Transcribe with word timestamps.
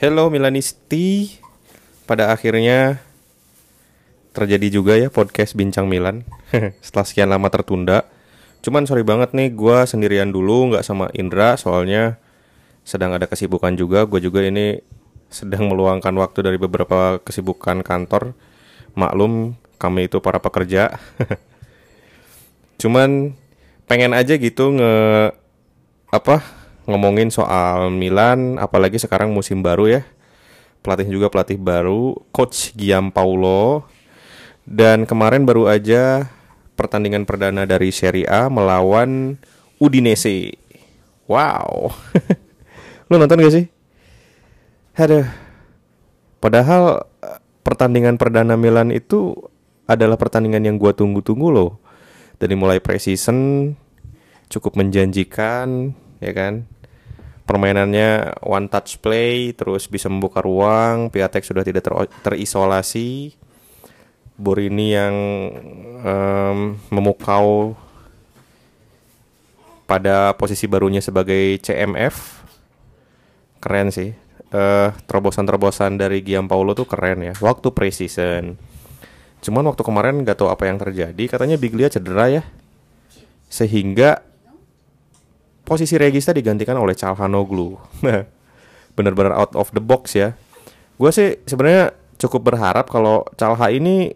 Hello 0.00 0.32
Milanisti. 0.32 1.36
Pada 2.08 2.32
akhirnya 2.32 3.04
terjadi 4.32 4.80
juga 4.80 4.96
ya 4.96 5.12
podcast 5.12 5.52
Bincang 5.52 5.92
Milan 5.92 6.24
setelah 6.80 7.04
sekian 7.04 7.28
lama 7.28 7.52
tertunda. 7.52 8.08
Cuman 8.64 8.88
sorry 8.88 9.04
banget 9.04 9.36
nih, 9.36 9.52
gue 9.52 9.84
sendirian 9.84 10.32
dulu 10.32 10.72
nggak 10.72 10.88
sama 10.88 11.12
Indra 11.12 11.60
soalnya 11.60 12.16
sedang 12.80 13.12
ada 13.12 13.28
kesibukan 13.28 13.76
juga. 13.76 14.08
Gue 14.08 14.24
juga 14.24 14.40
ini 14.40 14.80
sedang 15.28 15.68
meluangkan 15.68 16.16
waktu 16.16 16.48
dari 16.48 16.56
beberapa 16.56 17.20
kesibukan 17.20 17.84
kantor. 17.84 18.32
Maklum 18.96 19.52
kami 19.76 20.08
itu 20.08 20.16
para 20.24 20.40
pekerja. 20.40 20.96
Cuman 22.80 23.36
pengen 23.84 24.16
aja 24.16 24.32
gitu 24.40 24.80
nge 24.80 25.36
apa 26.08 26.59
ngomongin 26.88 27.28
soal 27.28 27.92
Milan, 27.92 28.56
apalagi 28.56 28.96
sekarang 28.96 29.32
musim 29.32 29.60
baru 29.60 30.00
ya. 30.00 30.02
Pelatih 30.80 31.08
juga 31.12 31.28
pelatih 31.28 31.60
baru, 31.60 32.16
coach 32.32 32.72
Giampaulo. 32.72 33.84
Dan 34.64 35.04
kemarin 35.04 35.44
baru 35.44 35.68
aja 35.68 36.30
pertandingan 36.78 37.28
perdana 37.28 37.68
dari 37.68 37.92
Serie 37.92 38.24
A 38.24 38.48
melawan 38.48 39.36
Udinese. 39.76 40.56
Wow. 41.28 41.92
Lu 43.12 43.20
nonton 43.20 43.44
gak 43.44 43.52
sih? 43.52 43.66
Aduh. 44.96 45.28
Padahal 46.40 47.04
eh, 47.20 47.40
pertandingan 47.60 48.16
perdana 48.16 48.56
Milan 48.56 48.88
itu 48.88 49.36
adalah 49.84 50.16
pertandingan 50.16 50.64
yang 50.64 50.76
gua 50.80 50.96
tunggu-tunggu 50.96 51.52
loh. 51.52 51.76
Dari 52.40 52.56
mulai 52.56 52.80
preseason 52.80 53.68
cukup 54.48 54.80
menjanjikan, 54.80 55.92
ya 56.20 56.32
kan? 56.36 56.68
permainannya 57.50 58.38
one 58.46 58.70
touch 58.70 59.02
play 59.02 59.50
terus 59.58 59.90
bisa 59.90 60.06
membuka 60.06 60.38
ruang 60.38 61.10
Piatek 61.10 61.42
sudah 61.42 61.66
tidak 61.66 61.82
ter 61.82 61.92
terisolasi. 62.22 63.34
Borini 64.40 64.96
yang 64.96 65.14
um, 66.00 66.58
memukau 66.88 67.76
pada 69.84 70.32
posisi 70.32 70.64
barunya 70.64 71.04
sebagai 71.04 71.60
CMF 71.60 72.46
keren 73.60 73.92
sih. 73.92 74.16
Uh, 74.50 74.90
terobosan-terobosan 75.04 76.00
dari 76.00 76.24
Paulo 76.48 76.72
tuh 76.72 76.88
keren 76.88 77.20
ya. 77.20 77.34
Waktu 77.36 77.68
preseason. 77.76 78.56
Cuman 79.44 79.68
waktu 79.68 79.82
kemarin 79.84 80.24
gak 80.24 80.40
tahu 80.40 80.48
apa 80.48 80.72
yang 80.72 80.80
terjadi. 80.80 81.36
Katanya 81.36 81.60
Biglia 81.60 81.92
cedera 81.92 82.32
ya. 82.32 82.42
Sehingga 83.52 84.24
posisi 85.70 85.94
Regista 85.94 86.34
digantikan 86.34 86.74
oleh 86.74 86.98
Calhanoglu. 86.98 87.78
Bener-bener 88.98 89.30
out 89.30 89.54
of 89.54 89.70
the 89.70 89.78
box 89.78 90.18
ya. 90.18 90.34
Gue 90.98 91.14
sih 91.14 91.38
sebenarnya 91.46 91.94
cukup 92.18 92.50
berharap 92.50 92.90
kalau 92.90 93.22
Calha 93.38 93.70
ini 93.70 94.10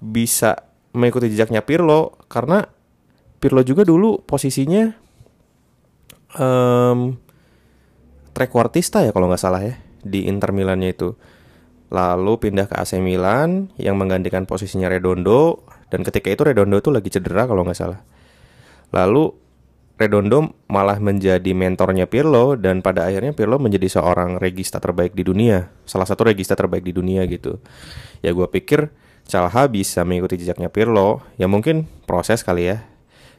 bisa 0.00 0.56
mengikuti 0.96 1.28
jejaknya 1.28 1.60
Pirlo 1.60 2.16
karena 2.32 2.64
Pirlo 3.38 3.60
juga 3.60 3.84
dulu 3.84 4.24
posisinya 4.24 4.88
um, 6.40 7.14
trequartista 8.32 9.04
ya 9.04 9.12
kalau 9.12 9.28
nggak 9.30 9.42
salah 9.42 9.62
ya 9.62 9.76
di 10.00 10.32
Inter 10.32 10.56
Milannya 10.56 10.96
itu. 10.96 11.12
Lalu 11.92 12.32
pindah 12.40 12.72
ke 12.72 12.74
AC 12.80 12.96
Milan 13.04 13.68
yang 13.76 14.00
menggantikan 14.00 14.48
posisinya 14.48 14.88
Redondo 14.88 15.68
dan 15.92 16.00
ketika 16.08 16.32
itu 16.32 16.40
Redondo 16.40 16.80
tuh 16.80 16.96
lagi 16.96 17.12
cedera 17.12 17.44
kalau 17.44 17.68
nggak 17.68 17.78
salah. 17.78 18.00
Lalu 18.96 19.47
Redondo 19.98 20.54
malah 20.70 21.02
menjadi 21.02 21.50
mentornya 21.58 22.06
Pirlo 22.06 22.54
dan 22.54 22.86
pada 22.86 23.10
akhirnya 23.10 23.34
Pirlo 23.34 23.58
menjadi 23.58 23.90
seorang 23.98 24.38
regista 24.38 24.78
terbaik 24.78 25.10
di 25.10 25.26
dunia, 25.26 25.74
salah 25.90 26.06
satu 26.06 26.30
regista 26.30 26.54
terbaik 26.54 26.86
di 26.86 26.94
dunia 26.94 27.26
gitu. 27.26 27.58
Ya 28.22 28.30
gue 28.30 28.46
pikir 28.46 28.94
Calha 29.26 29.66
bisa 29.66 30.06
mengikuti 30.06 30.38
jejaknya 30.38 30.70
Pirlo, 30.70 31.26
ya 31.34 31.50
mungkin 31.50 31.90
proses 32.06 32.46
kali 32.46 32.70
ya. 32.70 32.86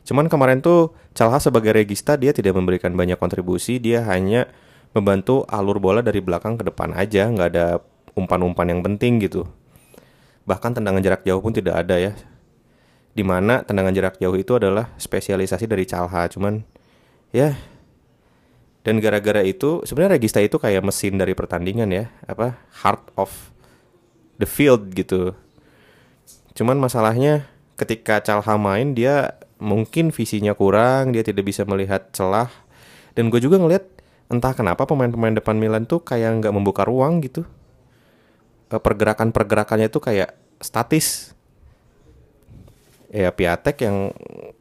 Cuman 0.03 0.28
kemarin 0.28 0.59
tuh 0.59 0.92
Calha 1.16 1.40
sebagai 1.40 1.72
regista 1.72 2.20
dia 2.20 2.36
tidak 2.36 2.59
memberikan 2.59 2.91
banyak 2.91 3.16
kontribusi, 3.16 3.80
dia 3.80 4.03
hanya 4.12 4.52
membantu 4.91 5.47
alur 5.47 5.80
bola 5.80 6.03
dari 6.03 6.20
belakang 6.20 6.59
ke 6.59 6.68
depan 6.68 6.91
aja, 6.91 7.31
nggak 7.31 7.50
ada 7.56 7.80
umpan-umpan 8.20 8.68
yang 8.68 8.84
penting 8.84 9.24
gitu. 9.24 9.47
Bahkan 10.44 10.76
tendangan 10.76 11.00
jarak 11.00 11.24
jauh 11.24 11.40
pun 11.40 11.56
tidak 11.56 11.88
ada 11.88 11.96
ya 11.96 12.12
di 13.19 13.28
mana 13.28 13.68
tendangan 13.68 13.91
jarak 13.91 14.16
jauh 14.16 14.40
itu 14.40 14.56
adalah 14.56 14.96
spesialisasi 14.96 15.68
dari 15.68 15.84
Calha. 15.84 16.31
Cuman 16.31 16.63
ya 17.35 17.52
dan 18.88 19.03
gara-gara 19.03 19.44
itu 19.44 19.84
sebenarnya 19.84 20.16
Regista 20.16 20.40
itu 20.40 20.56
kayak 20.56 20.88
mesin 20.88 21.19
dari 21.19 21.35
pertandingan 21.35 21.91
ya 21.91 22.08
apa 22.24 22.56
heart 22.79 23.12
of 23.19 23.52
the 24.40 24.47
field 24.47 24.96
gitu. 24.96 25.35
Cuman 26.56 26.79
masalahnya 26.79 27.44
ketika 27.75 28.24
Calha 28.24 28.56
main 28.56 28.96
dia 28.96 29.35
mungkin 29.59 30.16
visinya 30.16 30.56
kurang 30.56 31.12
dia 31.12 31.28
tidak 31.28 31.44
bisa 31.52 31.68
melihat 31.68 32.08
celah. 32.16 32.47
Dan 33.19 33.28
gue 33.28 33.44
juga 33.44 33.59
ngeliat 33.59 33.84
entah 34.31 34.56
kenapa 34.56 34.88
pemain-pemain 34.88 35.35
depan 35.35 35.59
Milan 35.59 35.84
tuh 35.84 36.00
kayak 36.00 36.40
nggak 36.40 36.56
membuka 36.56 36.88
ruang 36.88 37.19
gitu. 37.19 37.44
Eh, 38.72 38.79
pergerakan-pergerakannya 38.79 39.91
tuh 39.91 40.00
kayak 40.00 40.40
statis 40.63 41.35
ya 43.09 43.34
Piatek 43.34 43.78
yang 43.86 44.14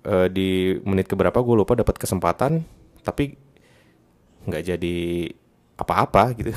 uh, 0.08 0.26
di 0.32 0.76
menit 0.82 1.06
keberapa 1.06 1.36
gue 1.44 1.54
lupa 1.54 1.76
dapat 1.76 2.00
kesempatan 2.00 2.64
tapi 3.04 3.36
nggak 4.48 4.62
jadi 4.64 4.98
apa-apa 5.78 6.32
gitu. 6.36 6.52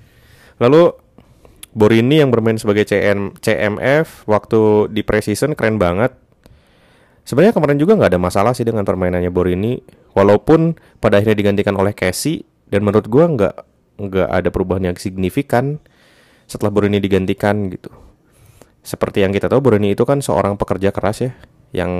Lalu 0.62 0.96
Borini 1.76 2.24
yang 2.24 2.32
bermain 2.32 2.56
sebagai 2.56 2.88
CN, 2.88 3.36
CMF 3.36 4.24
waktu 4.24 4.88
di 4.88 5.04
preseason 5.04 5.52
keren 5.52 5.76
banget. 5.76 6.16
Sebenarnya 7.28 7.52
kemarin 7.52 7.76
juga 7.76 8.00
nggak 8.00 8.16
ada 8.16 8.22
masalah 8.22 8.52
sih 8.56 8.64
dengan 8.64 8.86
permainannya 8.88 9.28
Borini, 9.28 9.82
walaupun 10.16 10.78
pada 11.02 11.20
akhirnya 11.20 11.36
digantikan 11.36 11.76
oleh 11.76 11.92
Casey 11.92 12.48
dan 12.72 12.80
menurut 12.80 13.12
gue 13.12 13.24
nggak 13.28 13.56
nggak 13.96 14.28
ada 14.28 14.48
perubahan 14.48 14.88
yang 14.88 14.96
signifikan 14.96 15.76
setelah 16.48 16.72
Borini 16.72 16.96
digantikan 17.02 17.68
gitu 17.68 18.05
seperti 18.86 19.26
yang 19.26 19.34
kita 19.34 19.50
tahu 19.50 19.58
Boroni 19.58 19.98
itu 19.98 20.06
kan 20.06 20.22
seorang 20.22 20.54
pekerja 20.54 20.94
keras 20.94 21.26
ya 21.26 21.34
yang 21.74 21.90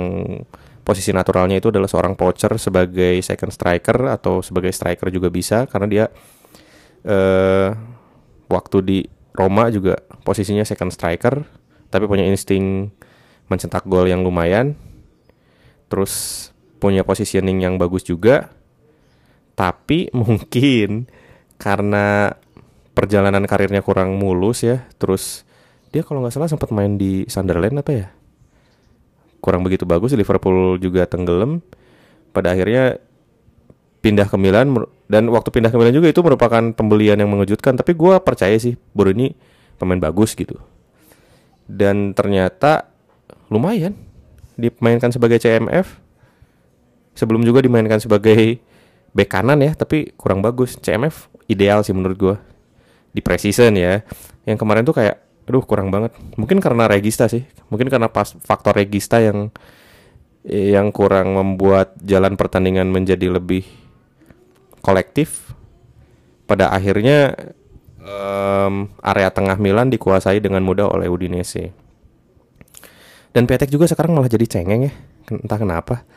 posisi 0.87 1.11
naturalnya 1.11 1.59
itu 1.59 1.67
adalah 1.67 1.91
seorang 1.91 2.15
poacher 2.15 2.55
sebagai 2.55 3.19
second 3.19 3.51
striker 3.51 4.07
atau 4.07 4.39
sebagai 4.39 4.71
striker 4.71 5.11
juga 5.11 5.27
bisa 5.27 5.67
karena 5.67 5.87
dia 5.91 6.05
uh, 7.03 7.75
waktu 8.47 8.77
di 8.87 8.99
Roma 9.35 9.67
juga 9.67 9.99
posisinya 10.23 10.63
second 10.63 10.95
striker 10.95 11.43
tapi 11.91 12.07
punya 12.07 12.23
insting 12.23 12.87
mencetak 13.51 13.83
gol 13.83 14.07
yang 14.07 14.23
lumayan 14.23 14.79
terus 15.91 16.47
punya 16.77 17.01
positioning 17.03 17.63
yang 17.63 17.75
bagus 17.81 18.05
juga. 18.05 18.53
Tapi 19.57 20.11
mungkin 20.17 21.09
karena 21.57 22.37
perjalanan 22.93 23.45
karirnya 23.49 23.81
kurang 23.81 24.17
mulus 24.17 24.61
ya 24.65 24.85
terus 25.01 25.45
dia 25.97 26.05
kalau 26.05 26.21
nggak 26.21 26.37
salah 26.37 26.45
sempat 26.45 26.69
main 26.69 26.93
di 26.93 27.25
Sunderland 27.25 27.81
apa 27.81 27.89
ya? 27.89 28.07
Kurang 29.41 29.65
begitu 29.65 29.89
bagus 29.89 30.13
Liverpool 30.13 30.77
juga 30.77 31.09
tenggelam. 31.09 31.65
Pada 32.29 32.53
akhirnya 32.53 33.01
pindah 34.05 34.29
ke 34.29 34.37
Milan 34.37 34.77
dan 35.09 35.33
waktu 35.33 35.49
pindah 35.49 35.73
ke 35.73 35.77
Milan 35.81 35.97
juga 35.97 36.13
itu 36.13 36.21
merupakan 36.21 36.61
pembelian 36.77 37.17
yang 37.17 37.33
mengejutkan 37.33 37.73
tapi 37.73 37.97
gue 37.97 38.13
percaya 38.21 38.53
sih 38.61 38.77
Boru 38.93 39.09
ini 39.09 39.33
pemain 39.81 39.97
bagus 39.97 40.37
gitu. 40.37 40.61
Dan 41.65 42.13
ternyata 42.13 42.93
lumayan 43.49 43.97
dimainkan 44.53 45.09
sebagai 45.09 45.41
CMF 45.41 45.97
sebelum 47.17 47.41
juga 47.41 47.65
dimainkan 47.65 47.97
sebagai 47.97 48.61
bek 49.17 49.33
kanan 49.33 49.65
ya 49.65 49.73
tapi 49.73 50.13
kurang 50.13 50.45
bagus. 50.45 50.77
CMF 50.77 51.25
ideal 51.49 51.81
sih 51.81 51.97
menurut 51.97 52.17
gue 52.21 52.35
di 53.17 53.25
preseason 53.25 53.73
ya. 53.73 54.05
Yang 54.45 54.61
kemarin 54.61 54.85
tuh 54.85 54.93
kayak 54.93 55.26
aduh 55.47 55.63
kurang 55.63 55.89
banget. 55.89 56.11
Mungkin 56.35 56.59
karena 56.59 56.91
regista 56.91 57.31
sih. 57.31 57.47
Mungkin 57.71 57.87
karena 57.87 58.11
pas 58.11 58.35
faktor 58.43 58.75
regista 58.75 59.23
yang 59.23 59.49
yang 60.47 60.91
kurang 60.91 61.35
membuat 61.35 61.95
jalan 62.03 62.35
pertandingan 62.35 62.91
menjadi 62.91 63.31
lebih 63.31 63.63
kolektif. 64.83 65.55
Pada 66.47 66.71
akhirnya 66.71 67.35
um, 67.99 68.87
area 69.03 69.27
tengah 69.31 69.59
Milan 69.59 69.91
dikuasai 69.91 70.39
dengan 70.39 70.63
mudah 70.63 70.87
oleh 70.87 71.11
Udinese. 71.11 71.75
Dan 73.35 73.43
Petek 73.43 73.67
juga 73.67 73.83
sekarang 73.87 74.15
malah 74.15 74.31
jadi 74.31 74.47
cengeng 74.47 74.87
ya. 74.87 74.93
Entah 75.27 75.59
kenapa. 75.59 76.07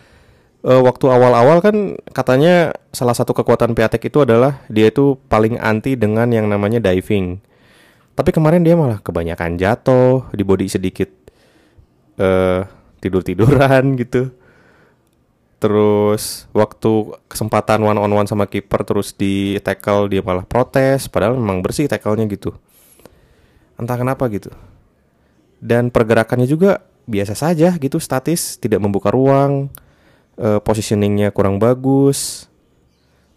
Uh, 0.62 0.78
waktu 0.86 1.10
awal-awal 1.10 1.58
kan 1.64 1.98
katanya 2.14 2.76
salah 2.94 3.16
satu 3.16 3.34
kekuatan 3.34 3.74
Piatek 3.74 4.12
itu 4.12 4.22
adalah 4.22 4.62
dia 4.70 4.92
itu 4.92 5.18
paling 5.26 5.56
anti 5.58 5.96
dengan 5.96 6.30
yang 6.30 6.46
namanya 6.46 6.78
diving 6.78 7.40
tapi 8.14 8.30
kemarin 8.34 8.60
dia 8.60 8.74
malah 8.76 8.98
kebanyakan 9.00 9.56
jatuh, 9.56 10.28
di 10.34 10.42
body 10.42 10.66
sedikit 10.66 11.10
uh, 12.20 12.66
tidur-tiduran 13.00 13.94
gitu. 14.02 14.30
Terus 15.60 16.48
waktu 16.56 17.20
kesempatan 17.28 17.84
one 17.84 18.00
on 18.00 18.12
one 18.12 18.28
sama 18.28 18.48
kiper 18.48 18.80
terus 18.80 19.12
di 19.12 19.60
tackle 19.60 20.08
dia 20.08 20.24
malah 20.24 20.48
protes 20.48 21.04
padahal 21.04 21.36
memang 21.36 21.60
bersih 21.60 21.84
tackle-nya 21.84 22.24
gitu. 22.32 22.56
Entah 23.76 24.00
kenapa 24.00 24.24
gitu. 24.32 24.48
Dan 25.60 25.92
pergerakannya 25.92 26.48
juga 26.48 26.80
biasa 27.04 27.36
saja 27.36 27.76
gitu 27.76 28.00
statis, 28.00 28.56
tidak 28.56 28.80
membuka 28.80 29.12
ruang, 29.12 29.68
e, 30.40 30.56
positioningnya 30.64 31.28
kurang 31.36 31.60
bagus, 31.60 32.48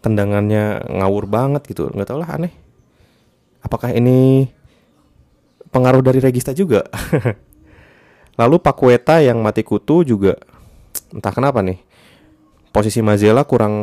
tendangannya 0.00 0.80
ngawur 0.88 1.28
banget 1.28 1.68
gitu, 1.68 1.92
nggak 1.92 2.08
tau 2.08 2.20
lah 2.20 2.40
aneh. 2.40 2.52
Apakah 3.60 3.92
ini 3.92 4.48
pengaruh 5.74 6.06
dari 6.06 6.22
Regista 6.22 6.54
juga? 6.54 6.86
Lalu 8.40 8.62
Pakueta 8.62 9.18
yang 9.18 9.42
mati 9.42 9.66
kutu 9.66 10.06
juga 10.06 10.38
entah 11.10 11.34
kenapa 11.34 11.62
nih 11.62 11.78
posisi 12.74 13.02
Mazela 13.02 13.46
kurang 13.46 13.74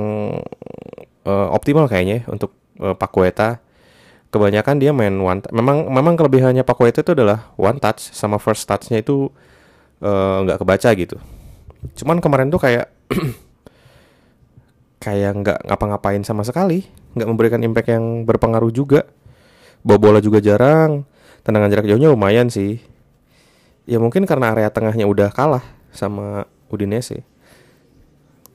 uh, 1.23 1.47
optimal 1.51 1.88
kayaknya 1.91 2.23
untuk 2.31 2.55
uh, 2.79 2.95
Pakueta. 2.95 3.59
Kebanyakan 4.31 4.79
dia 4.79 4.95
main 4.95 5.11
one 5.11 5.43
memang 5.51 5.91
memang 5.91 6.15
kelebihannya 6.15 6.63
Pakueta 6.63 7.03
itu 7.03 7.11
adalah 7.11 7.51
one 7.59 7.83
touch 7.83 8.15
sama 8.15 8.39
first 8.39 8.63
touchnya 8.63 9.03
itu 9.03 9.27
eh, 9.99 10.38
nggak 10.47 10.55
uh, 10.55 10.61
kebaca 10.63 10.89
gitu. 10.95 11.19
Cuman 11.99 12.23
kemarin 12.23 12.47
tuh 12.47 12.63
kayak 12.63 12.88
kayak 15.03 15.31
nggak 15.35 15.59
ngapa-ngapain 15.67 16.23
sama 16.23 16.47
sekali, 16.47 16.88
nggak 17.11 17.27
memberikan 17.27 17.59
impact 17.59 17.91
yang 17.91 18.23
berpengaruh 18.23 18.71
juga. 18.71 19.03
Bawa 19.83 19.99
bola 19.99 20.19
juga 20.23 20.39
jarang, 20.39 21.03
tendangan 21.41 21.69
jarak 21.69 21.88
jauhnya 21.89 22.09
lumayan 22.13 22.47
sih. 22.49 22.81
Ya 23.89 23.97
mungkin 23.97 24.29
karena 24.29 24.53
area 24.53 24.69
tengahnya 24.69 25.09
udah 25.09 25.33
kalah 25.33 25.65
sama 25.89 26.45
Udinese. 26.69 27.25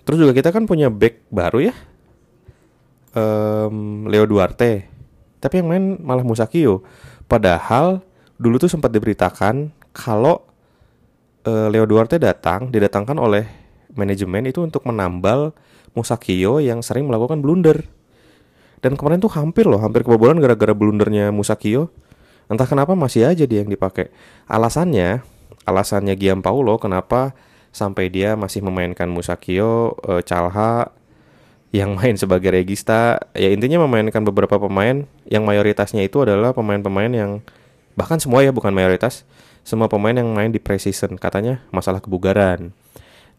Terus 0.06 0.22
juga 0.22 0.32
kita 0.32 0.54
kan 0.54 0.70
punya 0.70 0.86
back 0.86 1.26
baru 1.34 1.70
ya, 1.70 1.74
um, 3.18 4.06
Leo 4.06 4.22
Duarte. 4.22 4.86
Tapi 5.42 5.60
yang 5.60 5.68
main 5.68 5.84
malah 5.98 6.22
Musakio. 6.22 6.86
Padahal 7.26 8.06
dulu 8.38 8.62
tuh 8.62 8.70
sempat 8.70 8.94
diberitakan 8.94 9.74
kalau 9.90 10.46
uh, 11.42 11.66
Leo 11.66 11.84
Duarte 11.90 12.22
datang, 12.22 12.70
didatangkan 12.70 13.18
oleh 13.18 13.44
manajemen 13.98 14.46
itu 14.46 14.62
untuk 14.62 14.86
menambal 14.86 15.50
Musakio 15.96 16.62
yang 16.62 16.86
sering 16.86 17.10
melakukan 17.10 17.42
blunder. 17.42 17.82
Dan 18.78 18.94
kemarin 18.94 19.18
tuh 19.18 19.32
hampir 19.34 19.66
loh, 19.66 19.82
hampir 19.82 20.06
kebobolan 20.06 20.38
gara-gara 20.38 20.76
blundernya 20.76 21.34
Musakio. 21.34 21.90
Entah 22.46 22.66
kenapa 22.66 22.94
masih 22.94 23.26
aja 23.26 23.42
dia 23.42 23.62
yang 23.62 23.70
dipakai. 23.70 24.10
Alasannya, 24.46 25.22
alasannya 25.66 26.14
Giam 26.14 26.40
Paulo 26.42 26.78
kenapa 26.78 27.34
sampai 27.74 28.08
dia 28.08 28.38
masih 28.38 28.62
memainkan 28.62 29.10
Musakio, 29.10 29.98
uh, 30.06 30.22
Calha 30.22 30.94
yang 31.74 31.92
main 31.98 32.14
sebagai 32.14 32.54
regista. 32.54 33.18
Ya 33.34 33.50
intinya 33.50 33.82
memainkan 33.82 34.22
beberapa 34.22 34.56
pemain 34.62 35.04
yang 35.26 35.42
mayoritasnya 35.42 36.06
itu 36.06 36.22
adalah 36.22 36.54
pemain-pemain 36.54 37.10
yang 37.10 37.30
bahkan 37.98 38.22
semua 38.22 38.46
ya 38.46 38.54
bukan 38.54 38.70
mayoritas, 38.70 39.26
semua 39.66 39.90
pemain 39.90 40.14
yang 40.14 40.30
main 40.30 40.54
di 40.54 40.62
preseason 40.62 41.18
katanya 41.18 41.66
masalah 41.74 41.98
kebugaran. 41.98 42.70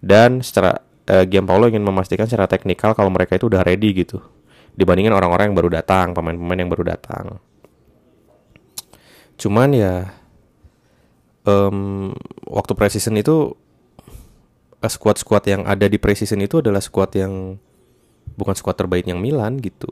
Dan 0.04 0.44
secara 0.44 0.84
uh, 1.10 1.26
Paulo 1.26 1.72
ingin 1.72 1.82
memastikan 1.82 2.28
secara 2.28 2.46
teknikal 2.46 2.92
kalau 2.92 3.10
mereka 3.10 3.40
itu 3.40 3.48
udah 3.48 3.64
ready 3.64 3.96
gitu 3.96 4.20
dibandingin 4.78 5.10
orang-orang 5.10 5.52
yang 5.52 5.58
baru 5.58 5.70
datang, 5.74 6.14
pemain-pemain 6.14 6.60
yang 6.62 6.70
baru 6.70 6.94
datang. 6.94 7.42
Cuman 9.38 9.70
ya 9.74 10.12
um, 11.46 12.12
waktu 12.50 12.74
preseason 12.74 13.18
itu 13.22 13.54
Eh, 14.78 14.92
squad-squad 14.94 15.42
yang 15.50 15.66
ada 15.66 15.90
di 15.90 15.98
preseason 15.98 16.38
itu 16.38 16.62
adalah 16.62 16.78
squad 16.78 17.10
yang 17.18 17.58
bukan 18.38 18.54
squad 18.54 18.78
terbaik 18.78 19.10
yang 19.10 19.18
Milan 19.18 19.58
gitu. 19.58 19.90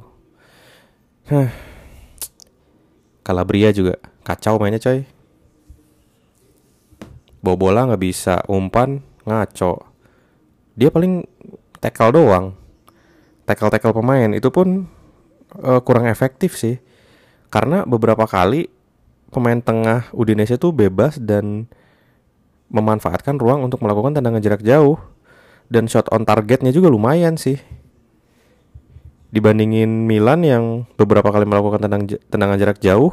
Hah. 1.25 1.49
Calabria 3.25 3.73
juga 3.73 3.97
kacau 4.21 4.61
mainnya 4.61 4.77
coy. 4.77 5.01
Bawa 7.41 7.57
bola 7.57 7.81
nggak 7.89 8.03
bisa, 8.05 8.45
umpan 8.45 9.01
ngaco. 9.25 9.81
Dia 10.77 10.93
paling 10.93 11.25
tackle 11.81 12.13
doang. 12.13 12.53
Tackle-tackle 13.49 13.97
pemain 13.97 14.29
itu 14.37 14.53
pun 14.53 14.85
uh, 15.65 15.81
kurang 15.81 16.05
efektif 16.05 16.53
sih. 16.53 16.77
Karena 17.49 17.81
beberapa 17.89 18.29
kali 18.29 18.69
pemain 19.35 19.59
tengah 19.59 20.07
Udinese 20.15 20.55
itu 20.55 20.71
bebas 20.71 21.19
dan 21.19 21.67
memanfaatkan 22.71 23.35
ruang 23.35 23.67
untuk 23.67 23.83
melakukan 23.83 24.15
tendangan 24.15 24.39
jarak 24.39 24.63
jauh. 24.63 24.95
Dan 25.67 25.91
shot 25.91 26.07
on 26.15 26.23
targetnya 26.23 26.71
juga 26.71 26.87
lumayan 26.87 27.35
sih. 27.35 27.59
Dibandingin 29.35 30.07
Milan 30.07 30.47
yang 30.47 30.63
beberapa 30.95 31.27
kali 31.27 31.43
melakukan 31.43 31.83
tendang, 31.83 32.07
tendangan 32.31 32.55
jarak 32.55 32.79
jauh 32.79 33.11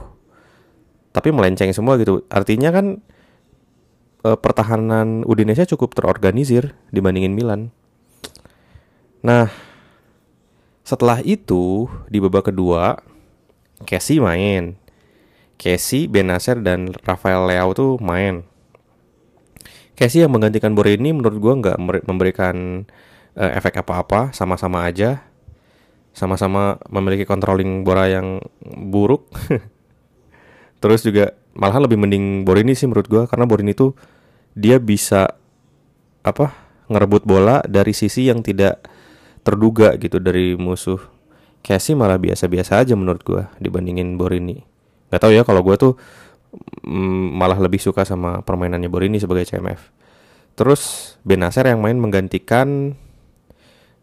tapi 1.12 1.28
melenceng 1.28 1.70
semua 1.76 2.00
gitu. 2.00 2.25
Artinya 2.32 2.72
kan 2.72 3.04
e, 4.25 4.30
pertahanan 4.40 5.22
Udinese 5.28 5.68
cukup 5.68 5.92
terorganisir 5.92 6.72
dibandingin 6.88 7.36
Milan. 7.36 7.68
Nah 9.20 9.52
setelah 10.82 11.22
itu 11.22 11.86
di 12.10 12.18
babak 12.18 12.50
kedua 12.50 12.98
Casey 13.86 14.18
main 14.18 14.81
Casey, 15.62 16.11
Benacer 16.11 16.59
dan 16.59 16.91
Rafael 17.06 17.47
Leao 17.47 17.70
tuh 17.70 18.03
main 18.03 18.43
Casey 19.93 20.25
yang 20.25 20.35
menggantikan 20.35 20.75
Borini 20.75 21.14
menurut 21.14 21.38
gue 21.38 21.55
nggak 21.62 21.79
memberikan 22.09 22.88
uh, 23.37 23.50
efek 23.55 23.85
apa-apa, 23.85 24.32
sama-sama 24.32 24.88
aja, 24.88 25.23
sama-sama 26.17 26.81
memiliki 26.88 27.29
controlling 27.29 27.85
bola 27.85 28.09
yang 28.09 28.41
buruk. 28.64 29.29
Terus 30.82 31.05
juga 31.05 31.37
malahan 31.53 31.85
lebih 31.85 32.00
mending 32.00 32.43
Borini 32.43 32.73
sih 32.73 32.88
menurut 32.88 33.06
gue 33.06 33.23
karena 33.29 33.44
Borini 33.44 33.76
itu 33.76 33.93
dia 34.56 34.81
bisa 34.81 35.38
apa 36.25 36.50
ngerebut 36.88 37.23
bola 37.23 37.62
dari 37.62 37.94
sisi 37.94 38.26
yang 38.26 38.41
tidak 38.41 38.82
terduga 39.44 39.94
gitu 40.00 40.19
dari 40.19 40.56
musuh. 40.56 40.99
Casey 41.62 41.94
malah 41.94 42.19
biasa-biasa 42.19 42.82
aja 42.82 42.99
menurut 42.99 43.23
gue 43.23 43.43
dibandingin 43.62 44.19
Borini. 44.19 44.71
Gak 45.12 45.20
tau 45.20 45.29
ya 45.29 45.44
kalau 45.44 45.61
gue 45.61 45.76
tuh 45.76 45.93
mm, 46.88 47.37
malah 47.37 47.61
lebih 47.61 47.76
suka 47.76 48.09
sama 48.09 48.41
permainannya 48.41 48.88
Borini 48.88 49.20
sebagai 49.20 49.44
CMF. 49.44 49.93
Terus 50.56 51.14
Benacer 51.20 51.69
yang 51.69 51.85
main 51.85 52.00
menggantikan 52.00 52.97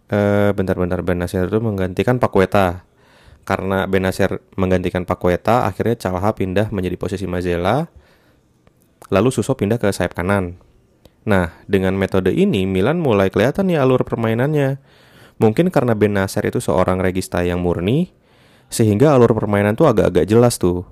eh 0.10 0.52
bentar-bentar 0.54 1.02
Benacer 1.02 1.50
itu 1.50 1.58
menggantikan 1.58 2.22
Pakueta. 2.22 2.86
Karena 3.42 3.90
Benacer 3.90 4.46
menggantikan 4.54 5.10
Pakueta, 5.10 5.66
akhirnya 5.66 5.98
Calha 5.98 6.30
pindah 6.38 6.70
menjadi 6.70 7.02
posisi 7.02 7.26
Mazela. 7.26 7.90
Lalu 9.10 9.30
Suso 9.34 9.58
pindah 9.58 9.82
ke 9.82 9.90
sayap 9.90 10.14
kanan. 10.14 10.62
Nah, 11.26 11.58
dengan 11.66 11.98
metode 11.98 12.30
ini 12.30 12.70
Milan 12.70 13.02
mulai 13.02 13.34
kelihatan 13.34 13.66
nih 13.70 13.82
alur 13.82 14.06
permainannya. 14.06 14.78
Mungkin 15.42 15.74
karena 15.74 15.98
Benacer 15.98 16.46
itu 16.46 16.62
seorang 16.62 17.02
regista 17.02 17.42
yang 17.42 17.64
murni, 17.64 18.12
sehingga 18.70 19.18
alur 19.18 19.34
permainan 19.34 19.74
tuh 19.74 19.90
agak-agak 19.90 20.30
jelas 20.30 20.62
tuh. 20.62 20.86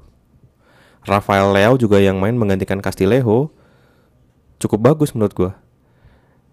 Rafael 1.07 1.55
Leao 1.55 1.79
juga 1.79 2.03
yang 2.03 2.19
main 2.19 2.35
menggantikan 2.35 2.83
Castillejo 2.83 3.49
cukup 4.59 4.93
bagus 4.93 5.15
menurut 5.15 5.33
gua. 5.33 5.51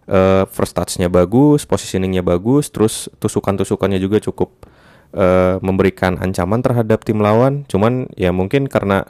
Uh, 0.05 0.45
first 0.53 0.77
touch-nya 0.77 1.09
bagus, 1.09 1.65
positioningnya 1.65 2.21
bagus, 2.21 2.69
terus 2.69 3.09
tusukan-tusukannya 3.19 3.97
juga 3.97 4.21
cukup 4.21 4.69
uh, 5.17 5.57
memberikan 5.65 6.21
ancaman 6.21 6.61
terhadap 6.63 7.03
tim 7.03 7.19
lawan. 7.19 7.67
Cuman 7.67 8.13
ya 8.15 8.31
mungkin 8.31 8.71
karena 8.71 9.03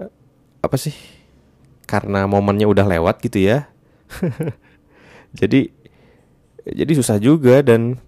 uh, 0.00 0.10
apa 0.64 0.76
sih? 0.80 0.94
Karena 1.84 2.24
momennya 2.24 2.64
udah 2.70 2.86
lewat 2.86 3.20
gitu 3.20 3.44
ya. 3.44 3.68
jadi 5.40 5.68
jadi 6.64 6.92
susah 6.96 7.18
juga 7.18 7.60
dan 7.66 7.98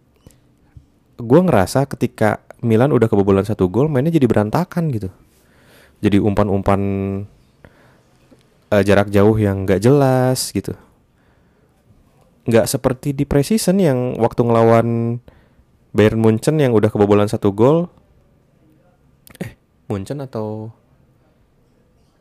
gua 1.18 1.44
ngerasa 1.44 1.84
ketika 1.90 2.40
Milan 2.62 2.94
udah 2.94 3.10
kebobolan 3.10 3.46
satu 3.46 3.66
gol 3.70 3.90
mainnya 3.90 4.14
jadi 4.14 4.26
berantakan 4.26 4.90
gitu 4.94 5.10
jadi 5.98 6.22
umpan-umpan 6.22 6.80
uh, 8.70 8.82
jarak 8.84 9.10
jauh 9.10 9.34
yang 9.34 9.66
nggak 9.66 9.82
jelas 9.82 10.54
gitu. 10.54 10.76
Nggak 12.48 12.66
seperti 12.70 13.12
di 13.12 13.28
preseason 13.28 13.76
yang 13.82 13.98
waktu 14.16 14.40
ngelawan 14.40 15.20
Bayern 15.92 16.20
Munchen 16.20 16.60
yang 16.60 16.72
udah 16.72 16.88
kebobolan 16.88 17.28
satu 17.28 17.52
gol. 17.52 17.88
Eh 19.40 19.56
Munchen 19.90 20.20
atau 20.24 20.72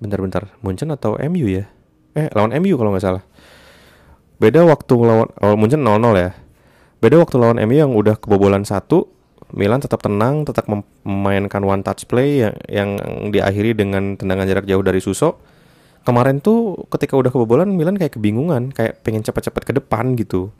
bentar-bentar 0.01 0.51
Munchen 0.59 0.91
atau 0.91 1.15
MU 1.31 1.47
ya? 1.47 1.69
Eh 2.17 2.27
lawan 2.33 2.55
MU 2.59 2.75
kalau 2.75 2.91
nggak 2.95 3.05
salah. 3.05 3.23
Beda 4.37 4.65
waktu 4.65 4.93
ngelawan 4.93 5.29
oh 5.41 5.55
Munchen 5.55 5.81
0-0 5.85 6.01
ya. 6.17 6.31
Beda 6.97 7.15
waktu 7.21 7.35
lawan 7.37 7.61
MU 7.69 7.77
yang 7.77 7.93
udah 7.93 8.17
kebobolan 8.17 8.65
satu 8.65 9.16
Milan 9.55 9.79
tetap 9.79 10.03
tenang, 10.03 10.43
tetap 10.43 10.67
memainkan 11.07 11.63
one 11.63 11.79
touch 11.79 12.03
play 12.03 12.43
yang, 12.43 12.55
yang 12.67 12.89
diakhiri 13.31 13.71
dengan 13.71 14.19
tendangan 14.19 14.43
jarak 14.43 14.65
jauh 14.67 14.83
dari 14.83 14.99
Suso. 14.99 15.39
Kemarin 16.03 16.43
tuh 16.43 16.87
ketika 16.91 17.15
udah 17.15 17.31
kebobolan 17.31 17.71
Milan 17.71 17.95
kayak 17.95 18.15
kebingungan, 18.19 18.75
kayak 18.75 19.03
pengen 19.03 19.23
cepat-cepat 19.23 19.63
ke 19.63 19.73
depan 19.75 20.15
gitu. 20.19 20.51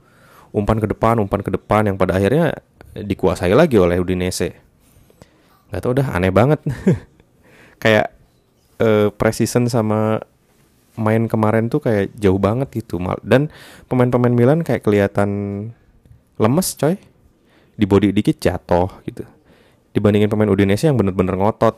umpan 0.55 0.79
ke 0.79 0.87
depan, 0.87 1.19
umpan 1.19 1.43
ke 1.43 1.51
depan 1.51 1.91
yang 1.91 1.99
pada 1.99 2.15
akhirnya 2.15 2.55
dikuasai 2.95 3.51
lagi 3.51 3.75
oleh 3.75 3.99
Udinese. 3.99 4.55
Gak 5.67 5.83
tau 5.83 5.91
udah 5.91 6.15
aneh 6.15 6.31
banget. 6.31 6.63
kayak 7.83 8.15
uh, 8.79 9.11
precision 9.13 9.67
sama 9.67 10.23
main 10.97 11.29
kemarin 11.29 11.69
tuh 11.69 11.83
kayak 11.83 12.09
jauh 12.17 12.41
banget 12.41 12.73
gitu 12.73 12.97
dan 13.21 13.53
pemain-pemain 13.85 14.33
Milan 14.33 14.65
kayak 14.65 14.81
kelihatan 14.81 15.29
lemes 16.41 16.73
coy 16.73 16.97
di 17.77 17.85
body 17.85 18.09
dikit 18.09 18.41
jatuh 18.41 18.89
gitu. 19.05 19.23
Dibandingin 19.93 20.27
pemain 20.27 20.49
Udinese 20.49 20.89
yang 20.89 20.97
bener-bener 20.97 21.37
ngotot. 21.37 21.77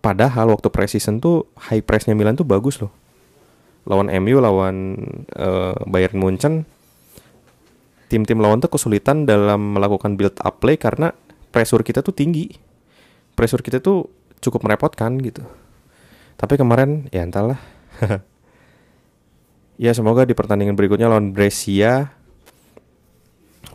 Padahal 0.00 0.48
waktu 0.50 0.68
precision 0.72 1.20
tuh 1.20 1.46
high 1.68 1.84
pressnya 1.84 2.16
Milan 2.16 2.34
tuh 2.34 2.48
bagus 2.48 2.80
loh. 2.80 2.90
Lawan 3.84 4.08
MU 4.24 4.40
lawan 4.40 4.96
uh, 5.36 5.76
Bayern 5.84 6.16
Munchen 6.16 6.64
tim-tim 8.08 8.40
lawan 8.40 8.64
tuh 8.64 8.72
kesulitan 8.72 9.28
dalam 9.28 9.76
melakukan 9.76 10.16
build 10.16 10.40
up 10.40 10.64
play 10.64 10.80
karena 10.80 11.12
pressure 11.52 11.84
kita 11.84 12.00
tuh 12.00 12.16
tinggi. 12.16 12.48
Pressure 13.36 13.60
kita 13.60 13.84
tuh 13.84 14.08
cukup 14.40 14.64
merepotkan 14.64 15.20
gitu. 15.20 15.44
Tapi 16.40 16.56
kemarin 16.56 17.06
ya 17.12 17.22
entahlah. 17.22 17.60
Ya 19.78 19.94
semoga 19.94 20.26
di 20.26 20.34
pertandingan 20.34 20.74
berikutnya 20.74 21.06
lawan 21.06 21.30
Brescia 21.30 22.17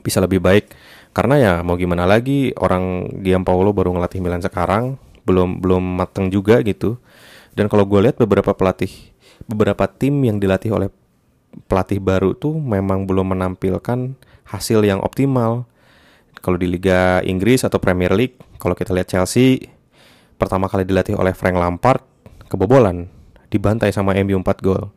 bisa 0.03 0.19
lebih 0.19 0.43
baik. 0.43 0.69
Karena 1.15 1.36
ya 1.39 1.53
mau 1.63 1.79
gimana 1.79 2.03
lagi 2.03 2.51
orang 2.60 3.07
Giampaolo 3.24 3.72
baru 3.72 3.95
ngelatih 3.95 4.19
Milan 4.19 4.41
sekarang 4.43 4.98
belum 5.24 5.63
belum 5.63 6.03
mateng 6.03 6.27
juga 6.29 6.60
gitu. 6.62 7.00
Dan 7.53 7.72
kalau 7.72 7.88
gue 7.88 8.03
lihat 8.03 8.19
beberapa 8.19 8.51
pelatih 8.51 8.91
beberapa 9.48 9.88
tim 9.88 10.19
yang 10.25 10.38
dilatih 10.38 10.74
oleh 10.74 10.89
pelatih 11.69 12.01
baru 12.01 12.33
tuh 12.33 12.57
memang 12.57 13.05
belum 13.05 13.38
menampilkan 13.38 14.17
hasil 14.50 14.83
yang 14.83 15.00
optimal. 15.00 15.69
Kalau 16.43 16.60
di 16.60 16.67
Liga 16.67 17.24
Inggris 17.24 17.63
atau 17.63 17.79
Premier 17.79 18.12
League 18.12 18.36
kalau 18.60 18.75
kita 18.75 18.91
lihat 18.91 19.07
Chelsea 19.07 19.72
pertama 20.36 20.67
kali 20.67 20.83
dilatih 20.83 21.15
oleh 21.15 21.31
Frank 21.31 21.55
Lampard 21.55 22.03
kebobolan 22.51 23.07
dibantai 23.48 23.93
sama 23.93 24.17
MU 24.17 24.41
4 24.41 24.65
gol. 24.65 24.91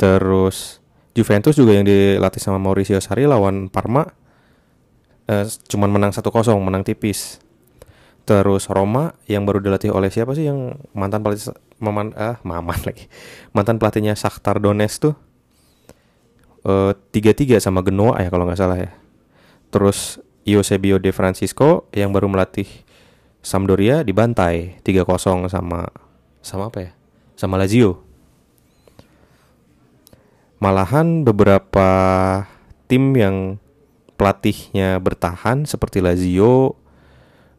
Terus 0.00 0.80
Juventus 1.12 1.54
juga 1.54 1.76
yang 1.76 1.84
dilatih 1.84 2.40
sama 2.40 2.56
Mauricio 2.56 2.98
Sarri 2.98 3.28
lawan 3.28 3.68
Parma 3.68 4.21
eh, 5.32 5.48
cuman 5.48 5.88
menang 5.88 6.12
1-0, 6.12 6.28
menang 6.60 6.84
tipis. 6.84 7.40
Terus 8.28 8.68
Roma 8.68 9.16
yang 9.26 9.48
baru 9.48 9.58
dilatih 9.64 9.90
oleh 9.90 10.12
siapa 10.12 10.36
sih 10.36 10.46
yang 10.46 10.78
mantan 10.94 11.24
pelatih 11.24 11.56
maman 11.80 12.12
ah 12.14 12.36
maman 12.44 12.76
lagi. 12.88 13.08
Mantan 13.56 13.80
pelatihnya 13.80 14.12
Shakhtar 14.12 14.60
Donetsk 14.60 15.08
tuh 15.08 15.14
eh, 16.68 16.92
tiga 17.10 17.32
tiga 17.32 17.56
sama 17.58 17.80
Genoa 17.80 18.20
ya 18.20 18.28
kalau 18.28 18.44
nggak 18.44 18.60
salah 18.60 18.78
ya. 18.78 18.92
Terus 19.72 20.20
Eusebio 20.44 21.00
De 21.00 21.10
Francisco 21.10 21.88
yang 21.96 22.12
baru 22.12 22.28
melatih 22.28 22.68
Sampdoria 23.42 24.06
dibantai 24.06 24.78
3-0 24.86 25.50
sama 25.50 25.90
sama 26.42 26.64
apa 26.70 26.78
ya? 26.78 26.92
sama 27.42 27.58
Lazio. 27.58 27.98
Malahan 30.62 31.26
beberapa 31.26 31.90
tim 32.86 33.18
yang 33.18 33.58
pelatihnya 34.16 34.98
bertahan 35.02 35.64
seperti 35.64 36.04
Lazio, 36.04 36.78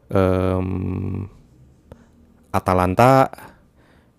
um, 0.08 1.26
Atalanta, 2.54 3.28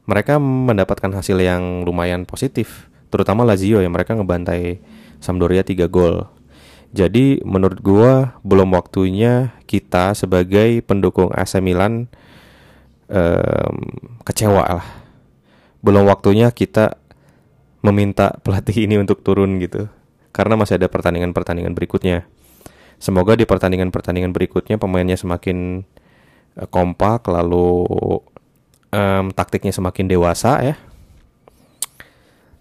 mereka 0.06 0.38
mendapatkan 0.38 1.10
hasil 1.16 1.40
yang 1.40 1.88
lumayan 1.88 2.28
positif. 2.28 2.92
Terutama 3.10 3.48
Lazio 3.48 3.80
yang 3.80 3.96
mereka 3.96 4.14
ngebantai 4.14 4.84
Sampdoria 5.24 5.64
3 5.64 5.88
gol. 5.88 6.28
Jadi 6.96 7.44
menurut 7.44 7.80
gua 7.84 8.40
belum 8.46 8.72
waktunya 8.72 9.52
kita 9.68 10.16
sebagai 10.16 10.80
pendukung 10.86 11.34
AC 11.36 11.60
Milan 11.60 12.08
um, 13.12 13.76
kecewa 14.24 14.64
lah 14.80 15.06
belum 15.86 16.10
waktunya 16.10 16.50
kita 16.50 16.98
meminta 17.86 18.42
pelatih 18.42 18.90
ini 18.90 18.98
untuk 18.98 19.22
turun 19.22 19.62
gitu. 19.62 19.86
Karena 20.36 20.60
masih 20.60 20.76
ada 20.76 20.92
pertandingan-pertandingan 20.92 21.72
berikutnya. 21.72 22.28
Semoga 23.00 23.40
di 23.40 23.48
pertandingan-pertandingan 23.48 24.36
berikutnya 24.36 24.76
pemainnya 24.76 25.16
semakin 25.16 25.88
uh, 26.60 26.68
kompak 26.68 27.24
lalu 27.32 27.88
um, 28.92 29.32
taktiknya 29.32 29.72
semakin 29.72 30.12
dewasa 30.12 30.60
ya. 30.60 30.76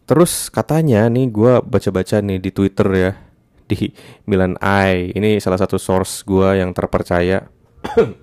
Terus 0.07 0.53
katanya 0.55 1.11
nih 1.11 1.27
gue 1.35 1.53
baca-baca 1.67 2.23
nih 2.23 2.39
di 2.39 2.51
Twitter 2.55 2.89
ya 2.95 3.13
di 3.65 3.91
Milan 4.29 4.61
Eye 4.61 5.17
ini 5.17 5.41
salah 5.41 5.57
satu 5.57 5.81
source 5.81 6.23
gue 6.23 6.63
yang 6.63 6.71
terpercaya. 6.71 7.51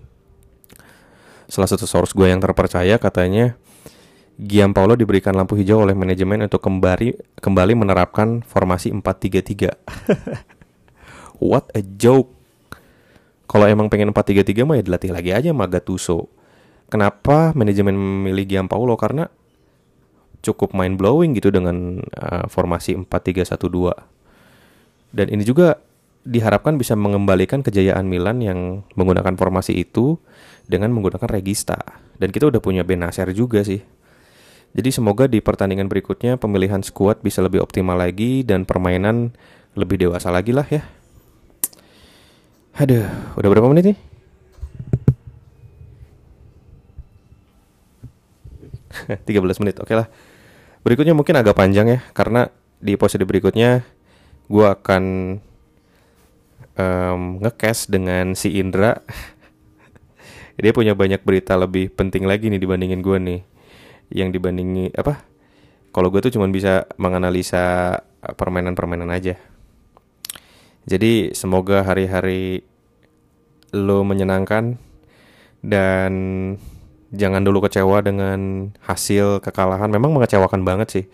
salah 1.52 1.68
satu 1.68 1.84
source 1.84 2.16
gue 2.16 2.32
yang 2.32 2.40
terpercaya 2.40 2.96
katanya 2.96 3.60
Giampaolo 4.40 4.96
diberikan 4.96 5.36
lampu 5.36 5.60
hijau 5.60 5.84
oleh 5.84 5.98
manajemen 5.98 6.46
untuk 6.46 6.64
kembali 6.64 7.40
kembali 7.40 7.74
menerapkan 7.76 8.42
formasi 8.46 8.94
4-3-3. 8.96 9.76
What 11.52 11.74
a 11.76 11.82
joke. 11.84 12.32
Kalau 13.50 13.68
emang 13.68 13.92
pengen 13.92 14.16
4-3-3 14.16 14.64
mah 14.64 14.80
ya 14.80 14.84
dilatih 14.88 15.12
lagi 15.12 15.32
aja 15.36 15.50
sama 15.52 15.68
Gattuso. 15.68 16.32
Kenapa 16.88 17.52
manajemen 17.52 17.96
memilih 17.96 18.48
Giampaolo? 18.48 18.96
Karena 18.96 19.28
cukup 20.42 20.74
mind 20.74 20.98
blowing 20.98 21.38
gitu 21.38 21.54
dengan 21.54 22.02
uh, 22.02 22.46
formasi 22.50 22.98
4-3-1-2. 22.98 23.94
Dan 25.12 25.28
ini 25.30 25.44
juga 25.44 25.78
diharapkan 26.22 26.78
bisa 26.78 26.94
mengembalikan 26.94 27.66
kejayaan 27.66 28.06
Milan 28.06 28.42
yang 28.42 28.86
menggunakan 28.94 29.34
formasi 29.38 29.74
itu 29.82 30.18
dengan 30.70 30.94
menggunakan 30.94 31.28
regista. 31.30 31.78
Dan 32.22 32.30
kita 32.30 32.50
udah 32.50 32.62
punya 32.62 32.86
Benacer 32.86 33.34
juga 33.34 33.66
sih. 33.66 33.82
Jadi 34.72 34.90
semoga 34.96 35.28
di 35.28 35.44
pertandingan 35.44 35.92
berikutnya 35.92 36.40
pemilihan 36.40 36.80
skuad 36.80 37.20
bisa 37.20 37.44
lebih 37.44 37.60
optimal 37.60 38.00
lagi 38.00 38.48
dan 38.48 38.64
permainan 38.64 39.36
lebih 39.76 40.00
dewasa 40.00 40.32
lagi 40.32 40.56
lah 40.56 40.64
ya. 40.72 40.88
Aduh, 42.80 43.04
udah 43.36 43.50
berapa 43.52 43.68
menit 43.68 43.92
nih? 43.92 43.98
Tiga 49.28 49.44
belas 49.44 49.60
menit, 49.60 49.76
oke 49.84 49.92
lah. 49.92 50.08
Berikutnya 50.88 51.12
mungkin 51.12 51.36
agak 51.36 51.60
panjang 51.60 51.92
ya, 51.92 52.00
karena 52.16 52.48
di 52.80 52.96
episode 52.96 53.28
berikutnya 53.28 53.84
gue 54.48 54.66
akan 54.72 55.04
um, 56.80 57.22
ngecast 57.44 57.92
dengan 57.92 58.40
si 58.40 58.56
Indra. 58.56 59.04
Dia 60.62 60.72
punya 60.72 60.96
banyak 60.96 61.28
berita 61.28 61.60
lebih 61.60 61.92
penting 61.92 62.24
lagi 62.24 62.48
nih 62.48 62.62
dibandingin 62.62 63.04
gue 63.04 63.18
nih 63.20 63.51
yang 64.12 64.30
dibandingi 64.30 64.92
apa 64.94 65.32
kalau 65.92 66.08
gue 66.08 66.24
tuh 66.24 66.32
cuma 66.32 66.48
bisa 66.48 66.88
menganalisa 66.96 67.96
eh, 68.24 68.34
permainan-permainan 68.34 69.12
aja. 69.12 69.36
Jadi 70.88 71.36
semoga 71.38 71.86
hari-hari 71.86 72.66
lo 73.76 74.02
menyenangkan 74.02 74.82
dan 75.62 76.14
jangan 77.14 77.44
dulu 77.46 77.68
kecewa 77.68 78.02
dengan 78.02 78.72
hasil 78.82 79.44
kekalahan. 79.44 79.92
Memang 79.92 80.16
mengecewakan 80.16 80.66
banget 80.66 80.88
sih. 80.90 81.06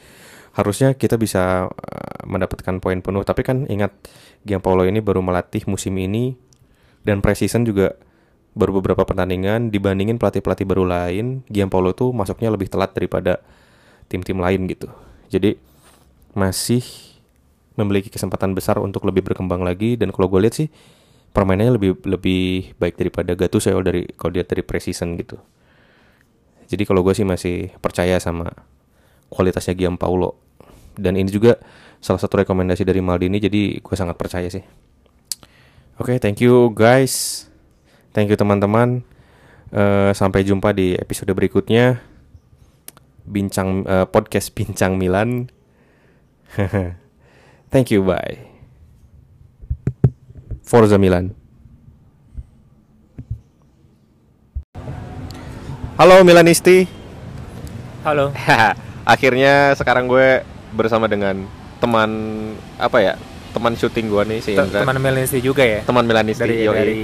Harusnya 0.53 0.93
kita 0.93 1.17
bisa 1.17 1.67
eh, 1.73 2.21
mendapatkan 2.29 2.77
poin 2.77 3.01
penuh. 3.01 3.25
Tapi 3.25 3.41
kan 3.41 3.65
ingat 3.65 3.91
Giampaolo 4.45 4.85
ini 4.85 5.01
baru 5.01 5.25
melatih 5.25 5.65
musim 5.65 5.97
ini 5.97 6.37
dan 7.01 7.19
preseason 7.19 7.65
juga 7.65 7.97
baru 8.57 8.81
beberapa 8.81 9.05
pertandingan 9.05 9.69
dibandingin 9.69 10.17
pelatih-pelatih 10.17 10.65
baru 10.65 10.83
lain, 10.89 11.45
Giampaolo 11.47 11.93
tuh 11.93 12.09
masuknya 12.11 12.49
lebih 12.49 12.67
telat 12.67 12.91
daripada 12.97 13.37
tim-tim 14.09 14.41
lain 14.41 14.65
gitu. 14.65 14.89
Jadi 15.29 15.61
masih 16.33 16.81
memiliki 17.77 18.09
kesempatan 18.09 18.57
besar 18.57 18.81
untuk 18.81 19.05
lebih 19.05 19.21
berkembang 19.21 19.61
lagi 19.61 19.95
dan 19.95 20.09
kalau 20.09 20.25
gue 20.27 20.41
lihat 20.41 20.57
sih 20.57 20.67
permainannya 21.29 21.77
lebih 21.77 21.91
lebih 22.09 22.73
baik 22.81 22.97
daripada 22.97 23.37
Gattuso 23.37 23.69
ya 23.69 23.77
dari 23.85 24.09
kalau 24.17 24.33
dia 24.33 24.41
dari 24.41 24.65
precision 24.65 25.13
gitu. 25.21 25.37
Jadi 26.67 26.83
kalau 26.83 27.05
gue 27.05 27.13
sih 27.13 27.23
masih 27.23 27.71
percaya 27.77 28.17
sama 28.17 28.49
kualitasnya 29.29 29.77
Giampaolo 29.77 30.33
dan 30.97 31.15
ini 31.15 31.29
juga 31.29 31.61
salah 32.01 32.17
satu 32.17 32.41
rekomendasi 32.41 32.81
dari 32.81 32.99
Maldini 32.99 33.37
jadi 33.37 33.77
gue 33.77 33.95
sangat 33.95 34.17
percaya 34.17 34.49
sih. 34.49 34.65
Oke, 35.97 36.13
okay, 36.13 36.17
thank 36.21 36.41
you 36.41 36.73
guys. 36.73 37.45
Thank 38.17 38.33
you 38.33 38.39
teman-teman. 38.41 39.05
Uh, 39.69 40.09
sampai 40.09 40.41
jumpa 40.41 40.73
di 40.73 40.97
episode 40.97 41.29
berikutnya. 41.37 42.01
Bincang 43.29 43.85
uh, 43.85 44.09
podcast 44.09 44.49
Bincang 44.57 44.97
Milan. 44.97 45.53
Thank 47.69 47.93
you, 47.93 48.01
bye. 48.01 48.41
Forza 50.65 50.97
Milan. 50.97 51.37
Halo 56.01 56.25
Milanisti. 56.25 56.89
Halo. 58.01 58.33
Akhirnya 59.13 59.77
sekarang 59.77 60.09
gue 60.09 60.41
bersama 60.73 61.05
dengan 61.05 61.45
teman 61.77 62.09
apa 62.81 62.97
ya? 62.97 63.13
teman 63.47 63.73
syuting 63.73 64.11
gua 64.11 64.21
nih 64.21 64.37
si 64.37 64.53
Indra. 64.53 64.85
teman 64.85 65.01
Milanisti 65.01 65.41
juga 65.41 65.65
ya 65.65 65.81
Teman 65.81 66.05
Milanisti 66.05 66.45
dari 66.45 66.61
yoi. 66.61 66.77
dari 66.77 67.01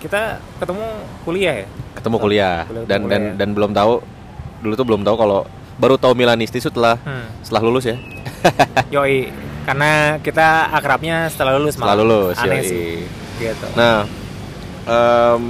kita 0.00 0.20
ketemu 0.56 0.86
kuliah 1.22 1.54
ya 1.62 1.66
ketemu 1.92 2.16
kuliah 2.16 2.56
Kuliah- 2.64 2.88
dan 2.88 3.00
dan 3.02 3.02
kuliah. 3.22 3.36
dan 3.36 3.48
belum 3.52 3.70
tahu 3.70 3.92
dulu 4.60 4.72
tuh 4.74 4.86
belum 4.86 5.02
tahu 5.02 5.16
kalau 5.16 5.40
baru 5.76 5.96
tahu 5.96 6.12
Milanisti 6.12 6.58
setelah 6.58 6.96
hmm. 6.98 7.40
setelah 7.42 7.62
lulus 7.62 7.84
ya. 7.84 7.96
yoi 8.94 9.32
karena 9.62 10.16
kita 10.18 10.68
akrabnya 10.70 11.28
setelah 11.28 11.56
lulus 11.56 11.76
Setelah 11.76 11.94
malah. 11.94 12.00
lulus 12.02 12.36
aneh 12.36 12.58
yoi. 12.58 12.64
sih 12.64 12.88
gitu 13.38 13.66
Nah, 13.72 14.04
em, 14.84 15.44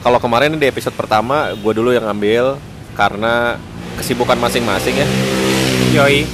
kalau 0.00 0.18
kemarin 0.18 0.54
di 0.54 0.66
episode 0.66 0.94
pertama 0.94 1.50
gue 1.52 1.72
dulu 1.72 1.90
yang 1.90 2.02
ambil 2.04 2.58
karena 2.92 3.58
kesibukan 3.94 4.34
masing-masing 4.36 4.94
ya, 4.94 5.06
yoi 5.94 6.26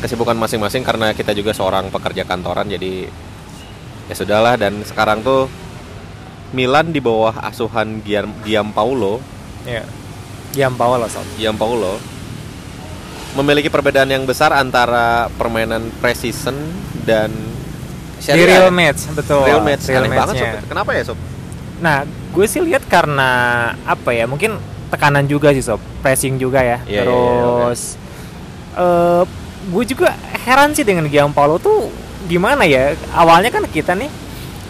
kesibukan 0.00 0.32
masing-masing 0.34 0.80
karena 0.80 1.12
kita 1.12 1.36
juga 1.36 1.52
seorang 1.52 1.92
pekerja 1.92 2.24
kantoran 2.24 2.64
jadi 2.64 3.12
ya 4.08 4.14
sudahlah 4.16 4.56
dan 4.56 4.80
sekarang 4.82 5.20
tuh 5.20 5.46
Milan 6.50 6.90
di 6.90 6.98
bawah 6.98 7.38
asuhan 7.46 8.02
Gian, 8.02 8.30
Giampaolo, 8.42 9.22
ya 9.62 9.86
Jam 10.50 10.74
Paolo 10.74 11.06
sob 11.06 11.22
Giampaolo 11.38 11.94
memiliki 13.38 13.70
perbedaan 13.70 14.10
yang 14.10 14.26
besar 14.26 14.50
antara 14.50 15.30
permainan 15.38 15.94
precision 16.02 16.58
dan 17.06 17.30
di 18.20 18.42
real 18.42 18.74
match 18.74 19.06
betul 19.14 19.46
Real 19.46 19.62
match 19.62 19.86
aneh 19.86 20.10
banget 20.10 20.34
sob. 20.42 20.50
Kenapa 20.66 20.90
ya 20.92 21.02
sob? 21.06 21.18
Nah, 21.80 22.04
gue 22.04 22.46
sih 22.50 22.60
lihat 22.60 22.84
karena 22.84 23.30
apa 23.88 24.12
ya? 24.12 24.28
Mungkin 24.28 24.58
tekanan 24.92 25.24
juga 25.24 25.54
sih 25.54 25.64
sob, 25.64 25.80
pressing 26.04 26.36
juga 26.36 26.60
ya. 26.60 26.78
Iya, 26.84 27.06
iya, 27.06 27.08
iya, 27.08 27.40
Terus, 27.40 27.82
eh 28.76 29.22
gue 29.70 29.84
juga 29.86 30.12
heran 30.44 30.74
sih 30.74 30.82
dengan 30.82 31.06
Giampaolo 31.06 31.56
tuh 31.62 31.88
gimana 32.26 32.66
ya? 32.66 32.92
Awalnya 33.14 33.54
kan 33.54 33.64
kita 33.70 33.94
nih 33.96 34.10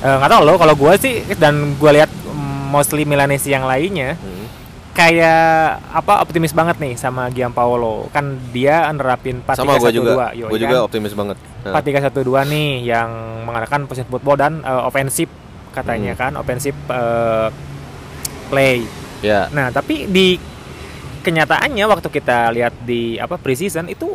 eh, 0.01 0.17
nggak 0.17 0.31
tahu 0.31 0.43
loh. 0.43 0.57
Kalau 0.57 0.75
gue 0.75 0.93
sih 0.97 1.15
dan 1.35 1.55
gue 1.75 1.91
lihat 1.93 2.11
mostly 2.67 3.03
Milanese 3.03 3.47
yang 3.47 3.65
lainnya 3.65 4.15
Hmm. 4.15 4.47
kayak 4.91 5.47
apa 5.91 6.21
optimis 6.21 6.51
banget 6.51 6.77
nih 6.77 6.95
sama 6.95 7.29
Giampaolo. 7.29 8.11
Kan 8.11 8.39
dia 8.51 8.87
nerapin 8.91 9.41
4 9.41 9.57
Sama 9.57 9.77
gue 9.77 9.91
juga, 9.93 10.31
2 10.31 10.49
gue 10.49 10.61
juga 10.61 10.77
optimis 10.83 11.13
banget. 11.13 11.37
Nah, 11.63 11.73
4-3-1-2 11.75 12.21
nih 12.45 12.71
yang 12.87 13.11
mengadakan 13.45 13.85
position 13.85 14.09
football 14.09 14.37
dan 14.37 14.61
eh, 14.61 14.83
offensive 14.83 15.31
katanya 15.71 16.13
Hmm. 16.13 16.21
kan 16.21 16.33
offensive 16.35 16.77
eh, 16.87 17.49
play. 18.49 18.83
ya. 19.21 19.47
Nah, 19.51 19.69
tapi 19.69 20.07
di 20.07 20.41
kenyataannya 21.21 21.85
waktu 21.85 22.09
kita 22.09 22.49
lihat 22.51 22.73
di 22.81 23.15
apa 23.15 23.37
preseason 23.37 23.87
itu 23.87 24.09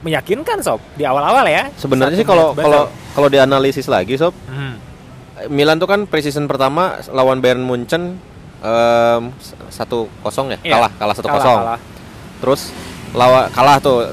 meyakinkan 0.00 0.58
sob 0.58 0.80
di 0.92 1.04
awal-awal 1.04 1.44
ya. 1.44 1.70
Sebenarnya 1.76 2.16
Satu 2.16 2.20
sih 2.20 2.26
kalau 2.26 2.46
kalau 2.52 2.82
kalau 3.12 3.28
dianalisis 3.28 3.86
lagi 3.86 4.16
sob, 4.16 4.34
Hmm. 4.44 4.74
Milan 5.48 5.76
tuh 5.76 5.86
kan 5.86 6.04
preseason 6.04 6.44
pertama 6.44 6.82
lawan 7.08 7.38
Bayern 7.38 7.62
Munchen 7.62 8.20
satu 9.68 10.10
kosong 10.20 10.52
ya 10.52 10.58
Iya, 10.60 10.72
kalah 10.76 10.90
kalah 10.94 11.14
satu 11.14 11.26
Kalah, 11.26 11.38
kosong. 11.38 11.60
Terus 12.40 12.60
lawa 13.10 13.50
kalah 13.50 13.76
tuh, 13.78 14.06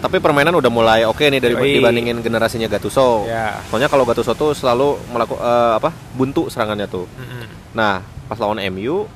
tapi 0.00 0.18
permainan 0.18 0.50
udah 0.52 0.66
mulai 0.66 1.00
oke 1.04 1.22
nih 1.22 1.38
dari 1.38 1.54
Yoi. 1.54 1.78
dibandingin 1.78 2.18
generasinya 2.18 2.66
Gattuso. 2.66 3.22
Ya. 3.24 3.62
Soalnya 3.68 3.86
kalau 3.86 4.02
Gattuso 4.02 4.32
tuh 4.32 4.50
selalu 4.50 4.98
melakukan 5.08 5.44
apa 5.76 5.94
buntu 6.12 6.48
serangannya 6.48 6.86
tuh. 6.86 7.06
Mm-mm. 7.14 7.46
Nah 7.72 8.00
pas 8.24 8.36
lawan 8.36 8.58
MU 8.70 9.06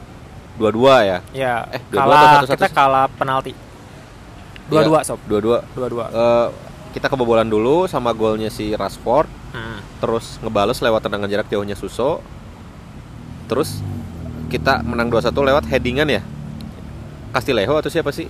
dua-dua 0.55 0.95
ya, 1.01 1.19
Ya, 1.33 1.55
Eh, 1.71 1.79
dua-dua 1.89 2.03
atau 2.05 2.19
kalah 2.19 2.35
satu-satu 2.37 2.55
kita 2.57 2.67
sih? 2.67 2.75
kalah 2.75 3.07
penalti. 3.09 3.53
Dua-dua 4.67 4.99
sob, 5.01 5.19
dua-dua. 5.25 5.59
dua-dua. 5.73 6.05
Eh, 6.11 6.47
kita 6.91 7.07
kebobolan 7.07 7.47
dulu 7.47 7.87
sama 7.87 8.11
golnya 8.11 8.51
si 8.51 8.71
Rashford. 8.71 9.31
Hmm. 9.49 9.81
terus 9.99 10.37
ngebales 10.39 10.77
lewat 10.79 11.01
tendangan 11.01 11.27
jarak 11.27 11.49
jauhnya 11.49 11.73
Suso 11.73 12.21
terus 13.47 13.81
kita 14.47 14.81
menang 14.81 15.09
2-1 15.09 15.33
lewat 15.33 15.65
headingan 15.67 16.09
ya 16.11 16.23
Castillejo 17.31 17.77
atau 17.77 17.89
siapa 17.89 18.09
sih 18.09 18.29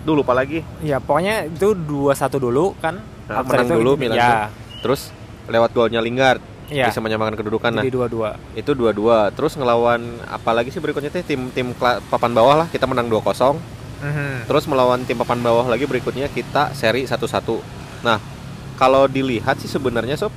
dulu 0.00 0.20
lupa 0.20 0.32
lagi 0.32 0.60
Ya, 0.80 0.96
pokoknya 0.98 1.48
itu 1.48 1.72
2-1 1.72 2.36
dulu 2.36 2.76
kan. 2.78 3.00
Nah, 3.24 3.40
menang 3.40 3.64
itu- 3.66 3.76
dulu 3.78 3.92
Milan 3.96 4.14
Ya, 4.14 4.28
tuh. 4.28 4.40
terus 4.84 5.08
lewat 5.44 5.72
golnya 5.72 6.00
Lingard 6.00 6.40
ya. 6.66 6.88
bisa 6.88 7.00
menyamakan 7.00 7.32
kedudukan 7.34 7.68
nah 7.70 7.80
Jadi 7.80 7.88
dua-dua. 7.90 8.36
itu 8.52 8.68
2-2 8.70 9.28
terus 9.30 9.52
ngelawan 9.54 10.00
apalagi 10.26 10.68
sih 10.68 10.76
berikutnya 10.78 11.08
teh 11.08 11.20
tim 11.22 11.48
tim 11.48 11.72
papan 11.76 12.32
bawah 12.32 12.56
lah 12.58 12.68
kita 12.68 12.84
menang 12.84 13.08
2-0 13.08 13.56
Mhm. 14.00 14.44
terus 14.44 14.64
melawan 14.64 15.00
tim 15.02 15.16
papan 15.16 15.40
bawah 15.40 15.64
lagi 15.64 15.84
berikutnya 15.84 16.28
kita 16.28 16.72
seri 16.72 17.04
1-1 17.04 17.64
nah 18.00 18.20
kalau 18.74 19.06
dilihat 19.06 19.56
sih 19.56 19.66
sebenarnya 19.66 20.16
sob 20.16 20.32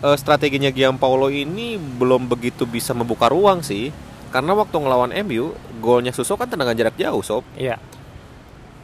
eh, 0.00 0.14
strateginya 0.14 0.68
Giampaolo 0.68 1.28
ini 1.28 1.74
belum 1.76 2.26
begitu 2.26 2.64
bisa 2.64 2.92
membuka 2.92 3.26
ruang 3.26 3.60
sih 3.60 3.90
karena 4.28 4.50
waktu 4.52 4.74
ngelawan 4.74 5.14
MU 5.22 5.52
golnya 5.78 6.10
Suso 6.10 6.34
kan 6.34 6.46
tendangan 6.46 6.74
jarak 6.74 6.94
jauh 6.94 7.20
sob 7.20 7.44
Iya. 7.54 7.78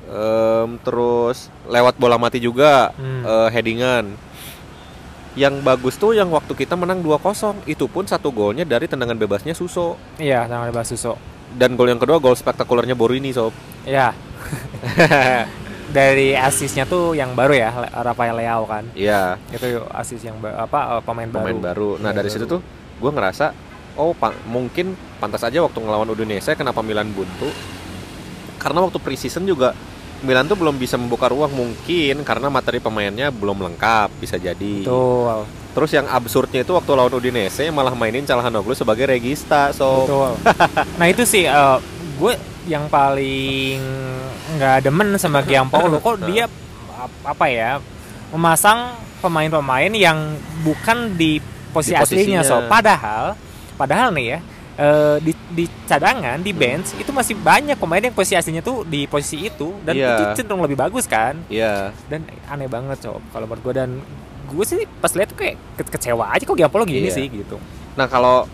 Em, 0.02 0.74
terus 0.80 1.46
lewat 1.64 1.94
bola 1.94 2.16
mati 2.16 2.38
juga 2.38 2.90
Hmm. 2.92 3.22
eh, 3.22 3.48
headingan 3.50 4.10
yang 5.32 5.58
bagus 5.60 5.94
tuh 5.94 6.10
yang 6.10 6.26
waktu 6.28 6.50
kita 6.52 6.74
menang 6.74 6.98
2-0 6.98 7.14
itu 7.64 7.86
pun 7.86 8.02
satu 8.02 8.30
golnya 8.30 8.62
dari 8.64 8.84
tendangan 8.84 9.14
bebasnya 9.14 9.54
Suso 9.54 9.94
Iya, 10.16 10.44
sama 10.44 10.66
ada 10.66 10.82
Suso. 10.82 11.14
dan 11.52 11.74
gol 11.74 11.86
yang 11.86 11.98
kedua 11.98 12.18
gol 12.18 12.34
spektakulernya 12.34 12.94
Borini 12.94 13.30
sob 13.30 13.54
Iya. 13.82 14.10
Dari 15.90 16.32
asisnya 16.32 16.84
tuh 16.84 17.12
yang 17.12 17.34
baru 17.34 17.50
ya, 17.52 17.70
Rafael 17.96 18.34
Leao 18.34 18.62
kan. 18.62 18.86
iya 18.94 19.34
Itu 19.50 19.66
asis 19.90 20.22
yang 20.22 20.38
apa 20.40 20.98
eh, 20.98 21.02
pemain, 21.02 21.26
pemain 21.26 21.58
baru. 21.60 21.98
Nah 21.98 22.10
Pemain 22.10 22.16
dari 22.16 22.30
situ 22.30 22.46
baru. 22.46 22.54
tuh 22.54 22.60
gue 23.00 23.10
ngerasa 23.10 23.46
oh 23.96 24.12
pa- 24.12 24.36
mungkin 24.44 24.92
pantas 25.16 25.42
aja 25.42 25.58
waktu 25.58 25.76
ngelawan 25.76 26.06
Udinese 26.08 26.54
kenapa 26.54 26.78
Milan 26.80 27.10
buntu 27.10 27.50
karena 28.56 28.80
waktu 28.80 28.98
preseason 28.98 29.42
juga 29.42 29.72
Milan 30.20 30.44
tuh 30.44 30.54
belum 30.54 30.76
bisa 30.76 30.94
membuka 30.94 31.26
ruang 31.26 31.48
mungkin 31.48 32.20
karena 32.22 32.46
materi 32.46 32.76
pemainnya 32.76 33.32
belum 33.32 33.56
lengkap 33.58 34.20
bisa 34.20 34.36
jadi. 34.36 34.84
Betul. 34.84 35.48
Terus 35.70 35.90
yang 35.90 36.06
absurdnya 36.06 36.60
itu 36.60 36.70
waktu 36.70 36.92
lawan 36.92 37.08
Udinese 37.10 37.64
malah 37.70 37.96
mainin 37.96 38.22
Calhanoglu 38.22 38.76
sebagai 38.76 39.08
regista. 39.08 39.72
So 39.72 40.04
Betul. 40.04 40.30
nah, 41.00 41.06
itu 41.08 41.24
sih 41.24 41.48
eh, 41.48 41.78
gue 42.20 42.32
yang 42.70 42.86
paling 42.86 43.82
nggak 44.52 44.78
demen 44.82 45.14
sama 45.16 45.42
Giampaolo 45.48 45.98
kok 45.98 46.22
dia 46.24 46.46
ap- 46.92 47.24
apa 47.26 47.46
ya 47.46 47.82
memasang 48.30 48.94
pemain-pemain 49.18 49.90
yang 49.90 50.16
bukan 50.60 51.12
di 51.12 51.42
posisi 51.68 51.92
Di 51.92 51.98
aslinya 51.98 52.40
so 52.40 52.62
padahal 52.64 53.34
padahal 53.74 54.10
nih 54.10 54.26
ya 54.28 54.38
eh, 54.76 55.16
di, 55.18 55.32
di 55.50 55.64
cadangan 55.84 56.38
di 56.38 56.52
bench 56.52 56.94
itu 56.94 57.10
masih 57.10 57.34
banyak 57.34 57.74
pemain 57.74 58.00
yang 58.00 58.12
posisi 58.12 58.34
aslinya 58.34 58.60
tuh 58.60 58.82
di 58.84 59.04
posisi 59.04 59.44
itu 59.44 59.74
dan 59.82 59.92
Iya. 59.92 60.08
itu 60.08 60.24
cenderung 60.36 60.62
lebih 60.62 60.76
bagus 60.76 61.04
kan 61.04 61.36
Iya. 61.46 61.90
dan 62.06 62.22
aneh 62.46 62.66
banget 62.66 63.02
coba 63.02 63.18
kalau 63.28 63.44
menurut 63.44 63.62
gue 63.62 63.74
dan 63.76 63.90
gue 64.46 64.64
sih 64.64 64.82
pas 64.98 65.10
lihat 65.10 65.28
tuh 65.28 65.38
kayak 65.38 65.56
ke- 65.76 65.90
kecewa 65.90 66.26
aja 66.28 66.42
kok 66.42 66.54
Giampaolo 66.54 66.84
gini 66.84 67.06
Iya. 67.06 67.12
sih 67.12 67.26
gitu 67.26 67.58
Nah 67.92 68.06
kalau 68.06 68.46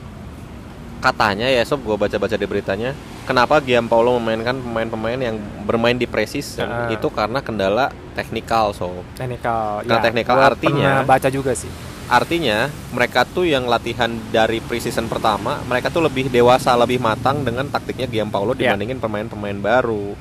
katanya 1.07 1.47
ya 1.47 1.63
sob 1.63 1.87
gue 1.87 1.95
baca-baca 1.95 2.35
di 2.35 2.43
beritanya 2.45 2.91
kenapa 3.23 3.63
Giampaolo 3.63 4.19
memainkan 4.19 4.59
pemain-pemain 4.59 5.21
yang 5.23 5.37
bermain 5.63 5.95
di 5.95 6.05
preseason 6.05 6.67
Ah. 6.67 6.91
itu 6.91 7.07
karena 7.09 7.39
kendala 7.39 7.87
teknikal 8.13 8.75
sob. 8.75 9.07
teknikal 9.15 9.87
Nah, 9.87 10.03
teknikal 10.03 10.35
gua 10.35 10.51
artinya- 10.51 11.07
baca 11.07 11.31
juga 11.31 11.55
sih 11.55 11.71
Artinya 12.07 12.71
mereka 12.95 13.27
tuh 13.27 13.43
yang 13.45 13.67
latihan 13.67 14.07
dari 14.31 14.63
preseason 14.63 15.07
pertama 15.07 15.59
mereka 15.63 15.91
tuh 15.91 15.99
lebih 16.01 16.31
dewasa, 16.31 16.75
lebih 16.77 16.99
matang 16.99 17.43
dengan 17.43 17.67
taktiknya 17.67 18.07
Giampaolo 18.07 18.55
Iya. 18.55 18.75
dibandingin 18.75 18.99
pemain-pemain 18.99 19.59
baru. 19.59 20.15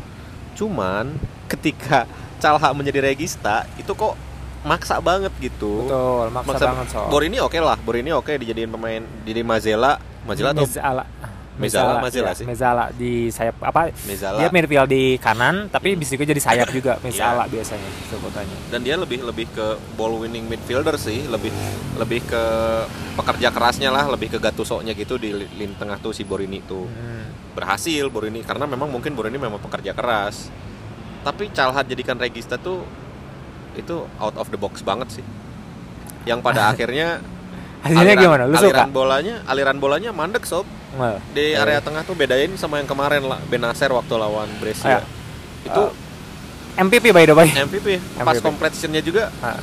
Cuman 0.54 1.14
ketika 1.46 2.10
Calha 2.36 2.74
menjadi 2.74 3.06
regista 3.06 3.70
itu 3.76 3.94
kok 3.94 4.18
maksa 4.62 4.98
banget 4.98 5.30
gitu. 5.40 5.86
betul 5.86 6.26
maksa, 6.34 6.66
banget 6.66 6.88
so 6.90 7.06
Borini 7.06 7.38
oke 7.38 7.54
lah, 7.60 7.78
Borini 7.78 8.10
oke 8.10 8.34
dijadiin 8.34 8.66
pemain 8.68 9.06
jadi 9.22 9.46
Mazela, 9.46 10.02
Mazela 10.26 10.50
atau 10.52 10.66
Mezala 10.66 11.06
Mezala, 11.56 12.04
Mezala 12.04 12.28
ya, 12.28 12.36
sih. 12.36 12.44
Mezala 12.44 12.86
di 12.92 13.32
sayap 13.32 13.56
apa 13.64 13.88
Mezala. 14.04 14.38
dia 14.38 14.52
midfield 14.52 14.92
di 14.92 15.16
kanan 15.16 15.70
tapi 15.70 15.96
bisa 15.96 16.14
juga 16.14 16.28
jadi 16.28 16.42
sayap 16.42 16.68
juga 16.70 16.94
Iya. 16.98 17.04
Mezala 17.06 17.44
biasanya 17.48 17.90
sebutannya 18.06 18.58
dan 18.68 18.80
dia 18.82 18.96
lebih 18.96 19.24
lebih 19.24 19.48
ke 19.50 19.66
ball 19.96 20.20
winning 20.20 20.44
midfielder 20.44 20.98
sih 20.98 21.24
lebih 21.26 21.56
lebih 21.96 22.22
ke 22.24 22.44
pekerja 23.16 23.50
kerasnya 23.50 23.88
lah 23.88 24.04
lebih 24.06 24.28
ke 24.30 24.38
Gattuso-nya 24.38 24.92
gitu 24.92 25.16
di 25.16 25.32
li- 25.32 25.52
lini 25.56 25.74
tengah 25.74 25.96
tuh 25.98 26.12
si 26.12 26.22
Borini 26.22 26.60
tuh 26.62 26.84
Hmm. 26.86 27.24
berhasil 27.56 28.04
Borini 28.10 28.44
karena 28.44 28.68
memang 28.68 28.92
mungkin 28.92 29.16
Borini 29.16 29.38
memang 29.38 29.58
pekerja 29.58 29.96
keras 29.96 30.52
tapi 31.22 31.48
Calhat 31.50 31.86
jadikan 31.86 32.18
regista 32.18 32.60
tuh 32.60 32.84
itu 33.74 33.96
out 34.18 34.36
of 34.36 34.48
the 34.48 34.56
box 34.56 34.80
banget 34.82 35.08
sih 35.14 35.26
yang 36.26 36.40
pada 36.40 36.68
akhirnya 36.76 37.24
hasilnya 37.86 38.16
gimana 38.18 38.44
lu 38.44 38.58
suka 38.58 38.66
aliran 38.82 38.90
bolanya 38.90 39.36
aliran 39.46 39.78
bolanya 39.78 40.10
mandek 40.10 40.42
sob 40.44 40.66
Nggak. 40.92 41.18
di 41.32 41.46
Eh. 41.48 41.54
area 41.56 41.80
tengah 41.80 42.02
tuh 42.02 42.18
bedain 42.18 42.50
sama 42.58 42.82
yang 42.82 42.90
kemarin 42.90 43.22
lah 43.22 43.38
Benacer 43.46 43.88
waktu 43.90 44.14
lawan 44.16 44.50
Brescia 44.58 45.00
Ayo. 45.00 45.08
itu 45.64 45.84
MVP 46.76 47.14
by 47.14 47.24
the 47.24 47.32
way 47.32 47.48
MVP 47.48 48.02
pas 48.28 48.42
completionnya 48.42 49.00
juga 49.00 49.30
Ah. 49.40 49.62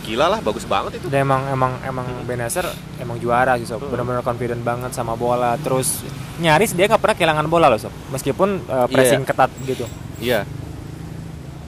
gila 0.00 0.26
lah 0.26 0.40
bagus 0.40 0.64
banget 0.64 0.96
itu 0.96 1.06
Dan 1.06 1.22
emang 1.22 1.44
emang 1.46 1.72
emang 1.84 2.06
Benacer 2.24 2.64
emang 2.96 3.20
juara 3.20 3.54
sih 3.54 3.68
sob. 3.68 3.78
Hmm. 3.78 3.92
Benar-benar 3.92 4.24
confident 4.24 4.58
banget 4.58 4.90
sama 4.90 5.12
bola. 5.12 5.60
Terus 5.60 6.00
nyaris 6.40 6.72
dia 6.72 6.88
nggak 6.88 6.98
pernah 6.98 7.14
kehilangan 7.14 7.46
bola 7.46 7.68
loh 7.68 7.76
sob. 7.76 7.92
Meskipun 8.08 8.64
uh, 8.64 8.88
pressing 8.88 9.22
ketat 9.22 9.52
gitu. 9.62 9.84
iya 10.18 10.48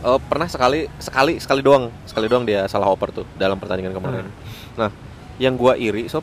Eh, 0.03 0.19
pernah 0.27 0.51
sekali 0.51 0.91
sekali 0.99 1.39
sekali 1.39 1.63
doang 1.63 1.87
sekali 2.03 2.27
doang 2.27 2.43
dia 2.43 2.67
salah 2.67 2.91
oper 2.91 3.15
tuh 3.15 3.27
dalam 3.39 3.55
pertandingan 3.55 3.95
kemarin 3.95 4.27
nah 4.75 4.91
yang 5.43 5.59
gua 5.59 5.75
iri 5.75 6.07
sob 6.07 6.23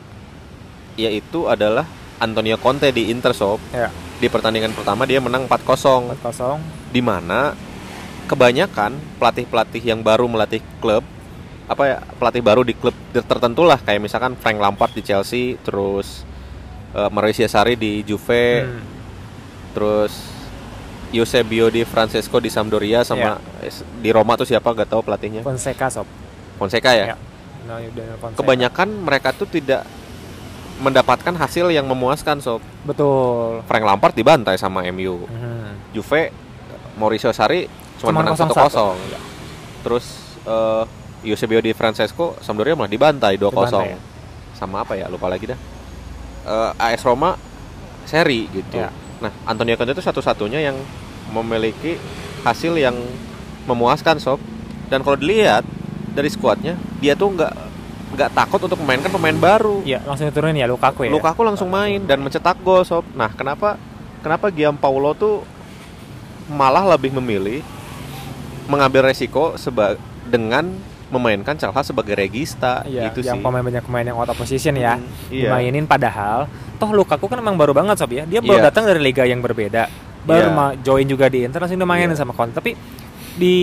yaitu 0.96 1.44
adalah 1.44 1.84
Antonio 2.18 2.56
Conte 2.56 2.88
di 2.88 3.08
Inter 3.08 3.32
sob 3.32 3.60
Ya. 3.70 3.92
di 4.16 4.26
pertandingan 4.26 4.72
pertama 4.72 5.04
dia 5.04 5.20
menang 5.20 5.44
4-0 5.44 6.16
4-0. 6.16 6.56
di 6.88 7.00
mana 7.00 7.52
kebanyakan 8.26 8.96
pelatih-pelatih 9.16 9.82
yang 9.82 10.00
baru 10.00 10.24
melatih 10.24 10.64
klub 10.78 11.04
apa 11.66 11.82
ya 11.84 11.96
pelatih 12.16 12.40
baru 12.40 12.62
di 12.62 12.72
klub 12.72 12.94
tertentu 13.12 13.62
lah 13.62 13.76
kayak 13.76 14.00
misalkan 14.00 14.34
Frank 14.34 14.56
Lampard 14.56 14.90
di 14.90 15.02
Chelsea 15.02 15.54
terus 15.60 16.24
uh, 16.92 17.06
Mauricio 17.08 17.46
Sarri 17.46 17.76
di 17.76 18.00
Juve 18.02 18.64
Hmm. 18.64 18.82
terus 19.70 20.12
Eusebio 21.10 21.68
di 21.68 21.82
Francesco 21.82 22.38
di 22.38 22.48
Sampdoria 22.48 23.02
sama 23.02 23.38
Iya. 23.60 23.70
di 23.98 24.10
Roma 24.10 24.34
tuh 24.34 24.46
siapa 24.46 24.70
gak 24.72 24.88
tahu 24.88 25.02
pelatihnya 25.02 25.42
Fonseca 25.42 25.86
sob. 25.88 26.06
Fonseca 26.56 26.90
ya 26.92 27.06
Ya. 27.12 27.16
Nah, 27.66 27.78
Daniel 27.80 28.16
Fonseca. 28.16 28.38
kebanyakan 28.40 28.88
mereka 29.02 29.28
tuh 29.32 29.46
tidak 29.46 29.84
mendapatkan 30.80 31.36
hasil 31.36 31.68
yang 31.68 31.84
memuaskan 31.84 32.40
sob 32.40 32.64
betul. 32.82 33.60
Frank 33.68 33.84
Lampard 33.84 34.16
dibantai 34.16 34.56
sama 34.56 34.80
MU 34.88 35.28
Hmm. 35.28 35.76
Juve 35.92 36.32
Mauricio 36.96 37.28
Sarri 37.30 37.68
cuma 38.00 38.24
menang 38.24 38.32
0-1. 38.32 38.96
1-0. 38.96 39.84
Terus 39.84 40.06
eh 40.40 40.84
Eusebio 41.20 41.60
di 41.60 41.76
Francesco 41.76 42.32
Sampdoria 42.40 42.72
malah 42.72 42.88
dibantai 42.88 43.36
2-0. 43.36 43.52
Dibantai, 43.52 43.92
ya. 43.92 43.98
Sama 44.56 44.80
apa 44.80 44.96
ya? 44.96 45.04
Lupa 45.12 45.28
lagi 45.28 45.52
dah. 45.52 45.58
Eh, 46.48 46.70
AS 46.80 47.04
Roma 47.04 47.36
seri 48.08 48.48
gitu. 48.48 48.80
Ya. 48.80 48.88
Nah, 49.20 49.28
Antonio 49.44 49.76
Conte 49.76 49.92
itu 49.92 50.00
satu-satunya 50.00 50.64
yang 50.64 50.80
memiliki 51.28 52.00
hasil 52.40 52.72
yang 52.80 52.96
memuaskan 53.68 54.16
sob. 54.16 54.40
Dan 54.88 55.04
kalau 55.04 55.20
dilihat 55.20 55.62
dari 56.20 56.28
skuadnya, 56.28 56.76
dia 56.98 57.12
tuh 57.12 57.32
nggak 57.32 57.52
nggak 58.10 58.30
takut 58.32 58.60
untuk 58.60 58.76
memainkan 58.76 59.08
pemain 59.08 59.32
baru. 59.32 59.80
Iya, 59.82 60.02
langsung 60.02 60.26
diturunin 60.26 60.54
ya 60.54 60.66
Lukaku 60.66 61.06
ya. 61.06 61.10
Lukaku 61.10 61.40
langsung 61.40 61.66
main 61.66 62.02
dan 62.02 62.20
mencetak 62.20 62.60
gol 62.60 62.82
sob. 62.82 63.06
Nah, 63.12 63.30
kenapa 63.30 63.80
kenapa 64.20 64.48
Giampaolo 64.48 65.14
tuh 65.14 65.34
malah 66.46 66.84
lebih 66.88 67.14
memilih 67.14 67.62
mengambil 68.66 69.06
resiko 69.06 69.54
seba 69.56 69.94
dengan 70.26 70.70
memainkan 71.08 71.54
Calha 71.54 71.82
sebagai 71.82 72.14
regista 72.14 72.82
Iya, 72.84 73.10
gitu 73.10 73.26
yang 73.26 73.38
sih. 73.38 73.42
pemain 73.42 73.62
banyak 73.62 73.82
pemain 73.82 74.04
yang 74.04 74.14
out 74.16 74.28
of 74.28 74.38
position 74.38 74.74
ya. 74.74 74.94
Hmm, 74.94 75.06
iya. 75.28 75.50
Dimainin 75.50 75.82
padahal 75.84 76.46
toh 76.76 76.90
Lukaku 76.90 77.26
kan 77.26 77.38
emang 77.38 77.54
baru 77.54 77.70
banget 77.72 77.98
sob 77.98 78.10
ya. 78.10 78.22
Dia 78.24 78.38
baru 78.38 78.58
Iya. 78.58 78.70
datang 78.70 78.86
dari 78.86 78.98
liga 79.00 79.22
yang 79.22 79.38
berbeda. 79.38 79.90
Baru 80.20 80.50
ma- 80.50 80.76
join 80.76 81.02
juga 81.04 81.26
di 81.26 81.42
Inter 81.42 81.58
langsung 81.58 81.78
dimainin 81.78 82.10
Iya. 82.10 82.20
sama 82.20 82.30
Conte. 82.30 82.54
Tapi 82.54 82.74
di 83.40 83.58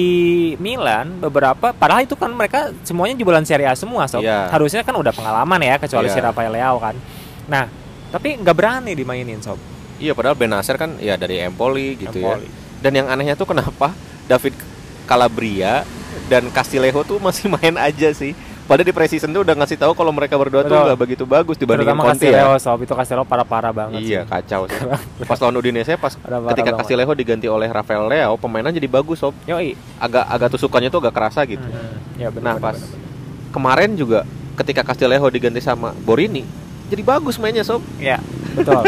Milan 0.58 1.22
beberapa 1.22 1.70
padahal 1.70 2.02
itu 2.02 2.18
kan 2.18 2.34
mereka 2.34 2.74
semuanya 2.82 3.14
jebolan 3.14 3.46
Serie 3.46 3.70
A 3.70 3.78
semua 3.78 4.10
sob. 4.10 4.26
Iya. 4.26 4.50
Harusnya 4.50 4.82
kan 4.82 4.98
udah 4.98 5.14
pengalaman 5.14 5.62
ya 5.62 5.78
kecuali 5.78 6.10
Iya. 6.10 6.16
si 6.18 6.20
Rafael 6.20 6.50
Leao 6.50 6.82
kan. 6.82 6.98
Nah, 7.46 7.70
tapi 8.10 8.34
nggak 8.36 8.56
berani 8.58 8.98
dimainin 8.98 9.38
sob. 9.38 9.62
Iya, 9.98 10.18
padahal 10.18 10.34
Benacer 10.34 10.78
kan 10.78 10.98
ya 10.98 11.14
dari 11.14 11.38
Empoli 11.38 11.94
gitu 11.96 12.18
Empoli. 12.18 12.50
ya. 12.50 12.54
Dan 12.82 12.92
yang 12.98 13.08
anehnya 13.10 13.38
tuh 13.38 13.46
kenapa 13.46 13.94
David 14.26 14.58
Calabria 15.06 15.86
dan 16.28 16.50
Castillejo 16.50 17.06
tuh 17.06 17.18
masih 17.22 17.48
main 17.54 17.78
aja 17.78 18.10
sih. 18.12 18.34
Padahal 18.68 18.84
di 18.84 18.92
preseason 18.92 19.32
tuh 19.32 19.42
udah 19.42 19.56
ngasih 19.56 19.80
tahu 19.80 19.96
kalau 19.96 20.12
mereka 20.12 20.36
berdua 20.36 20.60
tuh 20.62 20.76
Betul. 20.76 20.86
nggak 20.86 21.00
begitu 21.00 21.24
bagus 21.24 21.56
dibandingin 21.56 21.88
Terutama 21.90 22.12
Conte 22.12 22.20
ya. 22.22 22.32
Castillejo 22.44 22.60
sob 22.60 22.80
itu 22.84 22.94
Castillejo 22.94 23.24
parah-parah 23.26 23.72
banget 23.72 24.00
Iya 24.00 24.22
sih. 24.22 24.30
kacau 24.30 24.62
sih. 24.66 24.80
Pas 25.24 25.40
lawan 25.40 25.56
Udinese 25.56 25.94
pas 25.96 26.12
Parah-parah 26.14 26.52
ketika 26.52 26.70
banget. 26.70 26.80
Castillejo 26.84 27.14
diganti 27.14 27.48
oleh 27.48 27.66
Rafael 27.66 28.04
Leao, 28.04 28.36
pemainan 28.36 28.70
jadi 28.70 28.86
bagus 28.86 29.18
sob. 29.18 29.32
Yoi. 29.44 29.72
Agak 29.98 30.28
agak 30.28 30.50
tusukannya 30.52 30.88
tuh 30.88 31.00
agak 31.00 31.16
kerasa 31.16 31.42
gitu. 31.44 31.64
Mhm. 31.64 32.20
Ya, 32.20 32.28
benar, 32.28 32.44
Nah 32.44 32.54
benar, 32.54 32.64
pas 32.66 32.76
benar, 32.76 32.92
benar. 32.92 33.50
kemarin 33.50 33.90
juga 33.96 34.20
ketika 34.56 34.82
Castillejo 34.84 35.28
diganti 35.28 35.58
sama 35.58 35.96
Borini, 35.98 36.44
jadi 36.86 37.02
bagus 37.02 37.40
mainnya 37.40 37.64
sob. 37.64 37.80
Ya, 37.98 38.20
betul. 38.52 38.84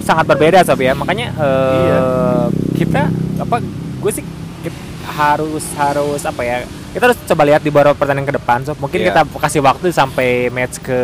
Sangat 0.00 0.24
berbeda 0.26 0.64
sob 0.64 0.78
ya. 0.78 0.96
Makanya 0.96 1.28
eh, 1.30 1.76
Iya. 1.78 2.00
kita 2.74 3.02
apa 3.38 3.60
gue 4.00 4.12
sih 4.12 4.24
harus 5.10 5.66
harus 5.74 6.22
apa 6.22 6.40
ya? 6.40 6.56
Kita 6.90 7.06
harus 7.06 7.18
coba 7.20 7.42
lihat 7.44 7.60
di 7.60 7.68
beberapa 7.68 7.92
pertandingan 7.92 8.26
ke 8.26 8.36
depan 8.36 8.58
sob. 8.62 8.78
Mungkin 8.78 8.98
Iya. 8.98 9.06
kita 9.10 9.20
kasih 9.36 9.60
waktu 9.60 9.90
sampai 9.90 10.28
match 10.48 10.78
ke 10.80 11.00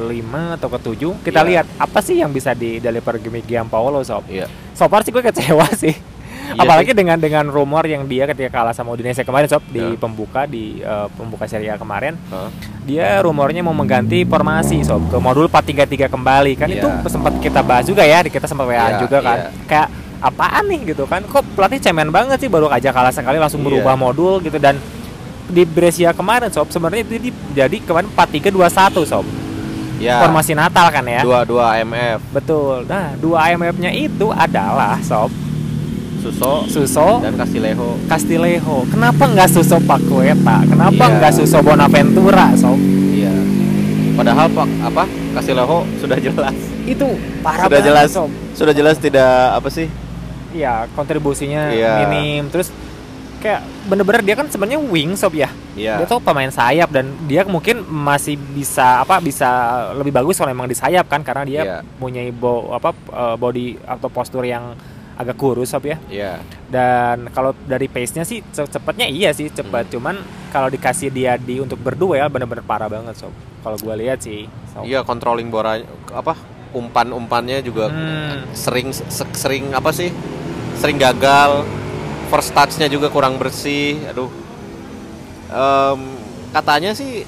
5 0.00 0.56
atau 0.56 0.68
ke 0.68 0.78
7 0.80 1.12
kita 1.20 1.40
Iya. 1.40 1.46
lihat 1.46 1.66
apa 1.76 1.98
sih 1.98 2.16
yang 2.16 2.30
bisa 2.30 2.50
di 2.52 2.78
deliver 2.78 3.18
Gianpaolo 3.18 4.00
sob. 4.00 4.26
Iya. 4.26 4.46
So 4.72 4.86
far 4.86 5.02
sih 5.02 5.10
gue 5.10 5.20
kecewa 5.20 5.66
sih. 5.76 5.94
Iya 6.44 6.60
Apalagi 6.60 6.92
sih. 6.92 6.98
dengan 6.98 7.16
dengan 7.16 7.48
rumor 7.48 7.82
yang 7.84 8.04
dia 8.04 8.26
ketika 8.26 8.52
kalah 8.52 8.70
sama 8.70 8.92
Udinese 8.92 9.24
kemarin 9.24 9.48
sob 9.48 9.64
di 9.66 9.80
Ya. 9.80 9.96
pembuka 9.96 10.44
di 10.44 10.76
eh, 10.76 11.06
pembuka 11.10 11.48
Serie 11.48 11.72
A 11.72 11.80
kemarin 11.80 12.20
Hah? 12.28 12.52
dia 12.84 13.16
rumornya 13.18 13.64
mau 13.64 13.72
mengganti 13.72 14.22
formasi 14.22 14.84
sob 14.84 15.08
ke 15.08 15.16
modul 15.16 15.48
433 15.48 16.04
kembali 16.04 16.52
kan 16.54 16.68
Iya. 16.68 16.84
itu 16.84 16.88
sempat 17.08 17.32
kita 17.38 17.64
bahas 17.64 17.88
juga 17.88 18.04
ya 18.04 18.20
kita 18.20 18.44
sempat 18.44 18.66
WA 18.66 18.76
Iya, 18.76 19.00
juga 19.00 19.18
kan 19.18 19.38
iya. 19.40 19.50
kayak 19.64 19.88
apaan 20.24 20.64
nih 20.66 20.80
gitu 20.88 21.04
kan 21.04 21.20
kok 21.22 21.44
pelatih 21.52 21.76
cemen 21.78 22.08
banget 22.08 22.40
sih 22.40 22.48
baru 22.48 22.66
aja 22.66 22.88
kalah 22.88 23.12
sekali 23.12 23.36
langsung 23.36 23.60
Iya. 23.60 23.68
berubah 23.70 23.94
modul 23.94 24.40
gitu 24.40 24.56
dan 24.56 24.80
di 25.46 25.62
Brescia 25.62 26.10
kemarin 26.10 26.48
sob 26.48 26.66
sebenarnya 26.66 27.04
itu 27.04 27.20
di- 27.22 27.36
jadi 27.52 27.76
kemarin 27.78 28.08
4321 28.10 29.04
sob 29.04 29.26
Ya. 29.96 30.18
formasi 30.18 30.52
Natal 30.52 30.90
kan 30.90 31.04
ya 31.04 31.22
Dua 31.22 31.44
dua 31.44 31.78
MF, 31.78 32.18
betul 32.30 32.82
nah 32.84 33.12
dua 33.14 33.46
IMF-nya 33.46 33.92
itu 33.92 34.26
adalah 34.28 34.96
sob 34.98 35.28
Suso 36.16 36.64
Suso 36.66 37.20
dan 37.20 37.36
Castillejo. 37.36 38.00
Castillejo 38.06 38.88
kenapa 38.88 39.28
nggak 39.28 39.44
Suso 39.46 39.76
Pacueta 39.78 40.64
kenapa 40.64 41.04
Iya. 41.04 41.14
nggak 41.14 41.32
Suso 41.34 41.60
Bonaventura 41.60 42.48
sob 42.54 42.80
Iya. 43.12 43.28
Padahal 44.14 44.48
Pak 44.48 44.68
apa 44.84 45.04
Castillejo 45.32 45.84
sudah 45.98 46.16
jelas. 46.16 46.56
itu 46.84 47.06
parah 47.40 47.64
Sudah 47.64 47.76
banget, 47.76 47.86
jelas. 47.86 48.08
sob 48.10 48.30
Sudah 48.52 48.72
jelas 48.72 48.96
tidak 48.96 49.30
apa 49.52 49.68
sih? 49.68 49.86
Iya, 50.54 50.86
kontribusinya 50.94 51.68
Iya. 51.68 52.06
minim. 52.06 52.46
Terus 52.48 52.70
kayak 53.36 53.60
bener-bener 53.84 54.22
dia 54.22 54.34
kan 54.34 54.46
sebenarnya 54.46 54.80
wing 54.80 55.12
sob 55.14 55.34
ya. 55.34 55.50
Iya. 55.74 56.00
Dia 56.00 56.06
tuh 56.06 56.16
pemain 56.16 56.48
sayap 56.48 56.88
dan 56.88 57.12
dia 57.26 57.44
mungkin 57.44 57.82
masih 57.84 58.38
bisa 58.38 59.02
apa 59.02 59.18
bisa 59.18 59.44
lebih 59.92 60.14
bagus 60.14 60.38
kalau 60.38 60.48
emang 60.48 60.64
di 60.64 60.72
sayap 60.72 61.04
kan 61.06 61.20
karena 61.20 61.44
dia 61.44 61.60
Iya. 61.60 61.78
punya 61.98 62.22
bo, 62.30 62.72
apa 62.72 62.94
eh, 62.94 63.36
body 63.36 63.66
atau 63.84 64.08
postur 64.08 64.46
yang 64.46 64.72
agak 65.14 65.36
kurus 65.36 65.70
sob 65.70 65.84
ya. 65.84 65.98
Iya. 66.08 66.40
Dan 66.66 67.30
kalau 67.30 67.54
dari 67.60 67.86
pace-nya 67.86 68.24
sih 68.24 68.42
ce- 68.44 68.66
cepatnya 68.66 69.06
iya 69.06 69.30
sih 69.30 69.46
cepat. 69.46 69.86
Hmm. 69.86 69.92
Cuman 69.92 70.14
kalau 70.48 70.66
dikasih 70.66 71.10
dia 71.10 71.36
di 71.36 71.58
untuk 71.58 71.78
berduel 71.78 72.26
bener-bener 72.26 72.62
parah 72.62 72.88
banget 72.88 73.14
sob. 73.14 73.30
Kalau 73.60 73.76
gue 73.76 73.94
lihat 73.96 74.18
sih. 74.20 74.48
Sob. 74.70 74.82
Iya, 74.82 75.02
controlling 75.02 75.48
bola 75.48 75.78
apa? 76.10 76.34
Umpan-umpannya 76.74 77.62
juga 77.62 77.86
Hmm. 77.86 78.50
sering 78.50 78.90
se- 78.90 79.06
sering 79.32 79.70
apa 79.70 79.94
sih? 79.94 80.10
Sering 80.76 80.98
gagal. 80.98 81.62
First 82.26 82.50
touch-nya 82.50 82.90
juga 82.90 83.08
kurang 83.08 83.38
bersih. 83.38 84.02
Aduh. 84.10 84.26
Em, 85.46 86.00
katanya 86.50 86.90
sih 86.92 87.22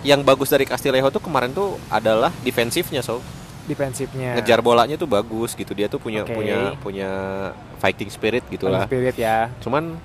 yang 0.00 0.22
bagus 0.22 0.48
dari 0.48 0.62
Castillejo 0.62 1.10
tuh 1.10 1.18
kemarin 1.18 1.50
tuh 1.50 1.80
adalah 1.88 2.30
defensifnya, 2.40 3.02
so. 3.02 3.18
Defensifnya. 3.64 4.36
Ngejar 4.36 4.60
bolanya 4.60 4.94
tuh 4.94 5.08
bagus 5.08 5.56
gitu. 5.56 5.72
Dia 5.72 5.88
tuh 5.88 5.98
punya 5.98 6.22
Oke. 6.22 6.30
punya 6.30 6.76
punya 6.78 7.10
fighting 7.80 8.12
spirit 8.12 8.44
gitulah. 8.46 8.84
Spirit 8.84 9.16
ya. 9.16 9.48
Cuman 9.58 9.96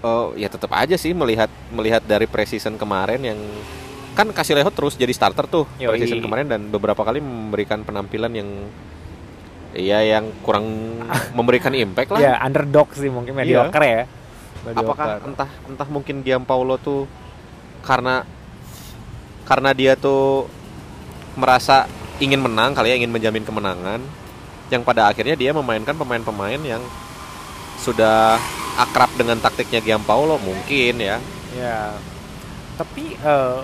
eh, 0.00 0.26
ya 0.36 0.48
tetap 0.48 0.72
aja 0.72 0.96
sih 0.96 1.12
melihat 1.12 1.52
melihat 1.70 2.00
dari 2.02 2.24
preseason 2.24 2.74
kemarin 2.74 3.20
yang 3.20 3.38
kan 4.14 4.30
Castillejo 4.30 4.70
terus 4.70 4.94
jadi 4.94 5.10
starter 5.10 5.50
tuh 5.50 5.66
Yoi. 5.82 5.98
preseason 5.98 6.22
kemarin 6.22 6.46
dan 6.46 6.70
beberapa 6.70 7.02
kali 7.02 7.18
memberikan 7.18 7.82
penampilan 7.82 8.30
yang 8.30 8.48
ya 9.74 10.00
yang 10.06 10.30
kurang 10.46 10.64
memberikan 11.36 11.74
impact 11.74 12.14
lah. 12.14 12.20
Ya 12.22 12.34
underdog 12.38 12.94
sih 12.94 13.10
mungkin 13.10 13.34
mediocre 13.34 13.82
ya. 13.82 14.02
Mediocre. 14.62 14.86
Apakah 14.86 15.08
entah 15.26 15.50
entah 15.66 15.88
mungkin 15.90 16.22
Giampaolo 16.22 16.78
tuh 16.78 17.10
karena 17.82 18.22
karena 19.44 19.70
dia 19.76 19.92
tuh 19.98 20.48
merasa 21.34 21.90
ingin 22.22 22.38
menang 22.38 22.72
kali 22.72 22.94
ya 22.94 22.96
ingin 22.96 23.10
menjamin 23.10 23.42
kemenangan 23.42 24.00
yang 24.70 24.86
pada 24.86 25.10
akhirnya 25.10 25.34
dia 25.36 25.50
memainkan 25.52 25.98
pemain-pemain 25.98 26.62
yang 26.62 26.80
sudah 27.82 28.38
akrab 28.78 29.10
dengan 29.18 29.36
taktiknya 29.42 29.82
Giampaolo 29.82 30.38
mungkin 30.38 31.02
ya. 31.02 31.18
Ya. 31.58 31.98
Tapi 32.78 33.18
eh, 33.18 33.60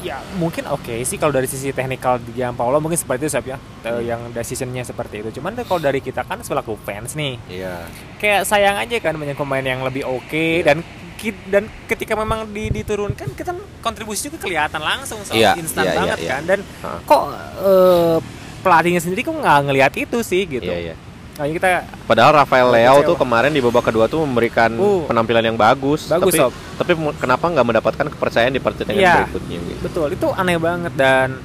ya 0.00 0.16
mungkin 0.34 0.64
oke 0.64 1.02
sih 1.02 1.14
kalau 1.14 1.30
dari 1.30 1.44
sisi 1.44 1.70
teknikal 1.70 2.16
di 2.16 2.32
Paulo 2.50 2.78
mungkin 2.78 2.94
seperti 2.94 3.26
itu 3.26 3.32
Sab, 3.32 3.44
ya. 3.44 3.58
Eh, 3.80 3.90
Hmm. 3.90 4.00
yang 4.00 4.20
decisionnya 4.30 4.82
seperti 4.82 5.20
itu. 5.20 5.38
Cuman 5.38 5.58
kalau 5.60 5.78
dari 5.78 5.98
kita 5.98 6.22
kan 6.22 6.38
selaku 6.40 6.78
fans 6.78 7.12
nih, 7.12 7.34
Iya. 7.48 7.82
kayak 8.16 8.42
sayang 8.42 8.76
aja 8.76 8.96
kan 8.98 9.14
banyak 9.14 9.34
pemain 9.34 9.62
yang 9.62 9.82
lebih 9.82 10.02
oke 10.02 10.30
Iya. 10.32 10.64
dan 10.64 10.78
ki- 11.14 11.46
dan 11.46 11.66
ketika 11.84 12.14
memang 12.14 12.46
di- 12.48 12.70
diturunkan 12.70 13.34
kita 13.34 13.50
kontribusi 13.78 14.28
juga 14.28 14.38
kelihatan 14.38 14.78
langsung 14.78 15.18
soal 15.20 15.34
Iya, 15.34 15.58
instan 15.58 15.82
iya, 15.82 15.90
iya, 15.90 15.98
banget 15.98 16.18
iya. 16.18 16.30
kan 16.30 16.42
dan 16.46 16.60
Ha. 16.78 16.90
kok 17.02 17.22
eh, 17.58 18.16
pelatihnya 18.58 19.00
sendiri 19.00 19.22
kok 19.22 19.34
nggak 19.34 19.58
ngelihat 19.64 19.92
itu 19.96 20.18
sih 20.22 20.42
gitu 20.44 20.66
Iya, 20.66 20.94
Makanya 21.38 21.54
kita 21.54 21.68
Padahal 22.02 22.32
Rafael 22.34 22.66
Kecewa. 22.66 22.76
Leao 22.76 22.98
tuh 23.04 23.14
kemarin 23.14 23.48
di 23.48 23.62
babak 23.62 23.84
kedua 23.84 24.04
tuh 24.04 24.20
memberikan 24.20 24.74
Uh. 24.74 25.06
penampilan 25.06 25.44
yang 25.44 25.54
bagus. 25.56 26.10
Bagus, 26.10 26.34
tapi 26.34 26.36
Sob. 26.36 26.52
tapi 26.76 26.90
kenapa 27.14 27.44
nggak 27.46 27.62
mendapatkan 27.64 28.06
kepercayaan 28.08 28.50
di 28.50 28.58
pertandingan 28.58 28.98
Iya. 28.98 29.14
berikutnya 29.24 29.56
gitu. 29.60 29.80
betul 29.80 30.08
itu 30.10 30.26
aneh 30.32 30.58
banget 30.58 30.92
dan 30.92 31.38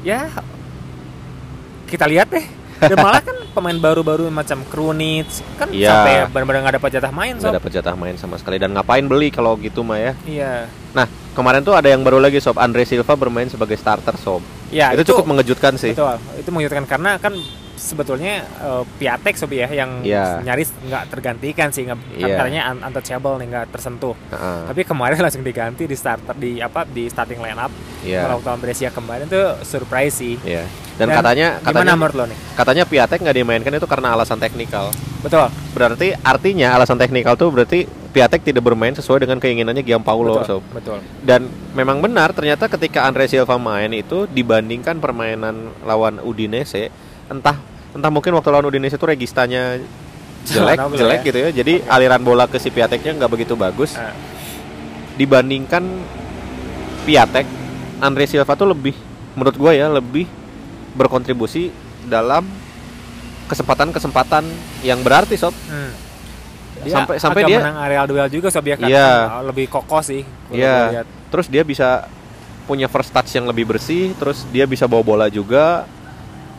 ya 0.00 0.28
kita 1.84 2.04
lihat 2.04 2.28
deh 2.28 2.44
dan 2.78 2.96
malah 3.00 3.20
kan 3.20 3.34
pemain 3.50 3.74
baru-baru 3.74 4.28
macam 4.28 4.60
Krunic 4.64 5.26
kan 5.56 5.68
Iya. 5.68 5.88
sampai 5.90 6.14
benar-benar 6.30 6.60
nggak 6.62 6.76
dapat 6.78 6.90
jatah 6.92 7.10
main 7.10 7.34
Nggak 7.34 7.44
sob 7.44 7.58
dapat 7.58 7.70
jatah 7.72 7.94
main 7.94 8.14
sama 8.14 8.36
sekali 8.36 8.56
dan 8.56 8.70
ngapain 8.70 9.02
beli 9.02 9.28
kalau 9.28 9.56
gitu 9.56 9.80
mah 9.80 9.96
ya. 9.96 10.12
iya 10.24 10.52
Nah, 10.90 11.04
kemarin 11.32 11.60
tuh 11.60 11.72
ada 11.72 11.84
yang 11.86 12.00
baru 12.00 12.16
lagi 12.18 12.38
sob 12.38 12.56
Andre 12.56 12.84
Silva 12.84 13.12
bermain 13.14 13.46
sebagai 13.46 13.74
starter 13.74 14.16
sob. 14.16 14.40
ya 14.68 14.92
itu, 14.92 15.00
cukup 15.06 15.24
mengejutkan 15.26 15.74
sih. 15.74 15.92
betul 15.92 16.12
itu 16.34 16.48
mengejutkan 16.50 16.84
karena 16.84 17.16
kan 17.16 17.32
sebetulnya 17.78 18.42
eh, 18.42 18.82
Piatek 18.98 19.34
sob 19.34 19.50
ya 19.50 19.66
yang 19.66 20.02
Iya. 20.02 20.42
nyaris 20.42 20.74
nggak 20.80 21.04
tergantikan 21.08 21.70
sih 21.70 21.86
nggak 21.86 21.96
kan 21.96 22.18
Iya. 22.18 22.36
katanya 22.36 22.60
un- 22.68 22.82
untouchable 22.84 23.34
nih 23.36 23.46
nggak 23.48 23.66
tersentuh 23.70 24.14
Heeh, 24.28 24.58
tapi 24.66 24.80
kemarin 24.82 25.16
langsung 25.24 25.40
diganti 25.40 25.84
di 25.84 25.94
starter 25.94 26.34
di 26.34 26.58
apa 26.58 26.82
di 26.82 27.06
starting 27.06 27.38
line 27.38 27.56
up 27.56 27.70
Iya. 28.02 28.26
kalau 28.26 28.38
tahun 28.40 28.58
Brescia 28.58 28.90
kemarin 28.90 29.24
tuh 29.24 29.62
surprise 29.62 30.14
sih 30.14 30.34
Iya. 30.42 30.66
Dan, 30.98 31.14
katanya 31.14 31.48
gimana 31.56 31.66
katanya 31.70 31.94
menurut 31.94 32.14
lo 32.16 32.24
nih 32.26 32.38
katanya 32.52 32.82
Piatek 32.82 33.18
nggak 33.22 33.36
dimainkan 33.36 33.70
itu 33.72 33.86
karena 33.86 34.08
alasan 34.12 34.36
teknikal. 34.36 34.90
betul 35.18 35.46
Berarti 35.70 36.10
artinya 36.16 36.74
alasan 36.74 36.98
teknikal 36.98 37.34
tuh 37.34 37.48
berarti 37.48 37.86
Piatek 38.08 38.42
tidak 38.42 38.64
bermain 38.64 38.90
sesuai 38.90 39.22
dengan 39.22 39.38
keinginannya 39.38 39.82
Giampaolo 39.82 40.42
betul 40.42 40.58
sob. 40.58 40.62
betul 40.74 40.98
Dan 41.20 41.46
memang 41.70 42.00
benar 42.00 42.34
ternyata 42.34 42.66
ketika 42.66 43.06
Andre 43.06 43.30
Silva 43.30 43.54
main 43.54 43.92
itu 43.92 44.26
dibandingkan 44.26 44.98
permainan 44.98 45.70
lawan 45.82 46.18
Udinese 46.18 46.90
entah 47.28 47.56
entah 47.90 48.08
mungkin 48.08 48.32
waktu 48.32 48.48
lawan 48.48 48.66
Udinese 48.66 48.94
itu 48.94 49.04
registanya 49.04 49.76
jelek 50.44 50.78
jelek 51.00 51.20
ya. 51.20 51.26
gitu 51.26 51.38
ya. 51.38 51.48
Jadi 51.52 51.72
aliran 51.84 52.20
bola 52.20 52.44
ke 52.44 52.56
si 52.56 52.68
Piateknya 52.68 53.14
nggak 53.14 53.30
begitu 53.30 53.54
bagus. 53.54 53.94
Ah. 53.94 54.12
Dibandingkan 55.14 55.82
Piatek, 57.02 57.46
Andre 57.98 58.24
Silva 58.24 58.52
tuh 58.52 58.68
lebih 58.68 58.94
menurut 59.32 59.54
gue 59.54 59.72
ya 59.72 59.88
lebih 59.88 60.28
berkontribusi 60.92 61.70
dalam 62.04 62.44
kesempatan-kesempatan 63.46 64.44
yang 64.82 65.00
berarti 65.00 65.34
sob. 65.34 65.54
Hmm. 65.66 65.92
Sampai- 66.78 67.18
sampai 67.18 67.42
agak 67.42 67.50
dia- 67.50 67.60
menang 67.60 67.78
areal 67.80 68.06
duel 68.06 68.28
juga 68.30 68.48
sob 68.48 68.62
ya 68.62 68.76
kan 68.76 68.86
Iya. 68.86 69.42
lebih 69.42 69.66
kokoh 69.66 69.98
sih 69.98 70.22
Iya. 70.48 70.76
lihat. 70.94 71.06
Terus 71.28 71.46
dia 71.48 71.62
bisa 71.62 72.06
punya 72.64 72.86
first 72.86 73.10
touch 73.10 73.32
yang 73.32 73.44
lebih 73.44 73.66
bersih, 73.66 74.12
terus 74.14 74.46
dia 74.46 74.62
bisa 74.62 74.84
bawa 74.84 75.02
bola 75.02 75.26
juga. 75.26 75.88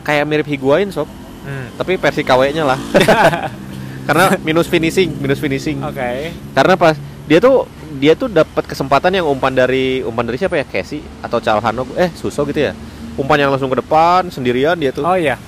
Kayak 0.00 0.24
mirip 0.26 0.46
Higuain 0.48 0.88
sob, 0.88 1.06
Hmm. 1.40 1.72
tapi 1.72 1.96
versi 1.96 2.20
KW-nya 2.20 2.68
lah. 2.68 2.76
Karena 4.08 4.36
minus 4.42 4.68
finishing, 4.68 5.16
minus 5.16 5.40
finishing. 5.40 5.80
Oke. 5.80 6.36
Karena 6.52 6.74
pas 6.76 6.96
dia 7.24 7.38
tuh 7.38 7.64
dia 7.96 8.12
tuh 8.12 8.28
dapat 8.28 8.66
kesempatan 8.66 9.14
yang 9.14 9.26
umpan 9.28 9.52
dari 9.52 10.02
umpan 10.02 10.26
dari 10.26 10.36
siapa 10.36 10.56
ya 10.56 10.66
Casey 10.66 11.00
atau 11.20 11.38
Calhano 11.38 11.86
eh 11.94 12.12
Suso 12.12 12.44
gitu 12.44 12.60
ya. 12.60 12.72
Umpan 13.16 13.40
yang 13.40 13.50
langsung 13.52 13.68
ke 13.68 13.78
depan 13.78 14.28
sendirian 14.28 14.76
dia 14.76 14.92
tuh. 14.92 15.00
Oh 15.00 15.16
iya. 15.16 15.40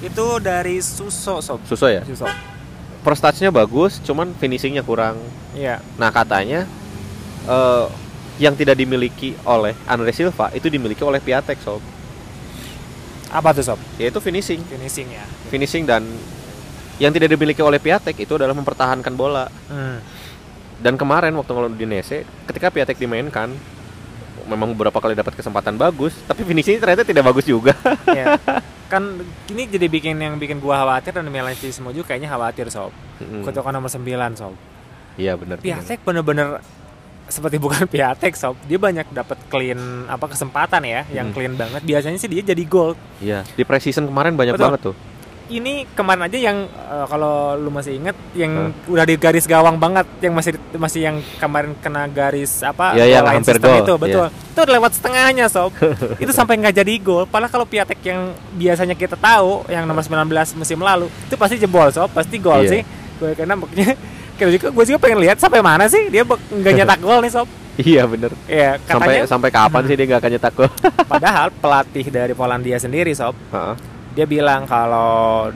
Itu 0.00 0.40
dari 0.40 0.80
Suso 0.80 1.38
sob. 1.38 1.60
Suso 1.62 1.86
ya. 1.86 2.02
Suso. 2.02 2.26
First 3.00 3.22
touch-nya 3.22 3.48
bagus, 3.48 3.96
cuman 4.00 4.34
finishingnya 4.34 4.82
kurang. 4.82 5.16
Iya. 5.52 5.78
Nah 5.94 6.10
katanya 6.10 6.66
eh, 7.46 7.86
yang 8.40 8.56
tidak 8.56 8.74
dimiliki 8.74 9.36
oleh 9.44 9.76
Andre 9.84 10.10
Silva 10.10 10.48
itu 10.50 10.66
dimiliki 10.66 11.04
oleh 11.04 11.20
Piatek 11.20 11.60
sob. 11.60 11.84
Apa 13.30 13.54
tuh 13.54 13.62
sob? 13.62 13.78
Yaitu 13.96 14.18
finishing, 14.18 14.60
Finishing 14.66 15.08
ya. 15.14 15.24
finishing 15.48 15.84
dan 15.86 16.02
yang 17.00 17.14
tidak 17.14 17.32
dimiliki 17.32 17.62
oleh 17.64 17.80
Piatek 17.80 18.18
itu 18.18 18.36
adalah 18.36 18.52
mempertahankan 18.52 19.14
bola. 19.16 19.48
Hmm. 19.70 20.02
Dan 20.80 20.98
kemarin 21.00 21.32
waktu 21.38 21.50
ngelawan 21.52 21.72
Udinese, 21.72 22.28
ketika 22.44 22.68
Piatek 22.68 22.98
dimainkan, 23.00 23.52
memang 24.50 24.74
beberapa 24.74 24.98
kali 24.98 25.14
dapat 25.14 25.32
kesempatan 25.38 25.78
bagus, 25.78 26.12
tapi 26.26 26.42
finishingnya 26.42 26.82
ternyata 26.82 27.06
tidak 27.06 27.24
bagus 27.30 27.46
juga. 27.46 27.72
Iya. 28.04 28.36
Kan 28.92 29.22
ini 29.48 29.70
jadi 29.70 29.86
bikin 29.86 30.18
yang 30.18 30.34
bikin 30.36 30.58
gua 30.58 30.82
khawatir 30.82 31.14
dan 31.14 31.24
Milan 31.30 31.54
juga 31.54 32.04
kayaknya 32.10 32.26
khawatir 32.26 32.66
sob. 32.68 32.90
Mm. 33.22 33.46
Kutukan 33.46 33.70
nomor 33.70 33.86
9 33.86 34.02
sob. 34.34 34.54
Iya 35.14 35.38
benar. 35.38 35.62
benar. 35.62 35.64
Piatek 35.64 36.02
bener-bener 36.02 36.58
seperti 37.30 37.56
bukan 37.56 37.86
Piatek 37.92 38.34
sob. 38.34 38.58
Dia 38.64 38.76
banyak 38.76 39.08
dapat 39.08 39.38
clean 39.46 39.78
apa 40.06 40.26
kesempatan 40.26 40.82
ya, 40.82 41.06
yang 41.08 41.30
Hmm. 41.30 41.34
clean 41.34 41.54
banget. 41.54 41.80
Biasanya 41.80 42.16
sih 42.16 42.26
dia 42.26 42.42
jadi 42.44 42.62
gol. 42.62 42.98
Iya, 43.18 43.46
di 43.48 43.62
preseason 43.62 44.04
kemarin 44.04 44.34
banyak 44.34 44.54
Betul. 44.54 44.66
banget 44.66 44.82
tuh. 44.82 44.96
Ini 45.50 45.82
kemarin 45.90 46.22
aja 46.22 46.38
yang 46.38 46.62
eh, 46.62 47.06
kalau 47.06 47.58
lu 47.58 47.68
masih 47.68 47.98
inget 47.98 48.14
yang 48.34 48.70
udah 48.86 49.02
di 49.02 49.18
garis 49.18 49.44
gawang 49.44 49.76
banget 49.76 50.06
yang 50.20 50.30
masih 50.30 50.54
masih 50.72 51.00
yang 51.02 51.16
kemarin 51.36 51.74
kena 51.76 52.06
garis 52.06 52.62
apa 52.62 52.94
Iya, 52.94 53.18
yang 53.18 53.26
goal 53.26 53.34
hampir 53.34 53.56
gol, 53.58 53.74
itu 53.76 53.94
betul 53.98 54.26
itu 54.30 54.58
udah 54.60 54.74
lewat 54.78 54.92
setengahnya 54.94 55.50
sob 55.50 55.74
itu 56.22 56.30
sampai 56.30 56.54
nggak 56.54 56.74
jadi 56.76 56.94
gol 57.02 57.26
padahal 57.26 57.50
kalau 57.50 57.66
Piatek 57.66 57.98
yang 58.00 58.30
biasanya 58.54 58.94
kita 58.94 59.18
tahu 59.18 59.66
yang 59.66 59.90
nomor 59.90 60.06
19 60.06 60.22
musim 60.54 60.78
lalu 60.78 61.10
itu 61.26 61.34
pasti 61.34 61.58
jebol 61.58 61.90
sob 61.90 62.06
pasti 62.10 62.38
gol 62.38 62.62
Iya. 62.62 62.70
sih 62.70 62.80
gue 63.18 63.30
karena 63.34 63.52
makanya 63.52 63.98
kita 64.40 64.50
juga 64.50 64.68
gue 64.72 64.84
juga 64.86 64.98
pengen 64.98 65.20
lihat 65.20 65.36
sampai 65.36 65.60
mana 65.60 65.84
sih 65.84 66.08
dia 66.08 66.24
nggak 66.24 66.72
nyetak 66.74 66.98
gol 66.98 67.20
nih 67.20 67.30
sob 67.30 67.48
Iya 67.76 68.04
bener. 68.04 68.32
ya 68.44 68.76
Sampai 68.78 68.92
katanya 69.08 69.22
sampai 69.24 69.50
kapan 69.50 69.82
sih 69.84 69.94
dia 69.94 70.06
nggak 70.06 70.20
akan 70.20 70.32
nyetak 70.32 70.52
gol? 70.54 70.70
padahal 71.12 71.48
pelatih 71.50 72.06
dari 72.08 72.32
Polandia 72.32 72.76
sendiri 72.76 73.12
sob 73.12 73.32
Heeh. 73.48 73.74
dia 74.12 74.26
bilang 74.26 74.64
kalau 74.64 75.48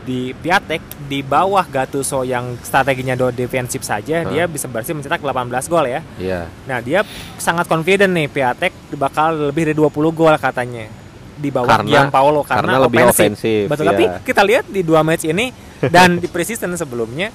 di 0.00 0.32
Piatek 0.32 0.80
di 1.06 1.20
bawah 1.20 1.62
Gattuso 1.62 2.24
yang 2.24 2.58
strateginya 2.58 3.14
do 3.14 3.28
defensif 3.28 3.82
saja 3.82 4.24
Hah? 4.24 4.26
dia 4.26 4.42
bisa 4.46 4.66
berhasil 4.66 4.90
mencetak 4.90 5.20
18 5.20 5.52
gol 5.68 5.84
ya. 5.84 6.00
Iya. 6.16 6.48
Nah, 6.64 6.80
dia 6.80 7.04
sangat 7.36 7.68
confident 7.68 8.10
nih 8.10 8.26
Piatek 8.26 8.72
bakal 8.96 9.52
lebih 9.52 9.70
dari 9.70 9.76
20 9.76 9.92
gol 10.10 10.34
katanya 10.34 10.88
di 11.36 11.48
bawah 11.48 11.68
Karena- 11.70 12.08
Gianpaolo 12.08 12.40
karena 12.42 12.74
karena, 12.74 12.84
lebih 12.84 13.00
ofensif, 13.06 13.64
Betul, 13.64 13.84
iya. 13.86 13.90
tapi 13.92 14.04
kita 14.24 14.42
lihat 14.42 14.64
di 14.66 14.80
dua 14.80 15.00
match 15.00 15.24
ini 15.24 15.52
dan 15.94 16.16
di 16.16 16.26
preseason 16.26 16.72
sebelumnya 16.74 17.28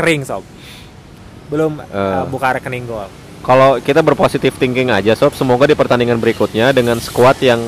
kering 0.00 0.24
sob. 0.24 0.42
Belum 1.52 1.76
Eh. 1.76 1.92
uh, 1.92 2.24
buka 2.24 2.56
rekening 2.56 2.88
gol. 2.88 3.04
Kalau 3.44 3.76
kita 3.80 4.00
berpositif 4.00 4.56
thinking 4.56 4.88
aja 4.88 5.12
sob, 5.12 5.36
semoga 5.36 5.68
di 5.68 5.76
pertandingan 5.76 6.16
berikutnya 6.16 6.72
dengan 6.72 6.96
skuad 6.96 7.36
yang 7.44 7.60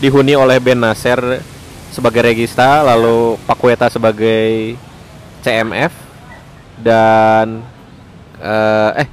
dihuni 0.00 0.36
oleh 0.36 0.60
Ben 0.60 0.76
Nasser 0.76 1.40
sebagai 1.88 2.24
regista, 2.24 2.84
lalu 2.84 3.36
Pakueta 3.44 3.88
sebagai 3.88 4.76
CMF 5.40 5.92
dan 6.80 7.60
eh, 8.40 9.04
eh 9.04 9.08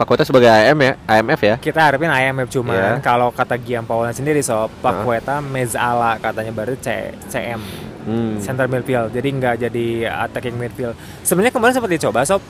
Pakueta 0.00 0.24
sebagai 0.24 0.48
AM 0.48 0.80
ya, 0.80 0.92
AMF 1.04 1.40
ya. 1.44 1.56
Kita 1.60 1.92
harapin 1.92 2.08
IMF 2.08 2.48
cuman 2.48 2.72
Iya. 2.72 3.04
kalau 3.04 3.28
kata 3.28 3.60
Gianpaolo 3.60 4.08
sendiri 4.16 4.40
sob, 4.40 4.72
Hah? 4.80 5.04
Paqueta 5.04 5.44
Mezzala 5.44 6.16
katanya 6.16 6.56
baru 6.56 6.72
C 6.80 7.12
CM. 7.28 7.60
Hmm. 8.00 8.36
center 8.38 8.64
midfield 8.64 9.08
jadi 9.08 9.28
nggak 9.30 9.54
jadi 9.60 9.86
attacking 10.24 10.54
midfield 10.54 10.94
sebenarnya 11.20 11.52
kemarin 11.52 11.72
sempat 11.72 11.90
dicoba 11.90 12.20
sob 12.22 12.40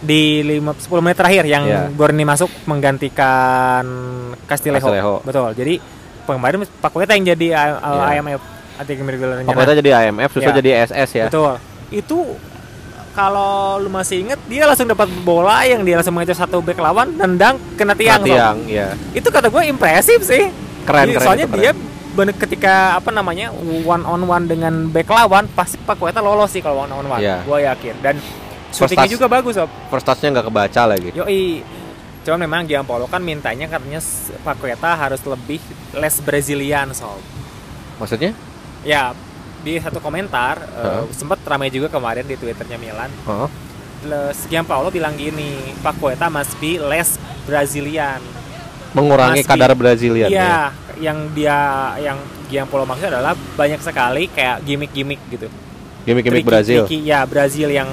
di 0.00 0.40
5 0.40 0.88
10 0.88 1.04
menit 1.04 1.16
terakhir 1.16 1.44
yang 1.44 1.62
Iya. 1.62 1.82
Borni 1.90 2.22
masuk 2.22 2.48
menggantikan 2.64 3.84
Castillejo. 4.44 4.86
Castillejo. 4.86 5.14
betul 5.22 5.48
jadi 5.52 5.74
kemarin 6.24 6.56
Pak 6.62 6.90
Kueta 6.90 7.12
yang 7.12 7.26
jadi 7.28 7.46
uh, 7.52 8.06
Iya. 8.08 8.16
IMF 8.16 8.40
attacking 8.76 9.04
midfielder 9.04 9.44
Pakueta 9.44 9.72
jadi 9.74 9.90
AMF, 10.00 10.30
Suso 10.30 10.46
Iya. 10.46 10.56
jadi 10.56 10.70
SS 10.86 11.10
ya. 11.12 11.24
betul 11.26 11.52
itu 11.90 12.18
kalau 13.10 13.76
lu 13.76 13.90
masih 13.90 14.22
inget 14.22 14.38
dia 14.46 14.62
langsung 14.64 14.86
dapat 14.86 15.10
bola 15.20 15.66
yang 15.66 15.82
dia 15.82 15.98
langsung 15.98 16.14
mengejar 16.14 16.38
satu 16.38 16.62
back 16.62 16.78
lawan 16.78 17.10
nendang 17.12 17.58
kena 17.74 17.92
tiang, 17.92 18.22
Sob. 18.22 18.30
tiang, 18.30 18.56
ya. 18.64 18.94
itu 19.10 19.26
kata 19.26 19.50
gue 19.50 19.62
impresif 19.66 20.22
sih 20.22 20.46
Keren, 20.80 21.04
Jadi, 21.04 21.12
keren. 21.12 21.26
soalnya 21.26 21.46
keren. 21.46 21.58
dia 21.60 21.70
ketika 22.30 22.74
apa 22.94 23.08
namanya 23.08 23.48
one 23.80 24.02
on 24.02 24.20
one 24.22 24.44
dengan 24.44 24.86
back 24.86 25.06
lawan 25.06 25.48
pasti 25.48 25.76
Pak 25.76 25.96
Kueta 25.96 26.18
lolos 26.18 26.48
sih 26.48 26.60
kalau 26.60 26.82
one 26.82 26.92
on 26.92 27.06
one 27.06 27.18
Iya. 27.18 27.40
gue 27.40 27.58
yakin 27.62 27.94
dan 28.00 28.14
shootingnya 28.68 29.08
juga 29.08 29.26
bagus 29.26 29.54
sob 29.54 29.70
first 29.86 30.04
touch-nya 30.04 30.28
nggak 30.30 30.46
kebaca 30.46 30.82
lagi. 30.86 31.08
yoi 31.10 31.64
cuman 32.20 32.38
memang 32.38 32.60
Giampolo 32.62 33.06
kan 33.06 33.18
mintanya 33.18 33.64
katanya 33.66 33.98
Pak 34.40 34.56
Kueta 34.56 34.92
harus 34.94 35.22
lebih 35.22 35.58
less 35.92 36.20
Brazilian 36.20 36.92
sob 36.92 37.16
Maksudnya? 37.96 38.36
ya 38.80 39.16
di 39.60 39.76
satu 39.76 39.98
komentar 39.98 40.60
eh, 40.60 40.84
Heeh. 41.00 41.04
sempat 41.12 41.40
ramai 41.42 41.68
juga 41.68 41.88
kemarin 41.88 42.24
di 42.24 42.34
twitternya 42.34 42.76
Milan 42.76 43.08
Oh. 43.24 43.48
Le- 44.00 44.32
Giampolo 44.46 44.88
bilang 44.88 45.12
gini 45.12 45.76
Pak 45.78 45.96
Kueta 45.96 46.28
must 46.28 46.56
be 46.56 46.76
less 46.76 47.16
Brazilian 47.44 48.20
Mengurangi 48.90 49.40
Mas 49.40 49.46
kadar 49.46 49.70
Bi- 49.70 49.80
Brazilian 49.80 50.28
ya. 50.28 50.72
Yang 51.00 51.18
dia 51.34 51.56
yang 51.98 52.18
Giampolo 52.46 52.84
maksud 52.84 53.08
adalah 53.08 53.32
banyak 53.32 53.78
sekali 53.78 54.26
kayak 54.26 54.60
gimmick-gimmick 54.62 55.20
gitu. 55.28 55.48
Triki- 56.36 56.46
Brazil. 56.46 56.80
triki- 56.82 57.04
ya 57.04 57.24
Brazil 57.24 57.68
yang 57.68 57.88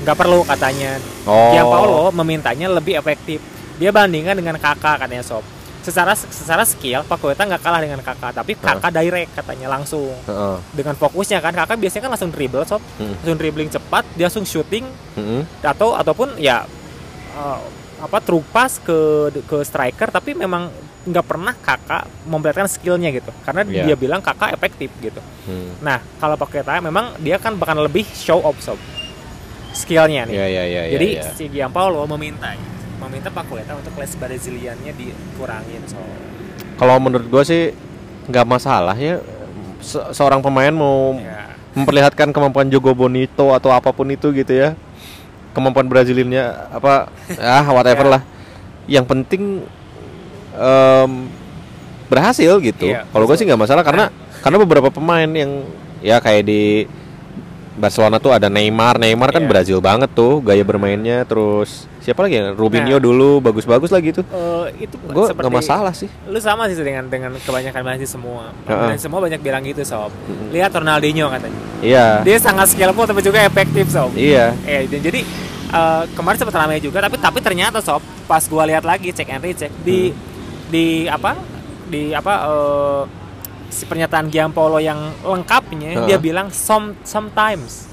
nggak 0.00 0.14
perlu 0.14 0.42
katanya 0.42 0.96
Oh. 1.22 1.50
Gianpaolo 1.50 2.14
memintanya 2.14 2.66
lebih 2.68 2.94
efektif 2.94 3.42
dia 3.76 3.90
bandingkan 3.90 4.32
dengan 4.32 4.54
kakak 4.54 4.98
katanya 5.00 5.20
sob 5.20 5.42
secara 5.80 6.14
secara 6.14 6.62
skill 6.62 7.02
Pakueta 7.02 7.42
nggak 7.42 7.58
kalah 7.58 7.78
dengan 7.78 7.98
kakak 7.98 8.30
tapi 8.32 8.54
kakak 8.54 8.90
direct 8.92 9.34
katanya 9.34 9.66
langsung 9.68 10.14
Heeh. 10.22 10.56
dengan 10.72 10.94
fokusnya 10.94 11.38
kan 11.38 11.50
kakak 11.52 11.76
biasanya 11.76 12.02
kan 12.04 12.12
langsung 12.12 12.30
dribble 12.30 12.62
sob 12.62 12.78
Hmm. 12.94 13.10
langsung 13.16 13.36
dribbling 13.36 13.68
cepat 13.68 14.06
dia 14.12 14.26
langsung 14.26 14.42
shooting 14.44 14.86
Mm-mm. 15.14 15.42
atau 15.60 15.92
ataupun 15.92 16.34
ya 16.36 16.62
eh, 17.34 17.58
apa 17.98 18.18
true 18.18 18.44
pass 18.44 18.78
ke 18.78 18.96
ke 19.42 19.58
striker 19.60 20.08
tapi 20.08 20.32
memang 20.32 20.70
nggak 21.02 21.24
pernah 21.24 21.52
kakak 21.52 22.04
memperlihatkan 22.24 22.68
skillnya 22.68 23.10
gitu 23.10 23.32
karena 23.42 23.64
Iya. 23.64 23.82
dia 23.84 23.96
bilang 23.96 24.20
kakak 24.20 24.52
efektif 24.52 24.92
gitu 24.98 25.18
Hmm. 25.44 25.72
nah 25.80 25.98
kalau 26.16 26.36
Paqueta 26.36 26.78
memang 26.78 27.16
dia 27.16 27.36
kan 27.36 27.56
bahkan 27.56 27.76
lebih 27.76 28.04
show 28.04 28.38
off 28.38 28.60
sob 28.60 28.76
skillnya 29.72 30.24
nih 30.24 30.34
Iya 30.34 30.46
iya 30.46 30.64
iya. 30.64 30.82
iya, 30.84 30.92
jadi 30.94 31.06
iya. 31.16 31.22
si 31.32 31.44
Gianpaolo 31.48 32.04
meminta 32.06 32.52
meminta 32.98 33.28
Paqueta 33.28 33.74
untuk 33.74 33.94
kelas 33.94 34.14
Braziliannya 34.14 34.92
dikurangin 34.92 35.82
so 35.86 35.98
Kalau 36.76 36.98
menurut 36.98 37.26
gue 37.26 37.42
sih 37.42 37.62
nggak 38.28 38.46
masalah 38.46 38.94
ya. 38.94 39.18
Se- 39.80 40.12
seorang 40.12 40.38
pemain 40.38 40.70
mau 40.70 41.16
ya 41.16 41.50
memperlihatkan 41.68 42.30
kemampuan 42.30 42.66
Jogo 42.66 42.90
Bonito 42.90 43.50
atau 43.50 43.70
apa 43.70 43.90
pun 43.90 44.06
itu 44.06 44.30
gitu 44.32 44.50
ya. 44.50 44.74
Kemampuan 45.52 45.88
Brazilinnya 45.88 46.68
apa 46.70 47.08
ah 47.40 47.66
whatever 47.70 48.06
Ya. 48.06 48.12
lah. 48.18 48.22
Yang 48.88 49.04
penting 49.08 49.42
em, 50.54 51.12
berhasil 52.08 52.56
gitu. 52.60 52.88
Iya, 52.88 53.04
Kalau 53.08 53.24
gue 53.28 53.36
sih 53.36 53.44
nggak 53.44 53.60
masalah 53.60 53.84
karena 53.84 54.08
karena 54.40 54.56
beberapa 54.58 54.88
pemain 54.88 55.28
yang 55.28 55.66
ya 56.00 56.22
kayak 56.22 56.46
di 56.46 56.86
Barcelona 57.78 58.18
tuh 58.18 58.30
ada 58.30 58.46
Neymar, 58.46 58.98
Neymar 58.98 59.30
kan 59.30 59.40
Iya. 59.40 59.48
Brazil 59.48 59.78
banget 59.78 60.10
tuh 60.10 60.38
gaya 60.38 60.60
bermainnya. 60.60 61.22
Terus 61.22 61.86
siapa 61.98 62.20
lagi 62.20 62.36
ya? 62.36 62.50
Rubinho 62.50 62.92
Nah. 62.92 63.00
dulu 63.00 63.38
bagus-bagus 63.38 63.88
lagi 63.88 64.10
tuh. 64.12 64.26
Eh, 64.26 64.84
itu 64.84 64.98
Gue 64.98 65.30
nggak 65.30 65.48
masalah 65.48 65.92
sih. 65.92 66.10
lu 66.26 66.36
sama 66.38 66.66
sih 66.66 66.74
dengan 66.74 67.06
dengan 67.06 67.30
kebanyakan 67.34 67.80
Messi 67.86 68.04
semua 68.04 68.50
Heeh. 68.64 68.88
dan 68.88 68.98
semua 68.98 69.18
banyak 69.18 69.38
bilang 69.38 69.62
gitu 69.62 69.80
sob 69.80 70.10
lihat 70.48 70.68
Ronaldinho 70.70 71.26
katanya 71.28 71.60
Iya. 71.80 72.06
dia 72.20 72.36
sangat 72.36 72.68
skillful 72.68 73.04
tapi 73.04 73.20
juga 73.20 73.40
efektif 73.40 73.88
sob 73.88 74.12
Iya. 74.12 74.52
eh 74.64 74.84
dan 74.84 75.00
jadi 75.00 75.20
eh, 75.68 76.02
kemarin 76.12 76.36
sempat 76.36 76.56
ramai 76.56 76.78
juga 76.78 76.98
tapi 76.98 77.16
tapi 77.16 77.38
ternyata 77.38 77.78
sob 77.78 78.00
pas 78.24 78.42
gua 78.44 78.64
lihat 78.64 78.82
lagi 78.82 79.08
cek 79.08 79.28
and 79.28 79.42
recheck 79.42 79.72
di 79.78 80.10
Hmm. 80.10 80.18
di 80.68 80.86
apa 81.06 81.32
di 81.86 82.10
apa 82.10 82.34
eh, 82.44 83.02
si 83.68 83.84
pernyataan 83.84 84.28
Gianpaolo 84.28 84.78
yang 84.78 84.96
lengkapnya 85.20 85.90
Heeh. 85.94 86.06
dia 86.06 86.18
bilang 86.18 86.48
some 86.48 86.96
sometimes 87.02 87.86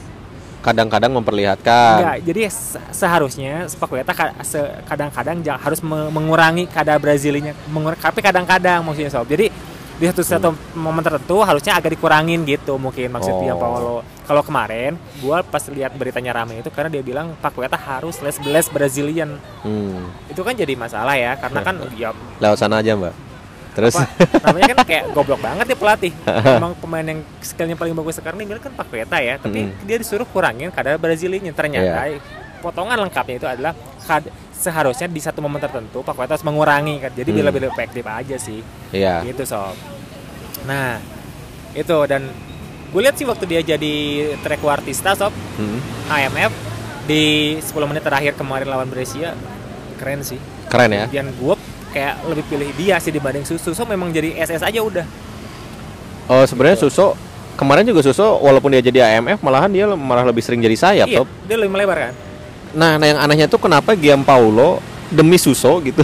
Kadang-kadang 0.59 1.13
memperlihatkan. 1.13 1.93
Enggak, 2.01 2.17
jadi 2.25 2.41
se- 2.49 2.81
seharusnya 2.89 3.69
Paqueta 3.77 4.17
ka- 4.17 4.33
se- 4.41 4.73
kadang-kadang 4.89 5.37
harus 5.61 5.77
me- 5.77 6.09
mengurangi 6.09 6.65
kadar 6.65 6.97
Brazilinya, 6.97 7.53
mengur- 7.69 7.93
tapi 7.93 8.17
kadang-kadang 8.17 8.81
maksudnya 8.81 9.13
sob. 9.13 9.29
Jadi 9.29 9.53
di 9.95 10.05
satu 10.09 10.25
satu 10.25 10.49
momen 10.73 10.99
tertentu 10.99 11.39
harusnya 11.39 11.77
agak 11.77 11.93
dikurangin 11.93 12.41
gitu 12.43 12.75
mungkin 12.75 13.13
maksud 13.13 13.31
Oh. 13.31 13.39
dia 13.39 13.53
Paolo. 13.53 14.01
Kalau 14.25 14.41
kemarin 14.41 14.97
gua 15.21 15.39
pas 15.39 15.61
lihat 15.69 15.93
beritanya 15.93 16.33
rame 16.33 16.57
itu 16.57 16.67
karena 16.67 16.89
dia 16.89 17.05
bilang 17.05 17.37
Paqueta 17.37 17.77
harus 17.77 18.17
les 18.19 18.33
les 18.41 18.65
Brazilian. 18.67 19.37
Hmm. 19.61 20.09
Itu 20.27 20.41
kan 20.41 20.51
jadi 20.51 20.73
masalah 20.73 21.13
ya 21.13 21.37
karena 21.37 21.61
kan 21.61 21.77
ya 21.93 22.09
Lewat 22.41 22.57
sana 22.57 22.81
aja 22.81 22.91
mbak. 22.91 23.13
Terus 23.75 23.93
apa 23.93 24.07
namanya 24.47 24.73
kan 24.73 24.87
kayak 24.87 25.03
goblok 25.11 25.37
banget 25.37 25.65
ya 25.67 25.75
pelatih. 25.75 26.11
Emang 26.57 26.73
pemain 26.75 27.03
yang 27.03 27.19
skillnya 27.37 27.75
paling 27.75 27.91
bagus 27.91 28.15
sekarang 28.15 28.39
ini 28.39 28.55
kan 28.55 28.71
Paqueta 28.71 29.19
ya, 29.19 29.35
tapi 29.35 29.67
Mm. 29.67 29.83
dia 29.83 29.97
disuruh 29.99 30.23
kurangin 30.25 30.71
kadar 30.71 30.95
Brazilinya. 30.95 31.51
Ternyata 31.51 32.07
Iya. 32.07 32.23
potongan 32.57 32.97
lengkapnya 32.97 33.35
itu 33.35 33.45
adalah 33.45 33.75
kad- 34.01 34.31
seharusnya 34.51 35.05
di 35.05 35.19
satu 35.19 35.43
momen 35.43 35.59
tertentu 35.59 35.99
Paqueta 35.99 36.33
harus 36.33 36.41
mengurangi 36.41 36.97
kan. 36.97 37.11
Jadi 37.11 37.29
Hmm. 37.29 37.45
lebih 37.45 37.67
efektif 37.67 38.01
aja 38.01 38.35
sih. 38.35 38.63
Iya. 38.89 39.21
Gitu 39.21 39.43
sob. 39.43 39.75
Nah, 40.63 40.97
itu 41.71 41.97
dan 42.05 42.31
gue 42.89 43.01
lihat 43.01 43.13
sih 43.13 43.27
waktu 43.27 43.43
dia 43.45 43.61
jadi 43.61 43.93
trequartista 44.39 45.13
sob 45.13 45.35
Hmm. 45.59 45.83
IMF 46.07 46.51
di 47.03 47.23
10 47.59 47.85
menit 47.85 48.01
terakhir 48.01 48.33
kemarin 48.33 48.65
lawan 48.65 48.87
Brescia 48.87 49.35
keren 49.95 50.23
sih. 50.23 50.39
Keren 50.65 50.89
ya. 50.89 51.05
Dan 51.05 51.29
gue 51.31 51.54
kayak 51.95 52.27
lebih 52.27 52.43
pilih 52.51 52.69
dia 52.75 52.99
sih 52.99 53.15
dibanding 53.15 53.47
Susu. 53.47 53.71
Susu 53.71 53.87
memang 53.87 54.11
jadi 54.11 54.35
SS 54.35 54.67
aja 54.67 54.79
udah. 54.83 55.07
Oh 56.27 56.43
sebenarnya 56.43 56.83
Suso 56.83 57.15
kemarin 57.55 57.87
juga 57.87 58.03
Suso 58.03 58.35
walaupun 58.43 58.75
dia 58.75 58.83
jadi 58.83 59.15
AMF 59.15 59.39
malahan 59.39 59.71
dia 59.71 59.87
malah 59.95 60.27
lebih 60.27 60.43
sering 60.43 60.59
jadi 60.59 60.75
sayap 60.75 61.07
iya, 61.07 61.23
Sob. 61.23 61.27
dia 61.47 61.55
lebih 61.55 61.71
melebar 61.71 62.11
kan. 62.11 62.13
Nah, 62.75 62.99
nah 62.99 63.07
yang 63.07 63.19
anehnya 63.23 63.47
tuh 63.47 63.63
kenapa 63.63 63.95
Gianpaolo 63.95 64.83
demi 65.07 65.39
Suso 65.39 65.79
gitu. 65.79 66.03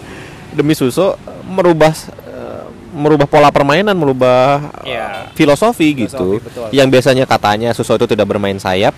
demi 0.56 0.72
Suso 0.72 1.20
merubah 1.44 1.92
eh, 2.24 2.64
merubah 2.96 3.28
pola 3.28 3.52
permainan, 3.52 3.92
merubah 3.92 4.72
eh, 4.88 4.96
Iya. 4.96 5.28
filosofi, 5.36 6.08
gitu. 6.08 6.40
Filosofi, 6.40 6.48
betul. 6.48 6.66
Yang 6.72 6.88
biasanya 6.96 7.24
katanya 7.28 7.70
Suso 7.76 7.92
itu 8.00 8.08
tidak 8.08 8.24
bermain 8.24 8.56
sayap, 8.56 8.96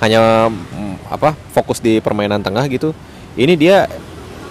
hanya 0.00 0.48
mm, 0.48 1.12
apa 1.12 1.36
fokus 1.52 1.84
di 1.84 2.00
permainan 2.00 2.40
tengah 2.40 2.64
gitu. 2.72 2.96
Ini 3.36 3.52
dia 3.60 3.84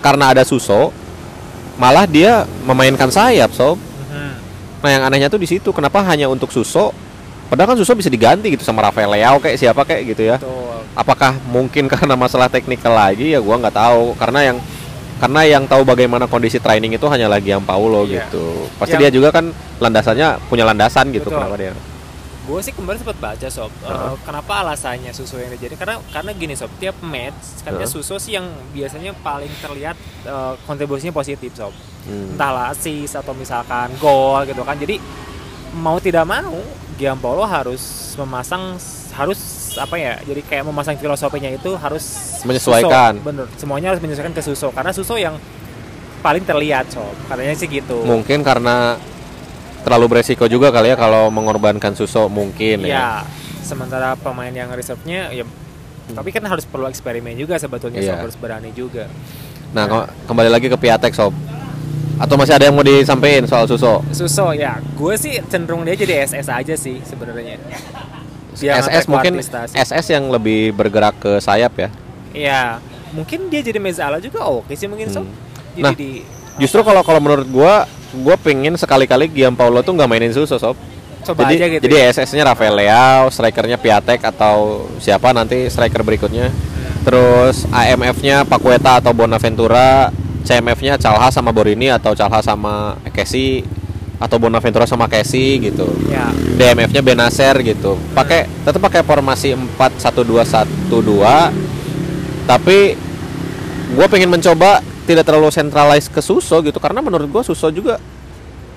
karena 0.02 0.34
ada 0.34 0.44
Suso, 0.44 0.90
malah 1.78 2.06
dia 2.06 2.44
memainkan 2.66 3.08
sayap, 3.08 3.54
sob. 3.54 3.78
Mhm. 3.78 4.32
Nah 4.82 4.90
yang 4.90 5.04
anehnya 5.06 5.30
tuh 5.30 5.38
di 5.38 5.48
situ, 5.48 5.70
kenapa 5.70 6.02
hanya 6.04 6.26
untuk 6.28 6.50
Suso? 6.50 6.92
Padahal 7.48 7.76
kan 7.76 7.78
Suso 7.78 7.94
bisa 7.94 8.08
diganti 8.08 8.50
gitu 8.50 8.64
sama 8.64 8.82
Rafael 8.82 9.12
Leao 9.12 9.38
kayak 9.38 9.58
siapa 9.60 9.84
kayak 9.84 10.02
gitu 10.16 10.24
ya. 10.26 10.38
Betul. 10.40 10.82
Apakah 10.96 11.36
mungkin 11.48 11.88
karena 11.94 12.16
masalah 12.16 12.50
teknikal 12.50 12.92
lagi 12.92 13.32
ya 13.32 13.40
gua 13.40 13.60
nggak 13.60 13.76
tahu 13.76 14.16
karena 14.18 14.40
yang 14.52 14.58
karena 15.22 15.42
yang 15.46 15.64
tahu 15.70 15.86
bagaimana 15.86 16.26
kondisi 16.26 16.58
training 16.58 16.98
itu 16.98 17.06
hanya 17.06 17.30
lagi 17.30 17.54
yang 17.54 17.62
Paulo 17.62 18.10
Iya. 18.10 18.26
gitu. 18.26 18.66
Pasti 18.82 18.98
Yang- 18.98 19.04
dia 19.06 19.12
juga 19.22 19.30
kan 19.30 19.46
landasannya 19.78 20.42
punya 20.50 20.66
landasan 20.66 21.14
gitu 21.14 21.30
Betul. 21.30 21.38
kenapa 21.38 21.56
dia. 21.62 21.74
Gue 22.42 22.58
sih 22.66 22.74
kemarin 22.74 22.98
sempat 22.98 23.22
baca 23.22 23.48
sob, 23.54 23.70
eh, 23.70 23.86
Heeh. 23.86 24.18
kenapa 24.26 24.66
alasannya 24.66 25.14
Suso 25.14 25.38
yang 25.38 25.54
terjadi? 25.54 25.78
Karena 25.78 26.02
karena 26.10 26.32
gini 26.34 26.58
sob, 26.58 26.74
tiap 26.82 26.98
match 27.06 27.62
katanya 27.62 27.86
Heeh. 27.86 28.02
Suso 28.02 28.18
sih 28.18 28.34
yang 28.34 28.50
biasanya 28.74 29.14
paling 29.22 29.52
terlihat 29.62 29.94
eh, 30.26 30.54
kontribusinya 30.66 31.14
positif 31.14 31.54
sob. 31.54 31.70
Hmm. 32.10 32.34
Entahlah 32.34 32.74
assist 32.74 33.14
atau 33.14 33.38
misalkan 33.38 33.94
gol 34.02 34.42
gitu 34.50 34.66
kan. 34.66 34.74
Jadi 34.74 34.98
mau 35.78 36.02
tidak 36.02 36.26
mau 36.26 36.58
Gianpaolo 36.98 37.46
harus 37.46 38.14
memasang 38.18 38.78
harus 39.14 39.40
apa 39.78 39.96
ya? 40.02 40.18
Jadi 40.26 40.42
kayak 40.42 40.66
memasang 40.66 40.98
filosofinya 40.98 41.54
itu 41.54 41.78
harus 41.78 42.38
Menyesuaikan. 42.42 43.22
Suso. 43.22 43.26
Bener, 43.30 43.46
semuanya 43.54 43.88
harus 43.94 44.02
menyesuaikan 44.02 44.34
ke 44.34 44.42
Suso 44.42 44.74
karena 44.74 44.90
Suso 44.90 45.14
yang 45.14 45.38
paling 46.26 46.42
terlihat 46.42 46.90
sob. 46.90 47.14
Katanya 47.30 47.54
sih 47.54 47.70
gitu. 47.70 48.02
Mungkin 48.02 48.42
karena 48.42 48.98
terlalu 49.82 50.06
beresiko 50.10 50.46
juga 50.46 50.70
kali 50.70 50.90
ya 50.90 50.96
kalau 50.96 51.28
mengorbankan 51.28 51.94
Suso 51.94 52.28
mungkin 52.28 52.82
ya. 52.82 52.88
Iya. 52.88 53.08
Sementara 53.62 54.14
pemain 54.16 54.50
yang 54.50 54.70
reserve-nya 54.70 55.32
ya 55.32 55.46
tapi 56.12 56.30
kan 56.30 56.44
harus 56.44 56.66
perlu 56.66 56.86
eksperimen 56.86 57.34
juga 57.34 57.56
sebetulnya 57.56 58.00
Iya. 58.00 58.12
sob 58.12 58.24
harus 58.28 58.36
berani 58.36 58.70
juga. 58.72 59.08
Nah, 59.72 59.88
ke- 59.88 60.10
kembali 60.28 60.50
lagi 60.50 60.68
ke 60.68 60.76
Piatek 60.76 61.16
sob. 61.16 61.32
Atau 62.20 62.36
masih 62.36 62.54
ada 62.54 62.68
yang 62.68 62.76
mau 62.76 62.84
disampaikan 62.84 63.48
soal 63.48 63.66
Suso? 63.66 64.04
Suso 64.12 64.52
ya, 64.52 64.78
gue 64.78 65.14
sih 65.16 65.40
cenderung 65.48 65.82
dia 65.82 65.96
jadi 65.96 66.22
SS 66.22 66.48
aja 66.48 66.76
sih 66.76 67.00
sebenarnya. 67.02 67.58
SS 68.54 69.08
mungkin. 69.08 69.40
SS 69.72 70.06
yang 70.12 70.28
lebih 70.28 70.70
bergerak 70.72 71.16
ke 71.18 71.40
sayap 71.40 71.74
ya. 71.80 71.90
Iya, 72.32 72.62
mungkin 73.12 73.48
dia 73.48 73.64
jadi 73.64 73.80
Mezala 73.80 74.20
juga 74.20 74.44
oke 74.44 74.76
sih 74.76 74.86
mungkin 74.86 75.08
sob. 75.10 75.24
Hmm. 75.24 75.34
Jadi 75.72 75.82
Nah, 75.82 75.94
di 75.96 76.12
Justru 76.60 76.84
kalau 76.84 77.00
kalau 77.00 77.24
menurut 77.24 77.48
gua, 77.48 77.88
gua 78.20 78.36
pengen 78.36 78.76
sekali-kali 78.76 79.32
Gianpaolo 79.32 79.82
tuh 79.82 79.96
nggak 79.96 80.10
mainin 80.10 80.34
Suso 80.36 80.60
sob. 80.60 80.76
coba 81.22 81.46
jadi 81.46 81.54
aja 81.54 81.68
gitu. 81.78 81.86
jadi 81.86 81.96
ya. 82.02 82.18
SS-nya 82.18 82.44
Rafael 82.50 82.74
Leao, 82.74 83.30
strikernya 83.30 83.78
Piatek 83.78 84.26
atau 84.26 84.90
siapa 84.98 85.30
nanti 85.38 85.70
striker 85.70 86.02
berikutnya. 86.02 86.50
Terus 87.06 87.70
AMF-nya 87.70 88.42
Paqueta 88.42 88.98
atau 88.98 89.14
Bonaventura, 89.14 90.10
CMF-nya 90.42 90.98
Calha 90.98 91.30
sama 91.30 91.54
Borini 91.54 91.94
atau 91.94 92.18
Calha 92.18 92.42
sama 92.42 92.98
Kesi 93.14 93.62
atau 94.18 94.42
Bonaventura 94.42 94.90
sama 94.90 95.06
Kesi 95.06 95.62
gitu. 95.62 95.86
Ya, 96.10 96.34
DMF-nya 96.34 97.06
Benacer 97.06 97.62
gitu. 97.62 98.02
Pakai 98.18 98.50
tetap 98.66 98.82
pakai 98.82 99.06
formasi 99.06 99.54
4-1-2-1-2 99.78 101.70
tapi 102.50 102.98
gue 103.92 104.06
pengen 104.08 104.32
mencoba 104.32 104.84
tidak 105.12 105.24
terlalu 105.24 105.50
centralized 105.50 106.10
ke 106.10 106.20
Suso 106.20 106.60
gitu 106.60 106.78
karena 106.78 107.00
menurut 107.00 107.28
gue 107.28 107.44
Suso 107.44 107.68
juga 107.68 108.00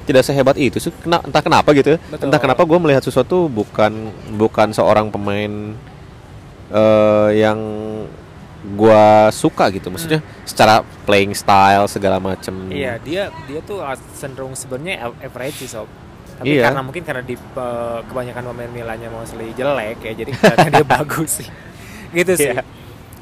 tidak 0.04 0.20
sehebat 0.22 0.56
itu 0.56 0.76
sih 0.78 0.92
Kena- 0.94 1.22
entah 1.22 1.40
kenapa 1.40 1.72
gitu 1.72 1.94
ya. 1.94 1.98
Betul. 2.04 2.28
entah 2.28 2.36
kenapa 2.38 2.62
gue 2.62 2.78
melihat 2.78 3.00
Suso 3.00 3.22
tuh 3.22 3.46
bukan 3.46 3.92
bukan 4.32 4.68
seorang 4.70 5.08
pemain 5.08 5.72
eh, 6.70 7.30
yang 7.34 7.58
gue 8.64 9.04
suka 9.30 9.68
gitu 9.68 9.88
maksudnya 9.88 10.24
secara 10.42 10.80
playing 11.04 11.32
style 11.32 11.84
segala 11.84 12.16
macem 12.16 12.52
iya 12.68 12.96
dia 12.96 13.28
dia 13.44 13.60
tuh 13.60 13.84
cenderung 14.12 14.52
sebenarnya 14.52 14.94
average 15.20 15.60
sih 15.60 15.70
sob. 15.70 15.84
Tapi 16.34 16.58
Iya. 16.58 16.66
karena 16.66 16.82
mungkin 16.82 17.02
karena 17.02 17.22
di 17.22 17.36
eh, 17.36 17.98
kebanyakan 18.02 18.42
pemain 18.50 18.72
Milannya 18.72 19.08
mostly 19.08 19.52
jelek 19.52 20.00
ya 20.02 20.12
jadi 20.16 20.32
dia 20.66 20.84
bagus 20.96 21.40
sih. 21.40 21.48
gitu 22.10 22.32
sih 22.34 22.50
Iya. 22.50 22.64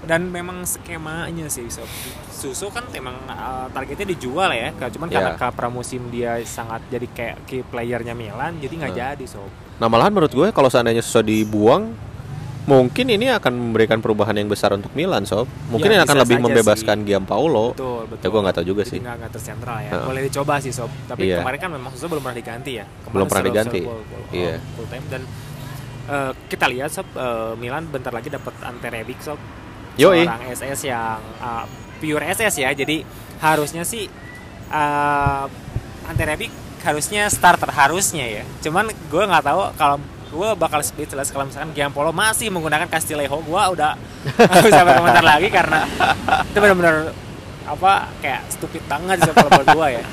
Dan 0.03 0.26
memang 0.26 0.62
skemanya 0.62 1.46
sih 1.46 1.66
sob 1.66 1.86
susu 2.28 2.68
kan 2.68 2.82
emang 2.90 3.14
uh, 3.24 3.70
targetnya 3.70 4.11
dijual 4.11 4.50
ya 4.50 4.70
cuman 4.74 5.07
karena 5.07 5.30
Iya. 5.30 5.38
ke 5.38 5.48
pramusim 5.53 6.03
dia 6.09 6.42
sangat 6.42 6.82
jadi 6.88 7.07
kayak 7.09 7.36
key 7.44 7.62
playernya 7.62 8.11
Milan 8.12 8.59
jadi 8.59 8.74
nggak 8.76 8.90
Hmm. 8.90 9.03
jadi 9.09 9.26
sob 9.26 9.50
Nah 9.74 9.86
malahan 9.86 10.11
menurut 10.11 10.30
gue 10.30 10.48
kalau 10.50 10.66
seandainya 10.66 11.03
Suso 11.03 11.20
dibuang 11.20 11.90
mungkin 12.62 13.07
ini 13.09 13.26
akan 13.28 13.50
memberikan 13.50 13.98
perubahan 13.98 14.30
yang 14.32 14.46
besar 14.46 14.70
untuk 14.70 14.94
Milan 14.94 15.22
sob. 15.22 15.50
Mungkin 15.66 15.90
Ya, 15.90 15.92
ini 15.92 16.00
akan 16.00 16.16
lebih 16.16 16.38
membebaskan 16.40 17.03
Giampaolo. 17.03 17.74
betul 17.74 18.07
betul 18.07 18.22
Ya 18.22 18.28
gue 18.28 18.40
nggak 18.40 18.55
tahu 18.55 18.66
juga 18.68 18.82
Jadi 18.82 18.92
sih. 18.92 18.98
nggak 19.03 19.30
tersentral 19.32 19.78
ya 19.80 19.90
Heeh. 19.90 20.07
boleh 20.07 20.22
dicoba 20.22 20.55
sih 20.59 20.70
sob 20.70 20.86
tapi 21.05 21.26
Iya. 21.26 21.42
kemarin 21.42 21.59
kan 21.61 21.70
memang 21.72 21.90
Suso 21.90 22.07
belum 22.07 22.22
pernah 22.22 22.38
diganti 22.38 22.72
ya 22.72 22.86
Kemarin 22.86 23.11
Belum 23.12 23.26
pernah 23.26 23.44
diganti. 23.44 23.80
Iya. 24.32 24.55
full 24.72 24.86
time 24.86 25.07
dan 25.11 25.22
uh, 26.07 26.32
kita 26.46 26.66
lihat 26.68 26.90
sob 26.92 27.07
uh, 27.12 27.55
Milan 27.57 27.86
bentar 27.88 28.11
lagi 28.11 28.26
dapat 28.28 28.55
Ante 28.61 28.86
Rebic 28.88 29.18
sob 29.18 29.38
Yoi. 30.01 30.24
seorang 30.24 30.45
SS 30.53 30.80
yang 30.88 31.20
uh, 31.40 31.64
pure 32.01 32.24
SS 32.32 32.55
ya 32.61 32.70
jadi 32.72 33.05
harusnya 33.43 33.82
sih 33.84 34.09
uh, 34.72 35.45
Ante 36.09 36.24
Rebic 36.24 36.51
harusnya 36.82 37.30
starter 37.30 37.70
harusnya 37.70 38.26
ya 38.26 38.45
cuman 38.64 38.90
gue 38.90 39.22
nggak 39.22 39.45
tahu 39.47 39.61
kalau 39.78 39.97
gue 40.32 40.49
bakal 40.57 40.80
speechless 40.80 41.30
kalau 41.30 41.47
misalkan 41.47 41.70
Giampolo 41.76 42.11
masih 42.11 42.49
menggunakan 42.49 42.88
Castillejo 42.88 43.38
gue 43.45 43.62
udah 43.76 43.95
bisa 44.64 44.80
berkomentar 44.82 45.22
lagi 45.22 45.53
karena 45.53 45.86
itu 46.51 46.59
benar-benar 46.59 47.12
apa 47.68 48.11
kayak 48.18 48.43
stupid 48.51 48.82
banget 48.90 49.22
sih 49.22 49.30
kalau 49.30 49.51
buat 49.53 49.68
gue 49.70 49.88
ya 50.01 50.05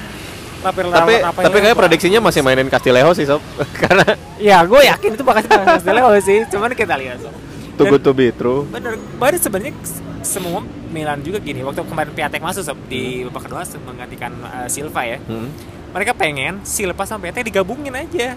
Tapi 0.60 0.84
apa 1.24 1.40
tapi 1.40 1.56
ini, 1.56 1.72
kayak 1.72 1.78
prediksinya 1.80 2.20
masih 2.20 2.44
mainin 2.44 2.68
Castillejo 2.68 3.16
sih 3.16 3.24
sob. 3.24 3.40
Karena 3.88 4.04
ya 4.36 4.60
gue 4.68 4.82
yakin 4.92 5.16
itu 5.16 5.24
bakal 5.24 5.48
Castillejo 5.48 6.12
sih 6.20 6.44
cuman 6.52 6.76
kita 6.76 7.00
lihat 7.00 7.24
sob. 7.24 7.32
Too 7.80 7.88
good 7.88 8.04
to 8.04 8.12
be 8.12 8.28
true. 8.30 8.68
bener 8.68 8.94
baru 9.16 9.36
sebenarnya 9.36 9.74
semua 10.20 10.60
Milan 10.90 11.20
juga 11.20 11.40
gini 11.40 11.62
waktu 11.62 11.80
kemarin 11.82 12.12
Piatek 12.12 12.38
masuk 12.40 12.62
di 12.86 13.24
babak 13.24 13.48
kedua 13.48 13.64
menggantikan 13.82 14.36
uh, 14.42 14.68
Silva 14.68 15.02
ya 15.02 15.18
Hmm. 15.22 15.48
mereka 15.90 16.12
pengen 16.12 16.60
Silva 16.62 17.04
sama 17.04 17.24
Piatek 17.24 17.48
digabungin 17.48 17.94
aja 17.94 18.36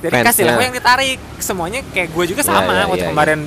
jadi 0.00 0.14
Fansnya. 0.16 0.32
Silva 0.32 0.62
yang 0.62 0.72
ditarik 0.72 1.18
semuanya 1.38 1.84
kayak 1.86 2.08
gue 2.08 2.24
juga 2.26 2.40
Ya, 2.40 2.48
sama 2.50 2.72
ya, 2.72 2.84
waktu 2.86 3.04
ya, 3.04 3.10
kemarin 3.10 3.40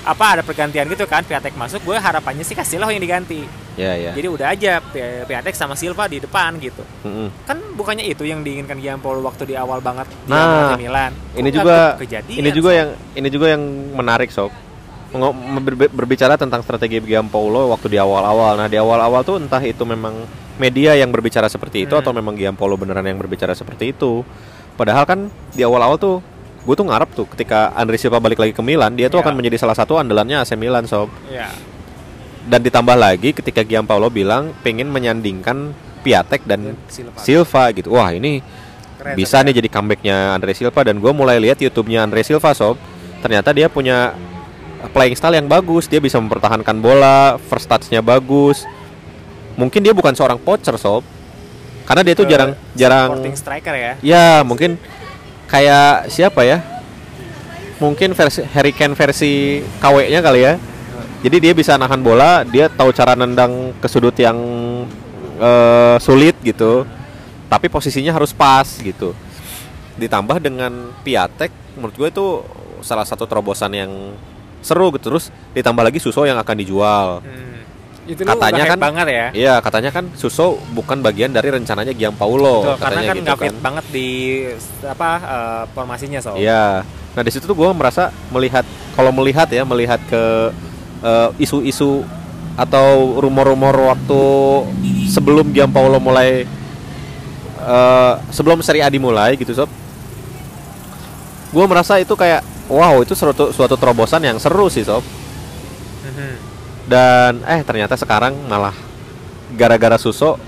apa 0.00 0.24
ada 0.30 0.42
pergantian 0.42 0.86
gitu 0.86 1.04
kan 1.04 1.20
Piatek 1.20 1.52
masuk 1.52 1.82
gue 1.82 1.92
harapannya 1.92 2.40
sih 2.40 2.54
Casillas 2.54 2.86
yang 2.86 3.02
diganti 3.02 3.42
Ya 3.74 3.94
ya. 3.94 4.10
jadi 4.10 4.26
udah 4.26 4.46
aja 4.48 4.72
Pi- 4.80 5.02
Piatek 5.24 5.52
sama 5.52 5.74
Silva 5.74 6.06
di 6.06 6.18
depan 6.18 6.54
gitu 6.56 6.80
Mm-mm. 7.02 7.28
kan 7.44 7.58
bukannya 7.74 8.02
itu 8.04 8.22
yang 8.22 8.40
diinginkan 8.40 8.78
Giampolo 8.78 9.20
waktu 9.20 9.42
di 9.44 9.54
awal 9.54 9.78
banget 9.78 10.06
Nah, 10.24 10.70
melatih 10.70 10.80
Milan 10.80 11.12
Ini 11.32 11.48
Kok 11.48 11.54
juga 11.56 11.76
kejadian, 11.96 12.36
ini 12.36 12.50
juga 12.52 12.68
Sob? 12.68 12.78
yang 12.78 12.88
ini 13.16 13.28
juga 13.28 13.46
yang 13.48 13.62
menarik 13.92 14.30
sob. 14.30 14.50
Berbicara 15.88 16.36
tentang 16.36 16.60
strategi 16.60 17.00
Giampolo 17.00 17.72
waktu 17.72 17.88
di 17.88 17.98
awal-awal. 17.98 18.56
Nah, 18.56 18.68
di 18.68 18.76
awal-awal 18.76 19.24
tuh 19.24 19.40
entah 19.40 19.60
itu 19.60 19.80
memang 19.82 20.12
media 20.58 20.92
yang 20.92 21.08
berbicara 21.08 21.46
seperti 21.46 21.86
itu 21.86 21.94
Hmm. 21.94 22.02
atau 22.04 22.12
memang 22.12 22.34
Giampolo 22.34 22.76
beneran 22.76 23.06
yang 23.06 23.16
berbicara 23.16 23.54
seperti 23.54 23.96
itu. 23.96 24.20
Padahal 24.76 25.08
kan 25.08 25.18
di 25.50 25.64
awal-awal 25.64 25.96
tuh 25.96 26.20
gue 26.58 26.74
tuh 26.76 26.84
ngarep 26.84 27.10
tuh 27.16 27.24
ketika 27.32 27.72
Andre 27.72 27.96
Silva 27.96 28.20
balik 28.20 28.36
lagi 28.36 28.52
ke 28.52 28.60
Milan, 28.60 28.92
dia 28.92 29.08
tuh 29.08 29.18
Ya. 29.18 29.24
akan 29.24 29.34
menjadi 29.34 29.56
salah 29.56 29.72
satu 29.72 29.96
andalannya 29.96 30.44
AC 30.44 30.52
Milan 30.52 30.84
sob. 30.84 31.08
ya 31.26 31.48
Dan 32.44 32.60
ditambah 32.60 32.96
lagi 32.96 33.32
ketika 33.32 33.60
Giampolo 33.60 34.08
bilang 34.08 34.52
pengen 34.60 34.88
menyandingkan 34.88 35.72
Piatek 36.04 36.44
dan 36.44 36.76
Silva 36.88 37.16
Silva 37.18 37.64
gitu. 37.72 37.92
Wah, 37.92 38.08
ini 38.10 38.40
Keren, 38.96 39.14
bisa 39.14 39.40
nih 39.40 39.56
jadi 39.56 39.68
comebacknya 39.68 40.32
Andre 40.32 40.52
Silva 40.52 40.80
dan 40.80 40.96
gue 40.96 41.12
mulai 41.12 41.36
lihat 41.38 41.56
YouTube-nya 41.56 42.04
Andre 42.04 42.20
Silva 42.22 42.52
sob 42.52 42.76
ternyata 43.18 43.50
dia 43.50 43.66
punya 43.66 44.14
playing 44.94 45.18
style 45.18 45.34
yang 45.34 45.50
bagus 45.50 45.90
dia 45.90 45.98
bisa 45.98 46.22
mempertahankan 46.22 46.78
bola 46.78 47.36
first 47.50 47.66
touch-nya 47.66 47.98
bagus. 47.98 48.62
Mungkin 49.58 49.82
dia 49.82 49.90
bukan 49.90 50.14
seorang 50.14 50.38
poacher 50.38 50.78
sob. 50.78 51.02
Karena 51.82 52.04
dia 52.04 52.14
tuh 52.14 52.28
Ke 52.28 52.36
jarang 52.36 52.52
jarang 52.76 53.10
striker 53.32 53.74
ya. 53.74 53.92
Ya 54.04 54.26
mungkin 54.44 54.76
kayak 55.48 56.12
siapa 56.12 56.44
ya? 56.44 56.62
Mungkin 57.80 58.12
versi 58.12 58.44
Harry 58.54 58.76
Kane 58.76 58.94
versi 58.94 59.64
KW-nya 59.80 60.20
kali 60.20 60.40
ya. 60.44 60.54
Jadi 61.18 61.36
dia 61.42 61.52
bisa 61.56 61.74
nahan 61.74 61.98
bola 61.98 62.46
dia 62.46 62.70
tahu 62.70 62.94
cara 62.94 63.18
nendang 63.18 63.74
ke 63.82 63.88
sudut 63.90 64.14
yang 64.14 64.38
eh, 65.40 65.96
sulit 65.98 66.36
gitu. 66.44 66.84
Tapi 67.48 67.66
posisinya 67.72 68.12
harus 68.12 68.36
pas 68.36 68.68
gitu. 68.68 69.16
Ditambah 69.96 70.38
dengan 70.38 70.92
Piatek 71.02 71.50
menurut 71.74 71.94
gue 71.96 72.08
itu 72.12 72.26
salah 72.84 73.08
satu 73.08 73.24
terobosan 73.24 73.72
yang 73.74 73.90
seru 74.60 74.90
gitu 74.90 75.08
terus 75.08 75.28
ditambah 75.52 75.82
lagi 75.82 75.98
Suso 75.98 76.22
yang 76.22 76.36
akan 76.36 76.56
dijual 76.56 77.08
Hmm. 77.20 77.46
Itu 78.08 78.24
Katanya 78.24 78.64
kan- 78.64 78.72
kan 78.72 78.80
banget 78.80 79.06
ya. 79.06 79.26
Iya 79.36 79.54
katanya 79.60 79.92
kan 79.92 80.08
Suso 80.16 80.56
bukan 80.72 81.04
bagian 81.04 81.28
dari 81.28 81.52
rencananya 81.52 81.92
Giampaolo 81.92 82.64
Betul, 82.64 82.76
karena 82.80 82.88
katanya 82.96 83.04
kan 83.04 83.16
gitu 83.20 83.32
fit 83.36 83.56
banget 83.60 83.84
di 83.92 84.08
apa 84.82 85.10
eh, 85.20 85.62
formasinya 85.70 86.16
so. 86.18 86.32
Iya. 86.32 86.88
Nah 86.88 87.20
di 87.20 87.28
situ 87.28 87.44
tuh 87.44 87.52
gue 87.52 87.68
merasa 87.70 88.08
melihat 88.28 88.64
kalau 88.94 89.12
melihat 89.12 89.44
ya 89.46 89.60
melihat 89.62 90.00
ke 90.02 90.24
eh, 91.04 91.28
isu-isu 91.36 92.00
atau 92.56 93.20
rumor-rumor 93.20 93.76
waktu 93.86 94.22
sebelum 95.06 95.52
Giampaolo 95.52 96.00
mulai 96.00 96.48
eh, 97.60 98.12
sebelum 98.30 98.64
seri 98.64 98.80
A 98.80 98.88
dimulai 98.88 99.36
gitu 99.36 99.52
sob. 99.52 99.68
Gue 101.48 101.64
merasa 101.64 101.96
itu 101.96 102.12
kayak 102.12 102.40
wow 102.68 103.00
itu 103.00 103.16
suatu 103.16 103.50
suatu 103.50 103.74
terobosan 103.74 104.22
yang 104.24 104.36
seru 104.36 104.68
sih 104.68 104.84
sob. 104.84 105.02
Mhm. 106.04 106.32
Dan 106.88 107.32
eh 107.44 107.60
ternyata 107.64 107.96
sekarang 107.96 108.32
malah 108.48 108.72
gara-gara 109.52 109.96
Suso 110.00 110.40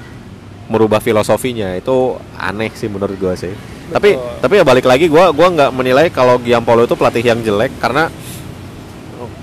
merubah 0.71 1.03
filosofinya 1.03 1.75
itu 1.75 2.17
aneh 2.39 2.71
sih 2.73 2.89
menurut 2.89 3.17
gua 3.19 3.35
sih. 3.35 3.53
Tapi 3.91 4.15
Betul. 4.15 4.39
tapi 4.41 4.55
ya 4.61 4.65
balik 4.65 4.87
lagi 4.87 5.11
gua 5.11 5.35
gua 5.35 5.51
nggak 5.51 5.71
menilai 5.75 6.07
kalau 6.15 6.39
Giampolo 6.39 6.87
itu 6.87 6.95
pelatih 6.95 7.25
yang 7.27 7.43
jelek 7.43 7.75
karena 7.83 8.07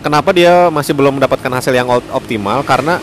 kenapa 0.02 0.32
dia 0.32 0.72
masih 0.72 0.96
belum 0.96 1.20
mendapatkan 1.20 1.52
hasil 1.52 1.74
yang 1.76 1.90
op- 1.92 2.12
optimal 2.16 2.64
karena 2.64 3.02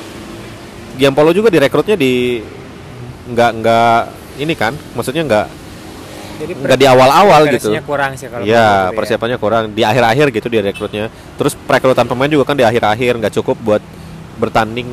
Giampolo 0.97 1.35
juga 1.37 1.53
direkrutnya 1.53 1.99
di 1.99 2.41
nggak 3.29 3.51
nggak 3.61 4.01
ini 4.41 4.55
kan 4.57 4.72
maksudnya 4.97 5.22
nggak 5.27 5.47
Jadi 6.35 6.53
nggak 6.59 6.78
di 6.78 6.87
awal-awal 6.89 7.43
gitu. 7.53 7.70
kurang 7.87 8.18
sih 8.18 8.26
kalau 8.26 8.43
Iya, 8.43 8.91
gue 8.91 8.97
persiapannya 8.99 9.39
kurang 9.39 9.64
di 9.70 9.82
akhir-akhir 9.87 10.35
gitu 10.35 10.47
di 10.51 10.59
rekrutnya. 10.59 11.11
Terus 11.39 11.55
perekrutan 11.55 12.11
pemain 12.11 12.30
juga 12.30 12.45
kan 12.49 12.57
di 12.59 12.66
akhir-akhir 12.66 13.22
nggak 13.22 13.35
cukup 13.39 13.57
buat 13.62 13.82
bertanding 14.39 14.89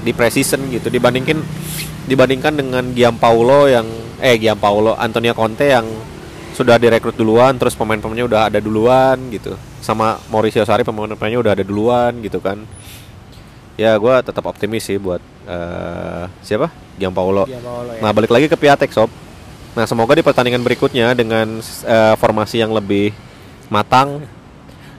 di 0.00 0.12
preseason 0.16 0.64
gitu 0.72 0.88
dibandingin 0.88 1.44
dibandingkan 2.08 2.56
dengan 2.56 2.84
Giampaulo 2.90 3.68
yang 3.68 3.86
eh 4.18 4.40
Giampaulo 4.40 4.96
Antonio 4.96 5.36
Conte 5.36 5.70
yang 5.70 5.86
sudah 6.56 6.80
direkrut 6.80 7.14
duluan 7.14 7.54
terus 7.56 7.78
pemain-pemainnya 7.78 8.26
udah 8.26 8.40
ada 8.50 8.58
duluan 8.58 9.16
gitu 9.30 9.54
sama 9.78 10.18
Mauricio 10.28 10.66
Sarri 10.66 10.82
pemain-pemainnya 10.82 11.40
udah 11.40 11.52
ada 11.54 11.64
duluan 11.64 12.18
gitu 12.20 12.42
kan 12.42 12.58
ya 13.80 13.96
gua 13.96 14.20
tetap 14.20 14.44
optimis 14.44 14.84
sih 14.84 15.00
buat 15.00 15.22
eh, 15.48 16.24
siapa 16.44 16.68
Dia 17.00 17.08
Paolo 17.08 17.48
ya. 17.48 17.56
Nah, 18.04 18.12
balik 18.12 18.28
lagi 18.28 18.44
ke 18.44 18.56
Piatek 18.60 18.92
Sob. 18.92 19.08
Nah, 19.70 19.86
semoga 19.86 20.18
di 20.18 20.22
pertandingan 20.22 20.60
berikutnya 20.60 21.14
dengan 21.14 21.62
eh, 21.62 22.14
formasi 22.18 22.58
yang 22.58 22.74
lebih 22.74 23.14
matang, 23.70 24.22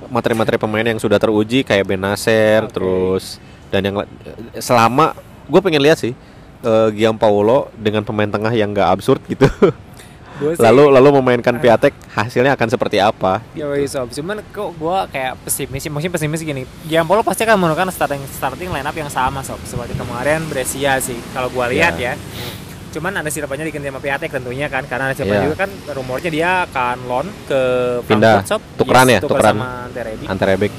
materi-materi 0.07 0.55
pemain 0.55 0.83
yang 0.83 0.99
sudah 0.99 1.19
teruji 1.19 1.61
kayak 1.61 1.87
Benacer, 1.87 2.67
Oke. 2.67 2.73
terus 2.79 3.23
dan 3.67 3.83
yang 3.83 3.95
la- 3.99 4.09
selama 4.59 5.15
gue 5.47 5.59
pengen 5.59 5.83
lihat 5.83 5.99
sih 5.99 6.15
eh, 6.63 6.89
Giampaolo 6.95 7.67
dengan 7.75 8.03
pemain 8.03 8.27
tengah 8.27 8.51
yang 8.51 8.71
gak 8.71 8.89
absurd 8.95 9.19
gitu. 9.27 9.43
Sih- 10.41 10.57
lalu 10.57 10.89
lalu 10.89 11.21
memainkan 11.21 11.53
Piatek 11.61 11.93
hasilnya 12.17 12.57
akan 12.57 12.65
seperti 12.65 12.97
apa? 12.97 13.45
Yoi 13.53 13.85
sob, 13.85 14.09
cuman 14.09 14.41
kok 14.49 14.73
gua 14.73 15.05
kayak 15.05 15.37
pesimis 15.45 15.85
sih, 15.85 15.91
maksudnya 15.93 16.17
pesimis 16.17 16.41
gini. 16.41 16.65
Giampolo 16.89 17.21
pasti 17.21 17.45
akan 17.45 17.61
menggunakan 17.61 17.93
starting 17.93 18.23
starting 18.25 18.73
line 18.73 18.81
up 18.81 18.95
yang 18.95 19.11
sama 19.11 19.45
sob, 19.45 19.61
seperti 19.61 19.93
kemarin 19.93 20.41
Brescia 20.49 20.97
sih. 20.97 21.19
Kalau 21.29 21.51
gua 21.53 21.69
lihat 21.69 21.93
Ya. 21.99 22.17
ya. 22.17 22.23
Cuman 22.91 23.11
ada 23.13 23.27
Silvanya 23.27 23.63
diganti 23.63 23.87
sama 23.87 23.99
Piatek 23.99 24.29
tentunya 24.29 24.67
kan, 24.67 24.83
karena 24.83 25.07
ada 25.07 25.15
Silva 25.15 25.33
Ya. 25.33 25.43
juga 25.45 25.55
kan 25.57 25.71
rumornya 25.89 26.27
dia 26.27 26.49
akan 26.65 26.97
loan 27.07 27.27
ke 27.45 27.61
Pindah. 28.03 28.43
Sob. 28.43 28.59
Tukeran 28.75 29.07
ya, 29.07 29.17
tuker 29.17 29.39
tukeran. 29.39 29.53
sama 29.53 29.67
Anterebi. 29.87 30.25
Antara 30.27 30.51
back. 30.53 30.73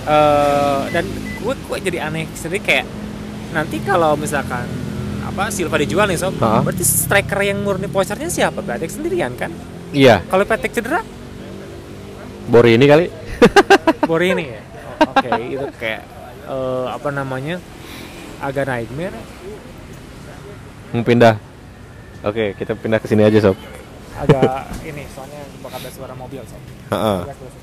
Eh, 0.00 0.80
dan 0.90 1.04
gue 1.36 1.54
gue 1.60 1.78
jadi 1.82 1.98
aneh 2.02 2.24
sendiri 2.32 2.58
kayak 2.58 2.86
nanti 3.50 3.76
kalau 3.80 4.14
misalkan 4.14 4.64
apa 5.20 5.50
Silva 5.50 5.76
dijual 5.76 6.06
nih 6.06 6.16
sob, 6.16 6.38
Ha? 6.38 6.62
berarti 6.62 6.80
striker 6.80 7.38
yang 7.40 7.60
murni 7.60 7.86
poachernya 7.86 8.26
siapa? 8.26 8.62
Piatek 8.62 8.88
sendirian 8.88 9.34
kan? 9.34 9.50
Iya, 9.90 10.22
Kalau 10.24 10.42
Piatek 10.42 10.70
cedera, 10.72 11.02
Bori 12.46 12.74
ini 12.74 12.86
kali. 12.86 13.06
Borini 14.08 14.44
ya. 14.44 14.62
Oh, 15.00 15.12
Oke, 15.12 15.30
itu 15.48 15.66
kayak 15.76 16.02
eh, 16.46 16.86
apa 16.88 17.08
namanya 17.10 17.56
agak 18.38 18.66
nightmare. 18.66 19.14
Mau 20.90 21.06
pindah. 21.06 21.38
Oke, 22.26 22.52
kita 22.58 22.74
pindah 22.74 22.98
ke 22.98 23.06
sini 23.06 23.22
aja, 23.22 23.38
Sob. 23.38 23.56
Agak 24.20 24.68
ini 24.84 25.06
soalnya 25.14 25.40
bakal 25.64 25.80
ada 25.80 25.90
suara 25.94 26.12
mobil 26.12 26.42
sob. 26.44 26.60
Terus. 26.92 27.54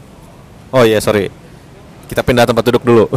Oh 0.73 0.84
iya, 0.88 0.97
sorry. 0.97 1.30
Kita 2.09 2.23
pindah 2.25 2.47
tempat 2.47 2.63
duduk 2.65 2.84
dulu. 2.88 3.05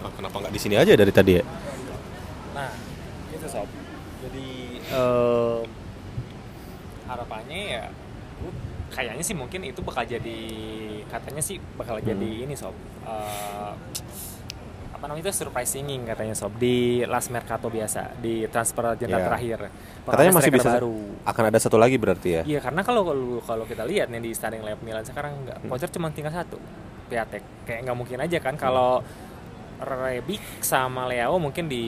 Ah, 0.00 0.10
kenapa 0.16 0.36
nggak 0.40 0.54
di 0.56 0.60
sini 0.60 0.76
aja 0.80 0.96
dari 0.96 1.12
tadi 1.12 1.36
ya? 1.36 1.44
Nah, 2.56 2.72
itu 3.36 3.46
sob. 3.48 3.68
Jadi 4.24 4.80
em, 4.80 5.64
harapannya 7.04 7.60
ya 7.68 7.84
gua 8.40 8.52
kayaknya 9.02 9.24
sih 9.24 9.32
mungkin 9.32 9.60
itu 9.62 9.80
bakal 9.80 10.04
jadi 10.04 10.38
katanya 11.06 11.40
sih 11.40 11.56
bakal 11.74 11.96
jadi 11.98 12.44
ini 12.44 12.52
sob. 12.52 12.76
Eh, 13.02 13.72
apa 14.90 15.08
namanya 15.08 15.24
itu 15.24 15.40
surprise 15.40 15.72
singing 15.72 16.04
katanya 16.04 16.36
sob 16.36 16.52
di 16.54 17.00
last 17.04 17.32
mercato 17.32 17.66
biasa 17.66 18.20
di 18.20 18.44
transfer 18.46 18.92
jenderal 18.94 19.16
Iya. 19.18 19.28
terakhir. 19.32 19.58
Bakal 20.04 20.12
Katanya 20.12 20.32
masih 20.36 20.52
bisa 20.52 20.70
baru. 20.70 20.96
akan 21.24 21.44
ada 21.46 21.58
satu 21.58 21.76
lagi 21.80 21.96
berarti 21.96 22.28
ya. 22.30 22.42
Iya 22.44 22.60
karena 22.60 22.84
kalau 22.84 23.02
kalau- 23.40 23.64
kita 23.64 23.88
lihat 23.88 24.12
nih 24.12 24.20
di 24.20 24.30
starting 24.30 24.60
lineup 24.60 24.82
Milan 24.82 25.00
sekarang 25.02 25.32
nggak 25.40 25.56
Hmm. 25.58 25.68
voucher 25.68 25.88
cuma 25.88 26.12
tinggal 26.12 26.34
satu 26.34 26.60
Piatek 27.08 27.42
kayak 27.64 27.80
nggak 27.82 27.96
mungkin 27.96 28.18
aja 28.20 28.38
kan 28.38 28.54
kalau 28.54 29.00
Rebic 29.80 30.60
sama 30.60 31.04
Leo 31.04 31.36
mungkin 31.36 31.64
di 31.64 31.84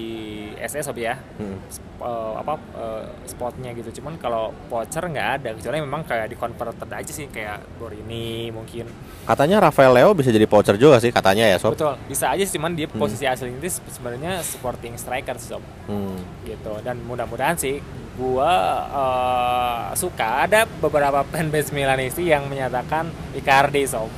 SS 0.56 0.84
sob 0.84 0.96
ya 0.96 1.14
Hmm. 1.36 1.60
sp- 1.66 1.84
eh, 1.98 2.34
apa 2.34 2.54
eh, 2.72 3.04
spotnya 3.24 3.70
gitu 3.72 4.00
cuman 4.00 4.16
kalau 4.16 4.50
voucher 4.66 5.04
nggak 5.04 5.28
ada 5.36 5.48
kecuali 5.54 5.78
memang 5.78 6.02
kayak 6.02 6.26
di 6.26 6.36
converted 6.36 6.88
aja 6.88 7.08
sih 7.08 7.26
kayak 7.26 7.60
Borini 7.76 8.48
mungkin 8.48 8.88
Katanya 9.22 9.62
Rafael 9.62 9.92
Leo 9.92 10.10
bisa 10.12 10.28
jadi 10.28 10.44
voucher 10.44 10.74
juga 10.74 10.98
sih 10.98 11.08
katanya 11.08 11.46
ya 11.46 11.56
sob. 11.56 11.72
betul 11.72 11.94
bisa 12.04 12.26
aja 12.28 12.42
sih 12.42 12.54
cuman 12.54 12.72
dia 12.72 12.86
Hmm. 12.86 12.98
posisi 12.98 13.22
asli 13.22 13.48
ini 13.48 13.68
sebenarnya 13.68 14.40
supporting 14.40 14.94
striker 14.94 15.36
sih, 15.36 15.50
sob 15.50 15.62
Hmm. 15.84 16.16
gitu 16.42 16.72
dan 16.80 16.98
mudah-mudahan 17.00 17.54
sih 17.54 17.78
gua 18.12 18.50
eh, 18.90 19.84
suka 19.94 20.42
ada 20.42 20.64
beberapa 20.66 21.22
fanbase 21.24 21.70
Milanisti 21.70 22.24
yang 22.24 22.44
menyatakan 22.44 23.06
Icardi 23.32 23.84
sob 23.84 24.10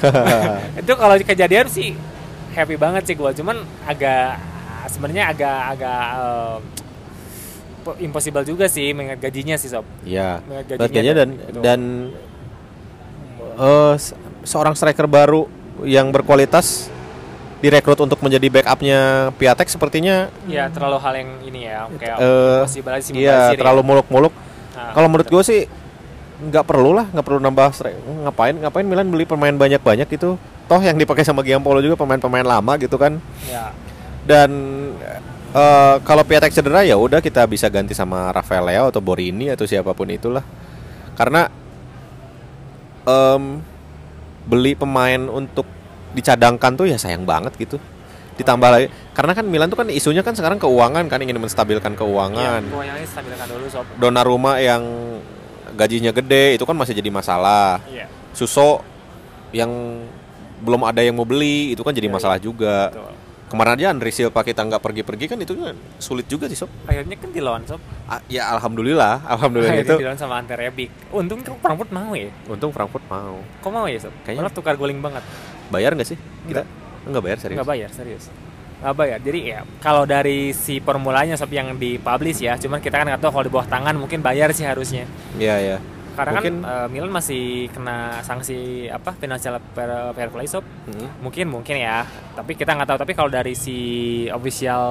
itu 0.80 0.92
kalau 0.94 1.14
kejadian 1.18 1.66
sih 1.66 1.92
happy 2.52 2.74
banget 2.74 3.02
sih 3.04 3.14
gua 3.14 3.30
cuman 3.30 3.56
agak 3.84 4.38
sebenarnya 4.86 5.24
agak 5.28 5.58
agak 5.70 6.02
eh, 6.14 6.56
po- 7.80 7.98
impossible 7.98 8.42
juga 8.42 8.66
sih 8.66 8.90
mengingat 8.90 9.20
gajinya 9.20 9.54
sih 9.54 9.68
sob 9.68 9.86
Iya. 10.02 10.42
Mengingat 10.42 10.66
Gajinya 10.80 11.12
dan 11.14 11.28
gitu. 11.32 11.60
dan 11.60 11.80
se- 13.96 14.16
seorang 14.42 14.72
striker 14.72 15.04
baru 15.04 15.46
yang 15.82 16.08
berkualitas 16.08 16.88
direkrut 17.60 18.00
untuk 18.00 18.20
menjadi 18.20 18.48
backupnya 18.50 19.00
Piatek 19.36 19.68
sepertinya 19.68 20.32
ya 20.48 20.72
terlalu 20.72 20.96
hal 20.96 21.12
yang 21.14 21.30
ini 21.44 21.60
ya 21.62 21.88
kayak 21.92 22.16
eh, 22.18 22.56
impossible 22.58 22.92
aja 22.92 23.02
sih 23.02 23.12
iya 23.14 23.52
ya. 23.52 23.56
terlalu 23.56 23.80
muluk-muluk. 23.84 24.32
Nah, 24.70 24.96
Kalau 24.96 25.08
menurut 25.08 25.28
gue 25.28 25.42
sih 25.44 25.60
nggak 26.40 26.64
perlu 26.64 26.96
lah, 26.96 27.06
nggak 27.12 27.26
perlu 27.26 27.40
nambah 27.44 27.68
ngapain 28.24 28.56
ngapain 28.56 28.86
Milan 28.88 29.12
beli 29.12 29.28
pemain 29.28 29.52
banyak-banyak 29.52 30.08
gitu. 30.08 30.40
Toh 30.64 30.80
yang 30.80 30.96
dipakai 30.96 31.26
sama 31.26 31.44
Giampolo 31.44 31.84
juga 31.84 32.00
pemain-pemain 32.00 32.46
lama 32.46 32.72
gitu 32.80 32.96
kan. 32.96 33.20
ya 33.44 33.76
Dan 34.24 34.50
eh, 35.52 35.96
kalau 36.00 36.24
Piatek 36.24 36.56
cedera 36.56 36.80
ya 36.80 36.96
udah 36.96 37.20
kita 37.20 37.44
bisa 37.44 37.68
ganti 37.68 37.92
sama 37.92 38.32
Rafael 38.32 38.64
Leo 38.64 38.88
atau 38.88 39.04
Borini 39.04 39.52
atau 39.52 39.68
siapa 39.68 39.92
pun 39.92 40.08
itulah. 40.08 40.44
Karena 41.12 41.52
em, 43.04 43.60
beli 44.48 44.72
pemain 44.72 45.20
untuk 45.28 45.68
dicadangkan 46.16 46.72
tuh 46.74 46.86
ya 46.88 46.96
sayang 46.96 47.28
banget 47.28 47.52
gitu. 47.60 47.76
Ditambah 48.40 48.68
lagi 48.72 48.86
karena 49.12 49.32
kan 49.36 49.44
Milan 49.44 49.68
tuh 49.68 49.76
kan 49.84 49.92
isunya 49.92 50.24
kan 50.24 50.32
sekarang 50.32 50.56
keuangan 50.56 51.04
kan 51.12 51.20
ingin 51.20 51.36
menstabilkan 51.36 51.92
keuangan. 51.92 52.64
ya, 52.64 52.72
pokoknya 52.72 52.94
ini 52.96 53.04
stabilkan 53.04 53.46
dulu 53.52 53.66
sob 53.68 53.84
Donnarumma 54.00 54.56
yang 54.64 54.80
gajinya 55.72 56.10
gede 56.10 56.54
itu 56.54 56.62
kan 56.62 56.74
masih 56.74 56.92
jadi 56.92 57.08
masalah. 57.08 57.80
iya 57.86 58.06
Suso 58.30 58.82
yang 59.50 59.70
belum 60.60 60.82
ada 60.82 61.00
yang 61.00 61.12
mau 61.12 61.24
beli 61.24 61.72
itu 61.72 61.80
kan 61.80 61.90
jadi 61.90 62.06
Iya, 62.06 62.14
masalah 62.14 62.36
juga. 62.36 62.90
betul. 62.90 63.12
Kemarin 63.50 63.74
aja 63.74 63.90
Andri 63.90 64.10
Silva 64.10 64.40
kita 64.40 64.62
nggak 64.62 64.78
pergi-pergi 64.78 65.26
kan 65.26 65.34
itu 65.36 65.52
kan 65.52 65.74
sulit 65.98 66.22
juga 66.24 66.46
sih 66.46 66.54
sob. 66.54 66.70
akhirnya 66.84 67.16
kan 67.16 67.28
di 67.28 67.40
lawan 67.40 67.66
sob 67.66 67.82
Ah, 68.06 68.22
ya 68.28 68.46
alhamdulillah, 68.48 69.26
alhamdulillah 69.26 69.74
akhirnya 69.74 69.90
itu. 69.90 69.98
di 69.98 70.06
lawan 70.06 70.14
sama 70.16 70.38
Ante 70.38 70.54
Rebic 70.54 70.86
untung 71.10 71.42
Frankfurt 71.42 71.90
mau 71.90 72.14
ya 72.14 72.30
Untung 72.46 72.70
Frankfurt 72.70 73.02
mau. 73.04 73.42
kok 73.42 73.70
mau 73.70 73.84
ya 73.84 73.98
sob 73.98 74.14
Kayaknya- 74.22 74.38
malah 74.40 74.54
tukar 74.54 74.78
guling 74.78 75.02
banget 75.02 75.26
Bayar 75.66 75.98
nggak 75.98 76.06
sih? 76.06 76.18
Kita 76.46 76.62
nggak 77.02 77.22
bayar 77.24 77.38
serius. 77.40 77.56
nggak 77.58 77.68
bayar 77.68 77.90
serius 77.90 78.24
nggak 78.80 78.94
bayar 78.96 79.18
jadi 79.20 79.40
ya 79.44 79.60
kalau 79.84 80.08
dari 80.08 80.56
si 80.56 80.80
formulanya 80.80 81.36
sob 81.36 81.52
yang 81.52 81.76
dipublish 81.76 82.40
ya 82.40 82.56
cuman 82.56 82.80
kita 82.80 82.96
kan 82.96 83.06
nggak 83.12 83.20
tahu 83.20 83.30
kalau 83.36 83.44
di 83.44 83.52
bawah 83.52 83.68
tangan 83.68 83.94
mungkin 83.94 84.24
bayar 84.24 84.48
sih 84.56 84.64
harusnya 84.64 85.04
Iya 85.36 85.56
ya. 85.60 85.76
Karena 86.12 86.36
Mungkin- 86.36 86.60
kan 86.60 86.70
eh, 86.76 86.88
Milan 86.88 87.10
masih 87.10 87.42
kena 87.68 87.96
sanksi 88.20 88.58
apa 88.86 89.12
financial 89.12 89.58
fair, 89.70 89.86
fair 90.10 90.28
play 90.28 90.44
sob 90.44 90.62
Hmm. 90.84 91.08
mungkin 91.20 91.46
mungkin 91.46 91.76
ya 91.76 92.02
tapi 92.32 92.54
kita 92.54 92.72
nggak 92.72 92.88
tahu 92.88 92.98
tapi 92.98 93.12
kalau 93.12 93.28
dari 93.28 93.52
si 93.52 93.78
official 94.28 94.82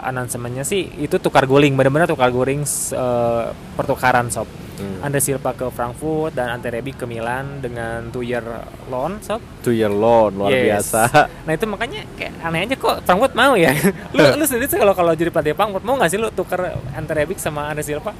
announcementnya 0.00 0.62
sih 0.62 0.86
itu 0.98 1.16
tukar 1.16 1.44
guling 1.44 1.74
benar-benar 1.74 2.06
tukar 2.06 2.28
guling 2.28 2.62
eh, 2.92 3.44
pertukaran 3.74 4.28
sob 4.28 4.46
Hmm. 4.78 5.02
Andre 5.02 5.18
Silva 5.18 5.50
ke 5.52 5.66
Frankfurt 5.68 6.32
dan 6.32 6.54
Ante 6.54 6.70
Rebic 6.70 6.94
ke 6.94 7.04
Milan 7.04 7.58
dengan 7.58 8.06
two 8.08 8.22
year 8.22 8.46
loan 8.86 9.18
sob 9.18 9.42
Two 9.58 9.74
year 9.74 9.90
loan 9.90 10.38
luar 10.38 10.54
Yes. 10.54 10.86
biasa. 10.86 11.02
Nah 11.46 11.52
itu 11.52 11.66
makanya 11.66 12.06
kayak 12.14 12.38
aneh 12.40 12.62
aja 12.62 12.76
kok 12.76 13.02
Frankfurt 13.02 13.34
mau 13.34 13.58
ya. 13.58 13.74
lu 14.14 14.38
lu 14.38 14.44
sendiri 14.46 14.70
sih 14.70 14.78
kalau 14.78 14.94
kalau 14.94 15.10
jadi 15.12 15.28
pelatih 15.28 15.50
Frankfurt 15.52 15.82
mau 15.82 15.98
nggak 15.98 16.06
sih 16.06 16.16
lu 16.16 16.30
tukar 16.30 16.62
Ante 16.94 17.10
Rebic 17.10 17.42
sama 17.42 17.66
Andre 17.66 17.82
Silva? 17.82 18.14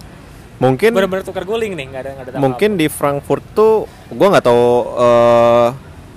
Mungkin 0.59 0.91
Benar-benar 0.91 1.23
tukar 1.23 1.43
guling 1.43 1.73
nih 1.73 1.87
nggak 1.87 2.03
ada 2.03 2.11
nggak 2.13 2.25
ada 2.29 2.39
mungkin 2.39 2.75
di 2.75 2.87
Frankfurt 2.87 3.55
tuh 3.55 3.87
gua 4.11 4.27
nggak 4.29 4.45
tahu 4.45 4.65
eh, 4.99 5.69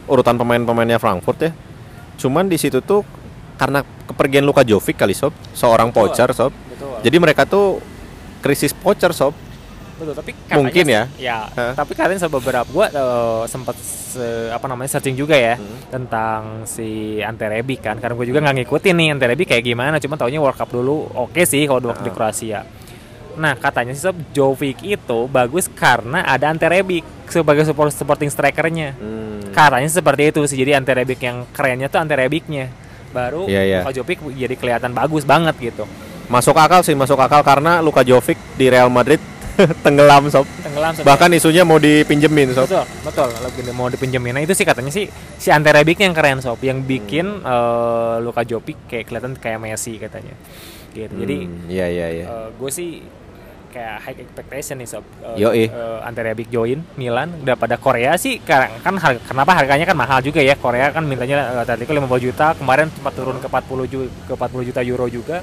urutan 0.08 0.36
pemain-pemainnya 0.36 0.98
Frankfurt 0.98 1.40
ya. 1.40 1.52
Cuman 2.18 2.46
di 2.46 2.58
situ 2.58 2.82
tuh 2.82 3.06
karena 3.56 3.82
kepergian 3.84 4.42
Luka 4.42 4.62
Jovic 4.62 4.98
kali 4.98 5.14
sob, 5.14 5.30
seorang 5.54 5.90
Betul. 5.90 6.10
poacher 6.10 6.30
sob. 6.32 6.50
apa. 6.50 6.70
Betul. 6.72 6.96
Jadi 7.02 7.18
mereka 7.18 7.42
tuh 7.46 7.78
krisis 8.42 8.74
poacher 8.74 9.14
sob. 9.14 9.38
Betul, 9.96 10.18
tapi 10.18 10.34
Mungkin 10.50 10.86
ya. 10.90 11.06
Ya, 11.16 11.46
Hah? 11.48 11.78
tapi 11.78 11.94
katanya 11.94 12.26
beberapa 12.28 12.66
gua 12.68 12.90
eh, 12.90 13.44
sempat 13.46 13.78
se- 13.78 14.50
apa 14.50 14.66
namanya 14.66 14.90
searching 14.90 15.14
juga 15.14 15.38
ya 15.38 15.56
Hmm. 15.56 15.78
tentang 15.88 16.42
si 16.66 17.22
Ante 17.22 17.46
Rebic 17.46 17.86
kan. 17.86 18.02
Karena 18.02 18.18
gue 18.18 18.26
juga 18.26 18.42
nggak 18.42 18.56
ngikutin 18.60 18.96
nih 18.98 19.08
Ante 19.14 19.26
Rebic 19.28 19.48
kayak 19.48 19.62
gimana, 19.64 19.96
cuma 19.98 20.18
taunya 20.18 20.42
World 20.42 20.58
Cup 20.58 20.74
dulu 20.74 21.06
oke 21.08 21.46
sih 21.46 21.62
kalau 21.64 21.86
waktu 21.86 22.02
di 22.02 22.10
Ah. 22.10 22.16
Kroasia. 22.18 22.60
Nah, 23.34 23.54
katanya 23.56 23.92
sih 23.92 24.04
sob 24.04 24.18
Jovic 24.32 24.82
itu 24.82 25.20
bagus 25.28 25.68
karena 25.68 26.24
ada 26.24 26.48
Ante 26.48 26.66
Rebic 26.66 27.04
sebagai 27.26 27.64
support 27.64 27.92
supporting 27.92 28.28
strikernya. 28.28 28.94
Hmm. 28.94 29.40
Katanya 29.52 29.88
seperti 29.88 30.30
itu 30.30 30.42
sih. 30.46 30.58
Jadi 30.58 30.72
Ante 30.74 30.92
Rebic 30.92 31.20
yang 31.20 31.48
kerennya 31.50 31.88
tuh 31.88 32.00
Ante 32.00 32.16
Rebicnya. 32.16 32.68
Baru 33.12 33.44
Iya, 33.44 33.62
iya. 33.62 33.80
Luka 33.84 33.92
Jovic 33.94 34.24
jadi 34.32 34.56
kelihatan 34.56 34.92
bagus 34.92 35.24
banget 35.24 35.56
gitu. 35.60 35.84
Masuk 36.28 36.56
akal 36.56 36.80
sih, 36.80 36.96
masuk 36.96 37.20
akal 37.20 37.44
karena 37.44 37.84
Luka 37.84 38.02
Jovic 38.02 38.40
di 38.56 38.72
Real 38.72 38.88
Madrid 38.88 39.20
tenggelam 39.84 40.32
sob. 40.32 40.48
Tenggelam 40.64 40.96
sob. 40.96 41.04
Bahkan 41.04 41.36
isunya 41.36 41.68
mau 41.68 41.76
dipinjemin 41.76 42.56
sob. 42.56 42.72
betul, 42.72 42.88
betul. 43.04 43.28
Lebih 43.28 43.76
mau 43.76 43.92
dipinjemin. 43.92 44.32
Nah, 44.32 44.42
itu 44.42 44.56
sih 44.56 44.64
katanya 44.64 44.88
sih 44.90 45.12
si 45.36 45.52
Ante 45.52 45.70
Rebic 45.70 46.00
yang 46.00 46.16
keren 46.16 46.40
sob, 46.40 46.56
yang 46.64 46.80
bikin 46.82 47.44
eh, 47.44 48.16
Luka 48.24 48.48
Jovic 48.48 48.88
kayak 48.88 49.12
kelihatan 49.12 49.36
kayak 49.36 49.60
Messi 49.60 50.00
katanya. 50.00 50.32
Gitu. 50.92 51.12
Jadi 51.14 51.38
Hmm, 51.48 51.68
iya 51.68 51.88
iya 51.88 52.08
iya. 52.12 52.26
gue 52.52 52.68
sih 52.68 53.00
kayak 53.72 53.96
high 54.02 54.18
expectation 54.18 54.76
nih 54.76 54.86
sob. 54.86 55.02
Eh, 55.26 55.40
Yoi. 55.40 55.64
eh, 55.66 55.72
Ante 56.02 56.22
Rebic 56.22 56.48
join 56.48 56.84
Milan 56.94 57.40
udah 57.40 57.56
pada 57.56 57.76
Korea 57.76 58.14
sih 58.16 58.38
kan 58.38 58.68
kan 58.78 58.94
harga, 58.96 59.20
kenapa 59.24 59.52
harganya 59.54 59.84
kan 59.84 59.96
mahal 59.96 60.20
juga 60.20 60.40
ya. 60.40 60.54
Korea 60.54 60.92
kan 60.92 61.02
mintanya 61.02 61.56
eh, 61.56 61.64
Atletico 61.64 61.92
50 61.92 62.06
juta, 62.22 62.54
kemarin 62.54 62.88
sempat 62.90 63.14
turun 63.14 63.38
ke 63.38 63.48
40 63.48 63.88
ju- 63.88 64.12
ke 64.22 64.34
40 64.34 64.68
juta 64.68 64.82
euro 64.82 65.08
juga. 65.08 65.40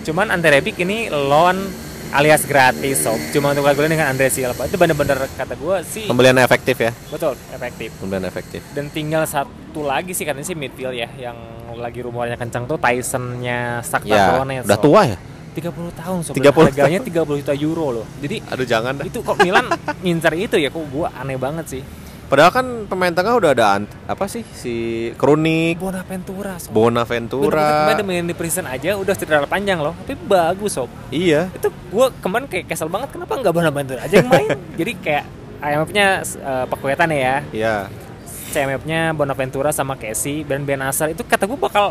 Cuman 0.00 0.28
Ante 0.28 0.50
Rebic 0.50 0.76
ini 0.78 1.06
loan 1.06 1.62
alias 2.10 2.42
gratis 2.42 2.98
sob. 2.98 3.14
Cuma 3.30 3.54
untuk 3.54 3.62
gue 3.64 3.86
dengan 3.86 4.10
Andre 4.10 4.26
Silva 4.28 4.66
itu 4.66 4.74
bener-bener 4.74 5.14
kata 5.30 5.54
gue 5.54 5.76
sih 5.86 6.04
Pembelian 6.04 6.34
efektif 6.36 6.74
ya. 6.76 6.90
betul 7.06 7.38
efektif. 7.48 7.94
Pembelian 7.96 8.26
efektif. 8.26 8.60
Dan 8.70 8.90
tinggal 8.90 9.22
satu 9.24 9.54
lagi 9.80 10.10
sih 10.10 10.26
katanya 10.26 10.42
sih 10.42 10.54
midfield 10.54 10.90
ya 10.92 11.06
yang 11.16 11.38
lagi 11.70 12.02
rumornya 12.02 12.34
kencang 12.34 12.66
tuh 12.66 12.76
Tyson-nya 12.76 13.78
Shakhtar 13.80 14.10
Ya, 14.10 14.34
Donetsk. 14.34 14.66
udah 14.66 14.78
tua 14.82 15.00
ya? 15.06 15.16
30 15.52 15.70
tahun 15.94 16.18
sob. 16.20 16.32
30 16.32 16.40
Dan 16.40 16.52
harganya 16.64 16.98
30 17.00 17.40
juta 17.40 17.54
euro 17.54 17.86
loh. 17.92 18.06
Jadi 18.18 18.40
Aduh 18.44 18.64
jangan 18.64 18.92
dah. 18.94 19.04
itu 19.04 19.18
kok 19.18 19.36
Milan 19.38 19.66
ngincar 20.00 20.32
itu 20.32 20.56
ya 20.56 20.68
kok 20.68 20.84
gua 20.86 21.10
aneh 21.12 21.34
banget 21.34 21.66
sih. 21.68 21.82
Padahal 22.26 22.54
kan 22.54 22.66
pemain 22.86 23.10
tengah 23.10 23.34
udah 23.34 23.50
ada 23.50 23.66
ant- 23.74 23.90
apa 24.06 24.24
sih 24.24 24.46
si 24.46 24.74
Kronik, 25.14 25.76
Bonaventura 25.76 26.54
sob. 26.56 26.70
Bonaventura. 26.70 27.90
Bener-bener 27.90 28.06
main 28.06 28.24
di 28.24 28.34
prison 28.34 28.64
aja 28.64 28.94
udah 28.94 29.12
cedera 29.12 29.42
panjang 29.44 29.76
loh, 29.76 29.98
tapi 29.98 30.14
bagus 30.16 30.72
sob. 30.72 30.86
Iya. 31.10 31.50
Itu 31.50 31.74
gua 31.90 32.14
kemarin 32.14 32.46
kayak 32.46 32.70
kesel 32.70 32.86
banget 32.86 33.10
kenapa 33.10 33.34
nggak 33.34 33.50
Bonaventura 33.50 34.00
aja 34.00 34.14
yang 34.16 34.30
main. 34.30 34.46
Jadi 34.78 34.92
kayak 34.96 35.24
IMF-nya 35.60 36.06
uh, 36.38 36.64
Pakuetan 36.64 37.10
ya. 37.10 37.42
Iya. 37.50 37.90
CMF-nya 38.48 39.10
Bonaventura 39.10 39.70
sama 39.70 39.94
Casey 39.94 40.42
dan 40.42 40.62
Benasar 40.62 41.06
itu 41.08 41.22
kata 41.22 41.44
gua 41.44 41.58
bakal 41.60 41.86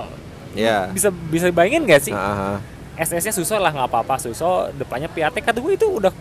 Iya. 0.49 0.89
bisa 0.89 1.12
bisa 1.12 1.51
bayangin 1.51 1.86
gak 1.86 2.01
sih? 2.01 2.10
Ah, 2.10 2.55
ah. 2.55 2.57
SS-nya 3.00 3.32
Suso 3.32 3.56
lah 3.56 3.72
nggak 3.72 3.88
apa-apa. 3.88 4.20
Suso 4.20 4.68
depannya 4.76 5.08
Piatek 5.08 5.47
kata 5.47 5.64
gue 5.64 5.74
itu 5.80 5.88
udah 5.88 6.12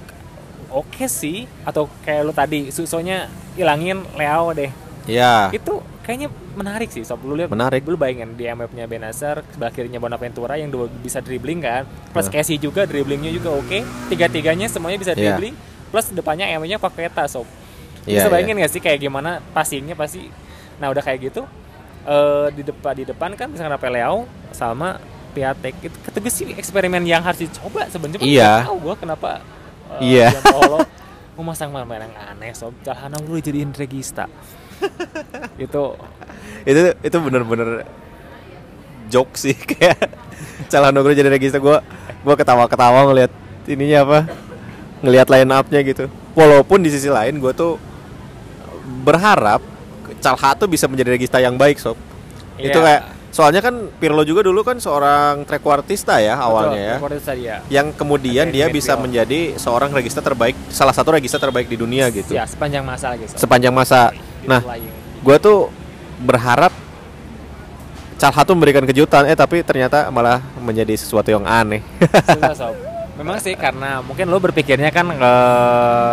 oke 0.70 1.04
sih. 1.10 1.50
Atau 1.66 1.90
kayak 2.06 2.22
lu 2.22 2.32
tadi 2.32 2.70
susonya 2.70 3.26
hilangin 3.58 4.06
Leo 4.14 4.54
deh. 4.54 4.70
Ya. 5.08 5.48
itu 5.50 5.80
kayaknya 6.04 6.28
menarik 6.54 6.92
sih. 6.92 7.00
Sob 7.02 7.24
lu 7.24 7.32
lihat 7.34 7.48
Menarik. 7.48 7.80
lu 7.88 7.96
bayangin 7.96 8.36
di 8.36 8.44
MF-nya 8.44 8.84
Benacer 8.84 9.40
sebelah 9.52 9.72
kirinya 9.72 9.96
Bonaventura 9.96 10.54
yang 10.60 10.68
dua 10.68 10.86
bisa 10.86 11.18
dribbling 11.24 11.64
kan. 11.64 11.88
Plus 12.12 12.28
Nah. 12.28 12.32
Casey 12.38 12.60
juga 12.60 12.84
dribblingnya 12.84 13.32
juga 13.32 13.56
oke. 13.56 13.82
Tiga-tiganya 14.12 14.68
semuanya 14.68 15.00
bisa 15.00 15.12
Iya. 15.16 15.34
dribbling. 15.34 15.56
Plus 15.88 16.12
depannya 16.12 16.44
M-nya 16.60 16.76
Paqueta 16.76 17.24
sob. 17.24 17.48
Iya, 18.04 18.24
bisa 18.24 18.28
bayangin 18.28 18.56
nggak 18.60 18.72
sih 18.72 18.80
kayak 18.84 19.00
gimana 19.00 19.40
passingnya 19.56 19.96
pasti? 19.96 20.28
Nah 20.80 20.92
udah 20.92 21.02
kayak 21.02 21.32
gitu 21.32 21.42
eh 22.08 22.48
di 22.56 22.62
depan 22.64 22.92
di 22.96 23.04
depan 23.04 23.36
kan 23.36 23.52
misalkan 23.52 23.76
sama 24.48 24.96
Piatek. 25.38 25.74
Itu 25.80 25.96
ketegas 26.02 26.34
sih 26.34 26.50
eksperimen 26.50 27.02
yang 27.02 27.22
harus 27.22 27.38
dicoba 27.38 27.86
sebenarnya. 27.86 28.26
Iya. 28.26 28.52
tahu 28.66 28.76
gua 28.82 28.94
kenapa 28.98 29.38
eh, 29.98 30.18
Iya. 30.18 30.34
Memasang 31.38 31.70
pemain 31.70 32.02
yang 32.02 32.14
aneh 32.18 32.50
sob. 32.50 32.74
Calhana 32.82 33.14
lu 33.22 33.38
jadiin 33.38 33.70
regista 33.70 34.26
itu 35.58 35.82
itu 36.62 36.80
itu 37.02 37.16
bener-bener 37.18 37.82
joke 39.06 39.34
sih 39.34 39.54
kayak 39.70 39.98
Calhanoglu 40.66 41.14
jadi 41.14 41.26
register 41.26 41.58
gue 41.58 41.78
gue 42.22 42.34
ketawa-ketawa 42.34 43.10
ngelihat 43.10 43.32
ininya 43.66 43.98
apa 44.06 44.18
ngelihat 45.02 45.26
line 45.30 45.50
up-nya 45.50 45.80
gitu. 45.82 46.06
Walaupun 46.34 46.82
di 46.82 46.90
sisi 46.90 47.06
lain 47.06 47.38
gue 47.38 47.50
tuh 47.54 47.78
berharap 49.02 49.62
Calha 50.18 50.58
tuh 50.58 50.66
bisa 50.66 50.90
menjadi 50.90 51.14
regista 51.14 51.38
yang 51.38 51.54
baik 51.54 51.78
sob. 51.78 51.94
Itu 52.58 52.78
Iya. 52.78 52.82
kayak 52.82 53.02
soalnya 53.28 53.60
kan 53.60 53.92
Pirlo 53.94 54.22
juga 54.22 54.40
dulu 54.40 54.62
kan 54.62 54.76
seorang 54.76 55.44
trequartista 55.44 56.16
ya 56.16 56.34
awalnya 56.34 56.80
ya 56.80 56.96
Betul, 56.96 57.36
ya. 57.38 57.56
yang 57.68 57.92
kemudian 57.92 58.48
dia 58.48 58.66
bisa 58.66 58.92
midfield. 58.92 59.04
menjadi 59.04 59.40
seorang 59.54 59.90
regista 59.90 60.18
terbaik 60.18 60.56
salah 60.66 60.90
satu 60.90 61.12
regista 61.12 61.36
terbaik 61.36 61.66
di 61.66 61.76
dunia 61.76 62.08
gitu 62.08 62.32
Ya, 62.32 62.44
sepanjang 62.44 62.82
masa 62.82 63.12
lagi. 63.12 63.28
Sob. 63.28 63.36
sepanjang 63.38 63.70
masa 63.70 64.16
nah 64.42 64.64
gue 65.18 65.36
tuh 65.38 65.68
berharap 66.18 66.72
Calha 68.18 68.42
tuh 68.42 68.56
memberikan 68.56 68.82
kejutan 68.82 69.22
eh 69.24 69.36
tapi 69.36 69.62
ternyata 69.62 70.08
malah 70.08 70.42
menjadi 70.58 70.96
sesuatu 70.96 71.30
yang 71.30 71.44
aneh 71.44 71.84
Susah, 72.26 72.54
sob. 72.56 72.74
Memang 73.18 73.42
sih 73.42 73.58
karena 73.58 73.98
mungkin 73.98 74.30
lo 74.30 74.38
berpikirnya 74.38 74.94
kan 74.94 75.10
ke 75.10 75.32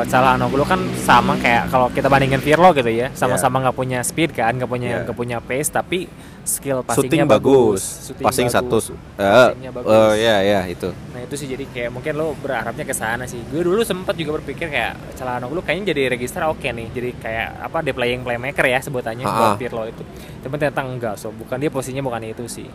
Calhanoglu 0.10 0.66
kan 0.66 0.82
sama 0.98 1.38
kayak 1.38 1.70
kalau 1.70 1.94
kita 1.94 2.10
bandingin 2.10 2.42
Pirlo 2.42 2.74
gitu 2.74 2.90
ya, 2.90 3.14
sama-sama 3.14 3.62
nggak 3.62 3.78
punya 3.78 4.02
speed 4.02 4.34
kan, 4.34 4.58
nggak 4.58 4.66
punya 4.66 4.90
Iya. 4.90 5.02
nggak 5.06 5.14
punya 5.14 5.38
pace 5.38 5.70
tapi 5.70 6.10
skill 6.42 6.82
shooting 6.84 7.22
passingnya 7.22 7.26
bagus, 7.26 7.82
shooting 8.06 8.26
passing 8.26 8.48
bagus, 8.48 8.58
satu 8.58 8.78
eh 9.18 9.22
passingnya 9.22 9.72
bagus. 9.72 9.90
eh, 9.90 10.14
ya 10.18 10.36
ya 10.42 10.60
itu 10.66 10.90
Nah 11.14 11.22
itu 11.22 11.34
sih 11.38 11.48
jadi 11.48 11.66
kayak 11.66 11.90
mungkin 11.90 12.14
lo 12.16 12.34
berharapnya 12.36 12.86
ke 12.86 12.94
sana 12.94 13.26
sih. 13.26 13.42
Gue 13.50 13.62
dulu 13.62 13.82
sempat 13.82 14.14
juga 14.14 14.38
berpikir 14.38 14.70
kayak 14.70 14.94
Calhanoglu 15.14 15.62
kayaknya 15.62 15.94
jadi 15.94 16.02
register 16.12 16.42
oke 16.44 16.66
nih. 16.66 16.90
Jadi 16.90 17.10
kayak 17.18 17.48
apa 17.66 17.78
dia 17.82 17.94
playing 17.94 18.22
playmaker 18.22 18.66
ya 18.66 18.82
sebutannya 18.82 19.26
buat 19.26 19.58
Pirlo 19.58 19.86
itu. 19.86 20.02
Tapi 20.42 20.54
ternyata 20.56 20.82
enggak 20.82 21.16
so. 21.16 21.30
Bukan 21.30 21.58
dia 21.58 21.70
posisinya 21.70 22.02
bukan 22.02 22.22
itu 22.26 22.46
sih. 22.46 22.66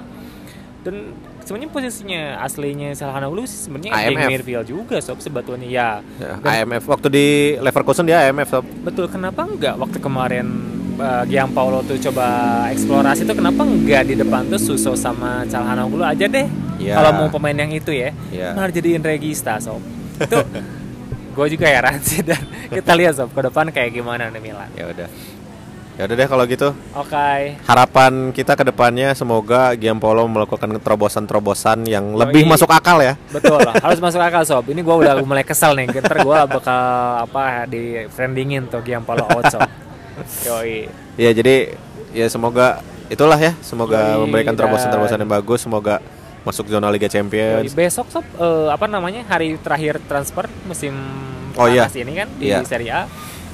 Dan 0.81 1.13
sebenarnya 1.45 1.71
posisinya 1.73 2.23
aslinya 2.41 2.97
Calhanoglu 2.97 3.45
sih 3.45 3.69
sebenarnya 3.69 3.93
back 3.93 4.33
midfield 4.33 4.65
juga 4.65 4.97
sob 5.05 5.21
sebetulnya 5.21 5.69
ya. 5.69 5.89
Ya, 6.17 6.41
Dan 6.41 6.53
IMF 6.65 6.89
waktu 6.89 7.09
di 7.13 7.27
Leverkusen 7.61 8.09
dia 8.09 8.25
IMF 8.29 8.49
sob 8.49 8.65
betul 8.81 9.05
kenapa 9.13 9.45
enggak 9.45 9.77
waktu 9.77 10.01
kemarin 10.01 10.47
uh, 10.97 11.25
Gianpaolo 11.29 11.85
tuh 11.85 12.01
coba 12.11 12.27
eksplorasi 12.73 13.29
tuh 13.29 13.37
kenapa 13.37 13.61
enggak 13.65 14.09
di 14.09 14.15
depan 14.17 14.49
tuh 14.49 14.61
Suso 14.61 14.97
sama 14.97 15.45
Calhanoglu 15.49 16.01
aja 16.01 16.25
deh. 16.25 16.49
Ya. 16.81 16.97
Kalau 16.97 17.13
mau 17.13 17.29
pemain 17.29 17.57
yang 17.57 17.73
itu 17.77 17.93
ya. 17.93 18.17
Ya. 18.33 18.57
Malah 18.57 18.73
jadiin 18.73 19.05
regista 19.05 19.61
sob. 19.61 19.85
Itu 20.17 20.41
gue 21.37 21.47
juga 21.57 21.67
heran 21.71 22.01
sih 22.03 22.25
dan 22.27 22.41
kita 22.69 22.93
lihat 22.97 23.21
sob 23.21 23.31
ke 23.31 23.41
depan 23.45 23.69
kayak 23.69 23.95
gimana 23.95 24.33
nih 24.33 24.43
Milan. 24.43 24.69
ya 24.75 24.89
udah 24.89 25.09
ya 26.01 26.09
udah 26.09 26.17
deh 26.17 26.25
kalau 26.25 26.45
gitu 26.45 26.69
Oke. 26.97 27.61
harapan 27.61 28.33
kita 28.33 28.57
ke 28.57 28.65
depannya 28.65 29.13
semoga 29.13 29.77
Giampolo 29.77 30.25
melakukan 30.25 30.81
terobosan-terobosan 30.81 31.85
yang 31.85 32.17
Yoi. 32.17 32.25
lebih 32.25 32.49
masuk 32.49 32.73
akal 32.73 32.97
ya 32.99 33.21
Betul 33.29 33.61
lah, 33.61 33.77
harus 33.85 34.01
masuk 34.01 34.17
akal 34.17 34.41
sob. 34.43 34.65
Ini 34.65 34.81
gue 34.81 34.97
udah 34.97 35.21
mulai 35.21 35.45
kesel 35.45 35.77
nih. 35.77 35.93
Ntar 35.93 36.25
gue 36.25 36.39
bakal 36.49 36.81
apa 37.21 37.69
di 37.69 38.09
friendingin 38.09 38.65
tuh 38.67 38.81
Gianpaolo 38.81 39.29
out 39.29 39.45
sob. 39.47 39.61
Yoi. 40.49 40.89
ya 41.15 41.31
jadi 41.31 41.77
ya 42.11 42.27
semoga 42.27 42.81
itulah 43.07 43.37
ya 43.37 43.53
semoga 43.61 44.17
Yoi, 44.17 44.25
memberikan 44.25 44.57
terobosan-terobosan 44.57 45.15
dan- 45.15 45.23
yang 45.23 45.33
bagus 45.35 45.61
semoga 45.61 46.01
masuk 46.41 46.65
zona 46.67 46.89
Liga 46.89 47.05
Yoi, 47.05 47.13
Champions 47.13 47.73
Besok 47.73 48.09
sob 48.09 48.25
eh, 48.25 48.69
apa 48.69 48.89
namanya 48.89 49.21
hari 49.27 49.61
terakhir 49.61 50.01
transfer 50.03 50.49
musim 50.65 50.97
Oh, 51.53 51.67
iya. 51.67 51.85
panas 51.85 51.99
ini 51.99 52.13
kan 52.15 52.29
di 52.33 52.47
Iya. 52.47 52.63
Serie 52.63 52.89
A. 52.89 53.03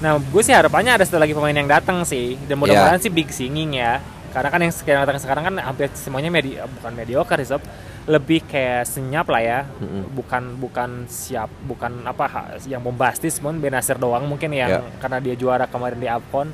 Nah 0.03 0.21
gue 0.21 0.43
sih 0.45 0.53
harapannya 0.53 1.01
ada 1.01 1.05
satu 1.05 1.17
lagi 1.17 1.33
pemain 1.33 1.55
yang 1.55 1.69
datang 1.69 2.05
sih 2.05 2.37
dan 2.45 2.61
mudah-mudahan 2.61 3.01
sih 3.01 3.13
big 3.13 3.29
singing 3.33 3.81
ya. 3.81 4.01
Karena 4.33 4.53
kan 4.53 4.61
yang 4.61 4.73
sekarang 4.75 5.01
datang 5.09 5.23
sekarang 5.23 5.45
kan 5.49 5.55
hampir 5.65 5.89
semuanya 5.97 6.29
medi 6.29 6.61
bukan 6.61 6.93
mediocre 6.93 7.41
sih 7.41 7.49
sob. 7.57 7.63
Lebih 8.07 8.47
kayak 8.47 8.85
senyap 8.87 9.27
lah 9.33 9.43
ya. 9.43 9.59
Mm-mm. 9.81 10.13
Bukan 10.13 10.61
bukan 10.61 10.91
siap 11.09 11.49
bukan 11.65 12.05
apa 12.05 12.55
yang 12.69 12.85
bombastis, 12.85 13.41
mohon 13.41 13.59
Benasir 13.59 13.97
doang 13.97 14.29
mungkin 14.29 14.53
yang 14.53 14.85
Iya. 14.85 15.01
karena 15.01 15.19
dia 15.19 15.35
juara 15.35 15.65
kemarin 15.67 15.99
di 15.99 16.09
Afcon. 16.09 16.53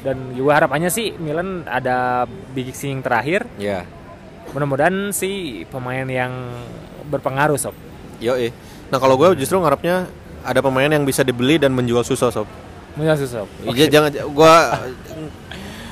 Dan 0.00 0.32
juga 0.32 0.56
harapannya 0.56 0.88
sih 0.88 1.12
Milan 1.20 1.68
ada 1.68 2.24
big 2.56 2.72
singing 2.72 3.04
terakhir 3.04 3.44
ya 3.60 3.84
mudah-mudahan 4.50 5.14
sih 5.14 5.62
pemain 5.70 6.06
yang 6.08 6.32
berpengaruh 7.06 7.58
sob 7.58 7.74
yo 8.18 8.34
nah 8.90 8.98
kalau 8.98 9.14
gue 9.14 9.38
justru 9.38 9.62
ngarepnya 9.62 10.10
ada 10.42 10.58
pemain 10.64 10.90
yang 10.90 11.06
bisa 11.06 11.22
dibeli 11.22 11.60
dan 11.60 11.70
menjual 11.70 12.02
Suso 12.02 12.32
sob 12.34 12.48
Mudah 13.00 13.16
sob 13.16 13.48
Iya, 13.64 13.86
jangan 13.88 14.10
gue 14.12 14.54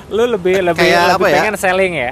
lu 0.09 0.25
lebih 0.29 0.61
lebih 0.63 0.77
Kayak 0.79 1.05
lebih 1.05 1.17
apa 1.17 1.27
ya? 1.27 1.37
pengen 1.41 1.57
selling 1.57 1.93
ya? 1.95 2.11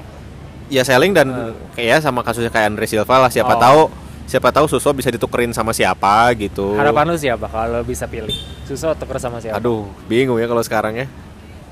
Ya 0.66 0.82
selling 0.82 1.12
dan 1.12 1.28
Eh. 1.30 1.52
kayak 1.76 2.00
sama 2.00 2.20
kasusnya 2.20 2.48
kayak 2.48 2.72
Andre 2.72 2.84
Silva 2.84 3.16
lah. 3.18 3.30
Siapa 3.30 3.54
Oh. 3.54 3.60
tahu 3.60 3.80
siapa 4.26 4.48
tahu 4.50 4.66
Suso 4.66 4.90
bisa 4.90 5.08
ditukerin 5.08 5.52
sama 5.52 5.70
siapa 5.70 6.28
gitu. 6.34 6.74
Harapan 6.74 7.08
lu 7.08 7.16
siapa 7.16 7.46
kalau 7.46 7.80
bisa 7.80 8.04
pilih? 8.04 8.32
Suso 8.64 8.90
tuker 8.92 9.16
sama 9.16 9.38
siapa? 9.38 9.56
Aduh 9.56 9.86
bingung 10.04 10.36
ya 10.36 10.44
kalau 10.44 10.60
sekarang 10.60 10.96
ya. 10.96 11.06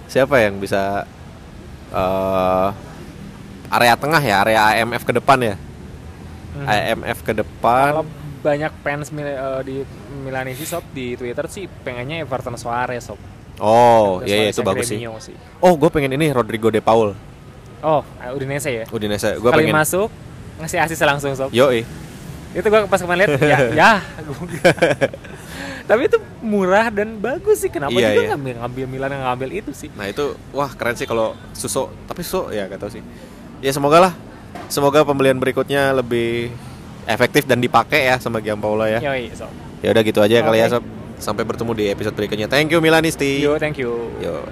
Siapa 0.06 0.38
yang 0.38 0.56
bisa 0.56 1.04
eh 1.90 2.68
area 3.68 3.94
tengah 3.94 4.20
ya 4.20 4.36
area 4.40 4.60
AMF 4.76 5.02
ke 5.02 5.12
depan 5.12 5.38
ya? 5.42 5.54
Mhm. 6.54 6.64
AMF 6.64 7.18
ke 7.20 7.32
depan. 7.34 7.90
Kalau 7.90 8.04
banyak 8.45 8.72
fans 8.84 9.09
Mil- 9.09 9.24
eh, 9.32 9.61
di 9.64 9.76
Milanese 10.20 10.68
sob 10.68 10.84
di 10.92 11.16
Twitter 11.16 11.49
sih 11.49 11.64
pengennya 11.64 12.20
Everton 12.20 12.61
Suarez 12.61 13.09
sob. 13.09 13.16
Oh 13.57 14.20
iya 14.20 14.45
iya 14.45 14.49
itu 14.53 14.61
bagus 14.61 14.92
sih. 14.92 15.01
Sih. 15.01 15.36
Oh 15.59 15.72
gue 15.74 15.88
pengen 15.88 16.12
ini 16.12 16.28
Rodrigo 16.28 16.68
De 16.68 16.84
Paul. 16.84 17.16
Oh 17.80 18.05
Udinese 18.36 18.68
ya? 18.68 18.84
Udinese 18.92 19.40
gue 19.40 19.49
pengen. 19.49 19.72
masuk 19.72 20.12
ngasih 20.61 20.78
asis 20.84 21.01
langsung 21.01 21.32
sob. 21.32 21.49
Yo 21.49 21.72
itu 22.55 22.66
gua 22.70 22.86
pas 22.86 23.03
kemarin 23.03 23.26
lihat 23.26 23.42
ya 23.51 23.59
ya. 23.74 23.90
Tapi 25.84 26.09
itu 26.09 26.16
murah 26.40 26.88
dan 26.88 27.18
bagus 27.18 27.61
sih. 27.61 27.68
Kenapa 27.68 27.92
Iya, 27.92 28.14
juga 28.14 28.22
iya. 28.22 28.30
ngambil 28.32 28.55
ngambil 28.62 28.84
Milan 28.88 29.11
yang 29.12 29.24
ngambil 29.26 29.51
itu 29.53 29.70
sih? 29.74 29.90
Nah 29.92 30.07
itu 30.07 30.32
wah 30.55 30.70
keren 30.72 30.95
sih 30.95 31.05
kalau 31.05 31.34
Suso 31.53 31.92
tapi 32.07 32.24
Suso 32.24 32.49
ya 32.51 32.64
gak 32.70 32.80
tahu 32.80 32.90
sih. 32.95 33.03
Ya 33.61 33.74
semoga 33.74 33.99
lah. 34.01 34.12
Semoga 34.70 35.05
pembelian 35.05 35.36
berikutnya 35.36 35.92
lebih 35.92 36.55
efektif 37.07 37.44
dan 37.44 37.61
dipakai 37.61 38.09
ya 38.09 38.16
sama 38.18 38.40
Giampaolo 38.40 38.88
ya. 38.88 39.00
Yoi, 39.00 39.30
sob. 39.32 39.50
Ya 39.84 39.92
udah 39.92 40.02
gitu 40.02 40.20
aja 40.24 40.40
kali 40.40 40.59
ya 40.61 40.68
sob. 40.72 40.84
Sampai 41.20 41.46
bertemu 41.46 41.72
di 41.78 41.84
episode 41.88 42.14
berikutnya. 42.18 42.50
Thank 42.50 42.74
you 42.74 42.82
Milanisti. 42.82 43.38
Yo, 43.38 43.57
thank 43.57 43.78
you. 43.78 44.11
Yo. 44.18 44.42